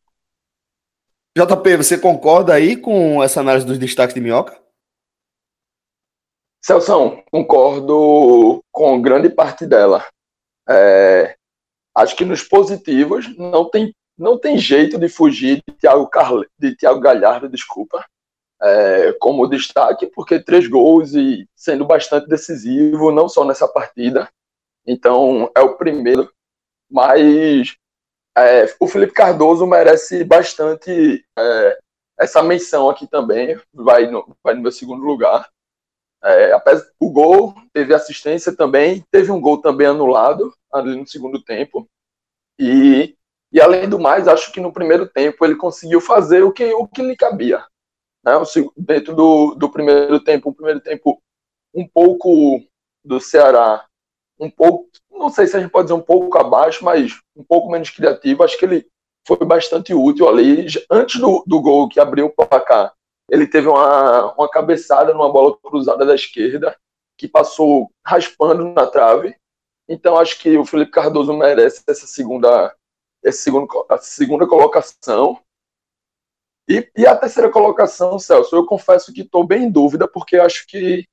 JP, 1.37 1.77
você 1.77 1.99
concorda 1.99 2.53
aí 2.53 2.77
com 2.77 3.23
essa 3.23 3.41
análise 3.41 3.65
dos 3.65 3.79
destaques 3.79 4.15
de 4.15 4.21
Minhoca? 4.21 4.61
Celso, 6.63 7.23
concordo 7.31 8.63
com 8.71 9.01
grande 9.01 9.31
parte 9.31 9.65
dela. 9.65 10.05
É, 10.69 11.38
acho 11.99 12.17
que 12.17 12.25
nos 12.25 12.43
positivos 12.43 13.37
não 13.37 13.69
tem, 13.69 13.95
não 14.17 14.39
tem 14.39 14.57
jeito 14.57 14.99
de 14.99 15.09
fugir 15.09 15.63
de 15.67 15.75
Thiago, 15.75 16.09
Carle, 16.09 16.47
de 16.59 16.77
Thiago 16.77 17.01
Galhardo, 17.01 17.49
desculpa, 17.49 18.05
é, 18.63 19.13
como 19.21 19.49
destaque, 19.49 20.07
porque 20.07 20.41
três 20.41 20.69
gols 20.69 21.15
e 21.15 21.49
sendo 21.57 21.85
bastante 21.85 22.29
decisivo, 22.29 23.11
não 23.11 23.29
só 23.29 23.45
nessa 23.45 23.67
partida. 23.67 24.29
Então, 24.87 25.51
é 25.57 25.61
o 25.61 25.77
primeiro. 25.77 26.31
Mas 26.91 27.77
é, 28.37 28.65
o 28.81 28.87
Felipe 28.87 29.13
Cardoso 29.13 29.67
merece 29.67 30.25
bastante 30.25 31.25
é, 31.39 31.79
essa 32.19 32.43
menção 32.43 32.89
aqui 32.89 33.07
também, 33.07 33.61
vai 33.73 34.07
no, 34.07 34.37
vai 34.43 34.55
no 34.55 34.63
meu 34.63 34.73
segundo 34.73 35.05
lugar. 35.05 35.49
É, 36.23 36.53
apesar, 36.53 36.85
o 36.99 37.11
gol 37.11 37.55
teve 37.73 37.95
assistência 37.95 38.55
também, 38.55 39.05
teve 39.11 39.31
um 39.31 39.41
gol 39.41 39.61
também 39.61 39.87
anulado 39.87 40.53
ali 40.73 40.97
no 40.97 41.07
segundo 41.07 41.43
tempo. 41.43 41.89
E, 42.59 43.17
e 43.53 43.61
além 43.61 43.89
do 43.89 43.99
mais, 43.99 44.27
acho 44.27 44.53
que 44.53 44.61
no 44.61 44.73
primeiro 44.73 45.07
tempo 45.07 45.45
ele 45.45 45.55
conseguiu 45.55 46.01
fazer 46.01 46.43
o 46.43 46.53
que, 46.53 46.73
o 46.75 46.87
que 46.89 47.03
lhe 47.03 47.17
cabia. 47.17 47.65
Né? 48.25 48.33
Dentro 48.77 49.15
do, 49.15 49.55
do 49.55 49.71
primeiro 49.71 50.19
tempo, 50.21 50.51
o 50.51 50.55
primeiro 50.55 50.81
tempo 50.81 51.23
um 51.75 51.87
pouco 51.87 52.61
do 53.05 53.21
Ceará 53.21 53.89
um 54.41 54.51
pouco, 54.51 54.89
não 55.11 55.31
sei 55.31 55.47
se 55.47 55.57
a 55.57 55.61
gente 55.61 55.71
pode 55.71 55.89
dizer 55.89 55.99
um 55.99 56.03
pouco 56.03 56.39
abaixo, 56.39 56.85
mas 56.85 57.19
um 57.35 57.43
pouco 57.43 57.71
menos 57.71 57.91
criativo. 57.91 58.45
Acho 58.45 58.57
que 58.57 58.65
ele 58.65 58.87
foi 59.27 59.45
bastante 59.45 59.93
útil 59.93 60.29
ali. 60.29 60.67
Antes 60.91 61.21
do, 61.21 61.43
do 61.47 61.61
gol 61.61 61.89
que 61.89 61.99
abriu 61.99 62.27
o 62.27 62.31
placar, 62.31 62.93
ele 63.29 63.47
teve 63.47 63.69
uma, 63.69 64.33
uma 64.35 64.49
cabeçada 64.49 65.13
numa 65.13 65.31
bola 65.31 65.57
cruzada 65.59 66.05
da 66.07 66.15
esquerda, 66.15 66.77
que 67.17 67.29
passou 67.29 67.91
raspando 68.05 68.73
na 68.73 68.87
trave. 68.87 69.37
Então 69.89 70.17
acho 70.19 70.39
que 70.39 70.57
o 70.57 70.65
Felipe 70.65 70.93
Cardoso 70.93 71.33
merece 71.33 71.83
essa 71.87 72.07
segunda, 72.07 72.75
essa 73.25 73.41
segunda, 73.43 73.67
segunda 74.01 74.47
colocação. 74.47 75.41
E, 76.69 76.91
e 76.97 77.07
a 77.07 77.17
terceira 77.17 77.51
colocação, 77.51 78.19
Celso, 78.19 78.55
eu 78.55 78.67
confesso 78.67 79.13
que 79.13 79.23
estou 79.23 79.45
bem 79.45 79.65
em 79.65 79.71
dúvida, 79.71 80.07
porque 80.07 80.37
acho 80.37 80.67
que 80.67 81.07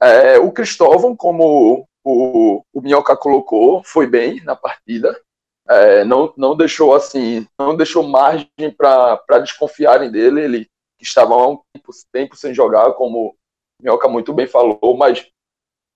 é, 0.00 0.38
o 0.38 0.52
Cristóvão, 0.52 1.16
como 1.16 1.86
o, 2.04 2.62
o 2.72 2.80
Minhoca 2.80 3.16
colocou, 3.16 3.82
foi 3.84 4.06
bem 4.06 4.42
na 4.44 4.54
partida. 4.54 5.18
É, 5.68 6.04
não, 6.04 6.32
não 6.36 6.56
deixou 6.56 6.94
assim, 6.94 7.46
não 7.58 7.76
deixou 7.76 8.02
margem 8.02 8.48
para 8.76 9.38
desconfiarem 9.40 10.10
dele. 10.10 10.42
Ele 10.42 10.70
estava 11.00 11.34
há 11.34 11.48
um 11.48 11.60
tempo, 11.72 11.92
tempo 12.12 12.36
sem 12.36 12.54
jogar, 12.54 12.92
como 12.92 13.28
o 13.28 13.36
Minhoca 13.82 14.08
muito 14.08 14.32
bem 14.32 14.46
falou, 14.46 14.96
mas 14.96 15.28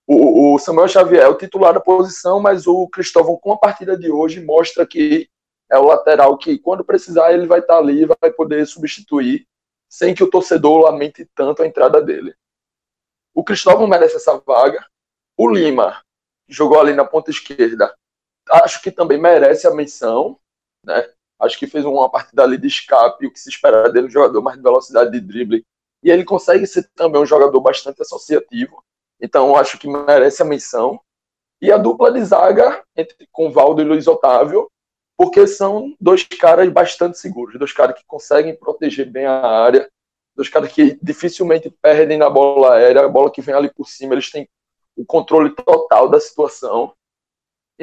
o, 0.07 0.55
o, 0.55 0.59
Samuel 0.59 0.87
Xavier 0.87 1.23
é 1.23 1.27
o 1.27 1.37
titular 1.37 1.73
da 1.73 1.79
posição, 1.79 2.39
mas 2.39 2.67
o 2.67 2.87
Cristóvão, 2.87 3.37
com 3.37 3.53
a 3.53 3.57
partida 3.57 3.97
de 3.97 4.11
hoje, 4.11 4.43
mostra 4.43 4.85
que 4.85 5.29
é 5.71 5.77
o 5.77 5.85
lateral 5.85 6.37
que, 6.37 6.59
quando 6.59 6.83
precisar, 6.83 7.31
ele 7.31 7.47
vai 7.47 7.59
estar 7.59 7.77
ali 7.77 8.01
e 8.01 8.05
vai 8.05 8.31
poder 8.31 8.65
substituir, 8.67 9.47
sem 9.89 10.13
que 10.13 10.23
o 10.23 10.29
torcedor 10.29 10.83
lamente 10.83 11.25
tanto 11.33 11.63
a 11.63 11.67
entrada 11.67 12.01
dele. 12.01 12.35
O 13.33 13.43
Cristóvão 13.43 13.87
merece 13.87 14.17
essa 14.17 14.37
vaga. 14.37 14.85
O 15.37 15.49
Lima 15.49 16.03
jogou 16.47 16.79
ali 16.79 16.93
na 16.93 17.05
ponta 17.05 17.31
esquerda. 17.31 17.95
Acho 18.49 18.81
que 18.81 18.91
também 18.91 19.17
merece 19.17 19.65
a 19.65 19.73
menção, 19.73 20.37
né? 20.85 21.09
Acho 21.41 21.57
que 21.57 21.67
fez 21.67 21.83
uma 21.83 22.09
partida 22.09 22.43
ali 22.43 22.57
de 22.57 22.67
escape, 22.67 23.25
o 23.25 23.31
que 23.31 23.39
se 23.39 23.49
espera 23.49 23.89
dele, 23.89 24.07
um 24.07 24.11
jogador 24.11 24.41
mais 24.41 24.57
de 24.57 24.63
velocidade 24.63 25.11
de 25.11 25.19
drible. 25.19 25.65
E 26.03 26.11
ele 26.11 26.23
consegue 26.23 26.67
ser 26.67 26.89
também 26.95 27.21
um 27.21 27.25
jogador 27.25 27.59
bastante 27.59 28.01
associativo. 28.01 28.83
Então, 29.19 29.55
acho 29.55 29.77
que 29.77 29.87
merece 29.87 30.41
a 30.41 30.45
menção. 30.45 30.99
E 31.61 31.71
a 31.71 31.77
dupla 31.77 32.11
de 32.11 32.23
zaga 32.23 32.83
entre 32.95 33.27
com 33.31 33.51
Valdo 33.51 33.81
e 33.81 33.85
Luiz 33.85 34.07
Otávio, 34.07 34.69
porque 35.15 35.45
são 35.45 35.95
dois 35.99 36.23
caras 36.23 36.67
bastante 36.69 37.19
seguros, 37.19 37.59
dois 37.59 37.71
caras 37.71 37.95
que 37.95 38.05
conseguem 38.07 38.55
proteger 38.55 39.07
bem 39.07 39.27
a 39.27 39.45
área, 39.45 39.87
dois 40.35 40.49
caras 40.49 40.71
que 40.71 40.97
dificilmente 41.01 41.69
perdem 41.81 42.17
na 42.17 42.29
bola 42.29 42.73
aérea, 42.75 43.05
a 43.05 43.07
bola 43.07 43.29
que 43.29 43.41
vem 43.41 43.53
ali 43.53 43.71
por 43.71 43.87
cima, 43.87 44.15
eles 44.15 44.31
têm 44.31 44.49
o 44.95 45.05
controle 45.05 45.51
total 45.55 46.09
da 46.09 46.19
situação. 46.19 46.93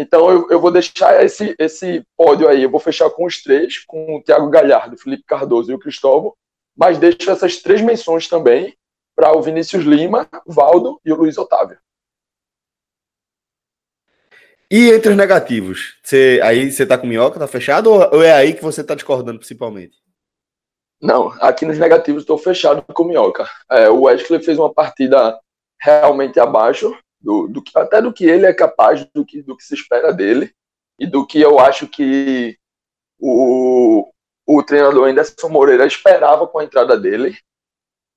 Então 0.01 0.31
eu, 0.31 0.49
eu 0.49 0.61
vou 0.61 0.71
deixar 0.71 1.25
esse, 1.25 1.57
esse 1.59 2.07
pódio 2.17 2.49
aí, 2.49 2.63
eu 2.63 2.71
vou 2.71 2.79
fechar 2.79 3.11
com 3.11 3.27
os 3.27 3.43
três, 3.43 3.85
com 3.85 4.15
o 4.15 4.23
Thiago 4.23 4.49
Galhardo, 4.49 4.97
Felipe 4.97 5.25
Cardoso 5.25 5.73
e 5.73 5.75
o 5.75 5.79
Cristóvão, 5.79 6.33
mas 6.77 6.99
deixo 6.99 7.29
essas 7.29 7.57
três 7.57 7.83
menções 7.83 8.29
também 8.29 8.79
para 9.17 9.37
o 9.37 9.43
Vinícius 9.43 9.85
Lima, 9.85 10.29
Valdo 10.47 11.01
e 11.05 11.13
o 11.13 11.17
Luiz 11.17 11.37
Otávio. 11.37 11.77
E 14.71 14.91
entre 14.91 15.11
os 15.11 15.17
negativos, 15.17 15.99
você, 16.01 16.39
aí 16.45 16.71
você 16.71 16.87
tá 16.87 16.97
com 16.97 17.07
minhoca, 17.07 17.41
tá 17.41 17.49
fechado, 17.49 17.91
ou 17.91 18.23
é 18.23 18.31
aí 18.31 18.55
que 18.55 18.63
você 18.63 18.85
tá 18.85 18.95
discordando 18.95 19.41
principalmente? 19.41 19.99
Não, 21.03 21.29
aqui 21.41 21.67
nos 21.67 21.79
negativos 21.79 22.23
estou 22.23 22.39
fechado 22.39 22.85
com 22.95 23.03
minhoca. 23.03 23.51
É, 23.69 23.89
o 23.89 24.03
Wesley 24.03 24.45
fez 24.45 24.59
uma 24.59 24.73
partida 24.73 25.37
realmente 25.81 26.39
abaixo 26.39 26.97
do, 27.21 27.49
do, 27.49 27.63
até 27.75 28.01
do 28.01 28.13
que 28.13 28.25
ele 28.25 28.47
é 28.47 28.53
capaz, 28.53 29.05
do 29.13 29.25
que, 29.25 29.43
do 29.43 29.57
que 29.57 29.65
se 29.65 29.75
espera 29.75 30.13
dele 30.13 30.53
e 30.99 31.07
do 31.07 31.27
que 31.27 31.41
eu 31.41 31.59
acho 31.59 31.87
que 31.87 32.59
o, 33.19 34.11
o 34.47 34.63
treinador 34.63 35.09
Anderson 35.09 35.49
Moreira 35.49 35.87
esperava 35.87 36.47
com 36.47 36.59
a 36.59 36.65
entrada 36.65 36.99
dele. 36.99 37.37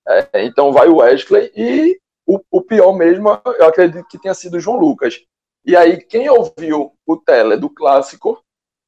É, 0.08 0.46
então 0.46 0.72
vai 0.72 0.88
o 0.88 0.98
Wesley 0.98 1.52
e 1.56 2.00
o, 2.26 2.40
o, 2.50 2.62
pior 2.62 2.94
mesmo, 2.94 3.30
eu 3.30 3.66
acredito 3.66 4.08
que 4.08 4.18
tenha 4.18 4.34
sido 4.34 4.58
o 4.58 4.60
João 4.60 4.80
Lucas. 4.80 5.20
E 5.66 5.76
aí, 5.76 5.98
quem 5.98 6.30
ouviu 6.30 6.94
o 7.06 7.18
tele 7.18 7.58
do 7.58 7.70
clássico, 7.70 8.44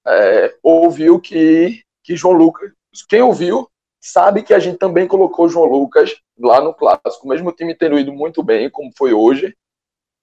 é, 0.07 0.55
ouviu 0.63 1.19
que, 1.19 1.83
que 2.03 2.15
João 2.15 2.33
Lucas. 2.33 2.71
Quem 3.07 3.21
ouviu 3.21 3.69
sabe 4.01 4.43
que 4.43 4.53
a 4.53 4.59
gente 4.59 4.77
também 4.77 5.07
colocou 5.07 5.49
João 5.49 5.65
Lucas 5.65 6.15
lá 6.37 6.61
no 6.61 6.73
clássico, 6.73 7.27
mesmo 7.27 7.49
o 7.49 7.53
time 7.53 7.75
tendo 7.75 7.97
ido 7.97 8.11
muito 8.11 8.43
bem, 8.43 8.69
como 8.69 8.91
foi 8.97 9.13
hoje. 9.13 9.55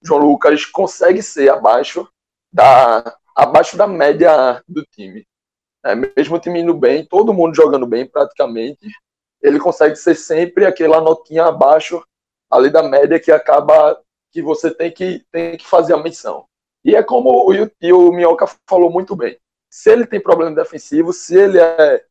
João 0.02 0.20
Lucas 0.20 0.64
consegue 0.64 1.22
ser 1.22 1.50
abaixo 1.50 2.08
da, 2.52 3.16
abaixo 3.36 3.76
da 3.76 3.86
média 3.86 4.62
do 4.68 4.84
time. 4.84 5.26
É, 5.84 5.94
mesmo 5.94 6.36
o 6.36 6.40
time 6.40 6.60
indo 6.60 6.74
bem, 6.74 7.04
todo 7.04 7.32
mundo 7.32 7.54
jogando 7.54 7.86
bem 7.86 8.06
praticamente, 8.06 8.86
ele 9.42 9.58
consegue 9.58 9.96
ser 9.96 10.14
sempre 10.14 10.66
aquela 10.66 11.00
notinha 11.00 11.46
abaixo 11.46 12.02
ali 12.50 12.68
da 12.68 12.82
média 12.82 13.18
que 13.18 13.32
acaba 13.32 14.00
que 14.32 14.42
você 14.42 14.72
tem 14.72 14.90
que, 14.90 15.24
tem 15.30 15.56
que 15.56 15.66
fazer 15.66 15.94
a 15.94 16.02
menção. 16.02 16.44
E 16.84 16.94
é 16.94 17.02
como 17.02 17.30
o, 17.30 17.52
o 17.52 18.12
Minhoca 18.12 18.46
falou 18.68 18.90
muito 18.90 19.14
bem. 19.16 19.38
Se 19.70 19.90
ele 19.90 20.06
tem 20.06 20.20
problema 20.20 20.54
defensivo, 20.54 21.12
se 21.12 21.36
ele 21.36 21.58
é, 21.58 22.04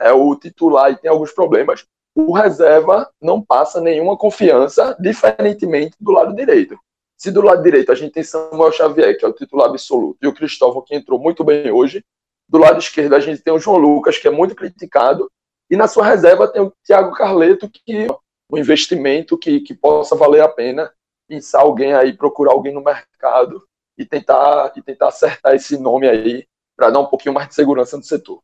é 0.00 0.12
o 0.12 0.34
titular 0.36 0.90
e 0.90 0.96
tem 0.96 1.10
alguns 1.10 1.32
problemas, 1.32 1.84
o 2.14 2.32
reserva 2.32 3.10
não 3.20 3.40
passa 3.42 3.80
nenhuma 3.80 4.16
confiança, 4.16 4.96
diferentemente 5.00 5.96
do 6.00 6.12
lado 6.12 6.34
direito. 6.34 6.78
Se 7.18 7.32
do 7.32 7.42
lado 7.42 7.62
direito 7.62 7.90
a 7.90 7.96
gente 7.96 8.12
tem 8.12 8.22
Samuel 8.22 8.70
Xavier, 8.70 9.18
que 9.18 9.24
é 9.24 9.28
o 9.28 9.32
titular 9.32 9.68
absoluto, 9.68 10.18
e 10.22 10.28
o 10.28 10.34
Cristóvão, 10.34 10.82
que 10.82 10.94
entrou 10.94 11.18
muito 11.18 11.42
bem 11.42 11.70
hoje, 11.70 12.04
do 12.48 12.58
lado 12.58 12.78
esquerdo 12.78 13.14
a 13.14 13.20
gente 13.20 13.42
tem 13.42 13.52
o 13.52 13.58
João 13.58 13.76
Lucas, 13.76 14.16
que 14.16 14.28
é 14.28 14.30
muito 14.30 14.54
criticado, 14.54 15.30
e 15.68 15.76
na 15.76 15.88
sua 15.88 16.06
reserva 16.06 16.46
tem 16.46 16.62
o 16.62 16.72
Thiago 16.84 17.12
Carleto, 17.12 17.68
que 17.68 18.06
é 18.06 18.06
um 18.50 18.56
investimento 18.56 19.36
que, 19.36 19.60
que 19.60 19.74
possa 19.74 20.14
valer 20.14 20.42
a 20.42 20.48
pena 20.48 20.90
pensar 21.28 21.60
alguém 21.60 21.92
aí, 21.92 22.16
procurar 22.16 22.52
alguém 22.52 22.72
no 22.72 22.82
mercado 22.82 23.62
e 23.98 24.06
tentar, 24.06 24.72
e 24.76 24.80
tentar 24.80 25.08
acertar 25.08 25.54
esse 25.54 25.76
nome 25.76 26.08
aí 26.08 26.46
para 26.74 26.88
dar 26.88 27.00
um 27.00 27.06
pouquinho 27.06 27.34
mais 27.34 27.48
de 27.48 27.54
segurança 27.54 27.96
no 27.96 28.02
setor. 28.02 28.40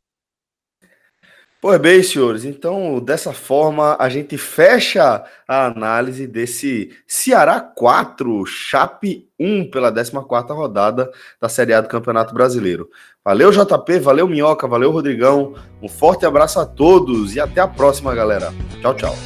Pois 1.64 1.80
bem, 1.80 2.02
senhores, 2.02 2.44
então 2.44 3.00
dessa 3.00 3.32
forma 3.32 3.96
a 3.98 4.06
gente 4.10 4.36
fecha 4.36 5.24
a 5.48 5.64
análise 5.64 6.26
desse 6.26 6.90
Ceará 7.06 7.58
4, 7.58 8.44
Chape 8.44 9.26
1 9.40 9.70
pela 9.70 9.90
14 9.90 10.52
rodada 10.52 11.10
da 11.40 11.48
Série 11.48 11.72
A 11.72 11.80
do 11.80 11.88
Campeonato 11.88 12.34
Brasileiro. 12.34 12.90
Valeu, 13.24 13.50
JP, 13.50 13.98
valeu, 14.00 14.28
Minhoca, 14.28 14.68
valeu, 14.68 14.90
Rodrigão. 14.90 15.54
Um 15.80 15.88
forte 15.88 16.26
abraço 16.26 16.60
a 16.60 16.66
todos 16.66 17.34
e 17.34 17.40
até 17.40 17.62
a 17.62 17.66
próxima, 17.66 18.14
galera. 18.14 18.52
Tchau, 18.82 18.94
tchau. 18.94 19.16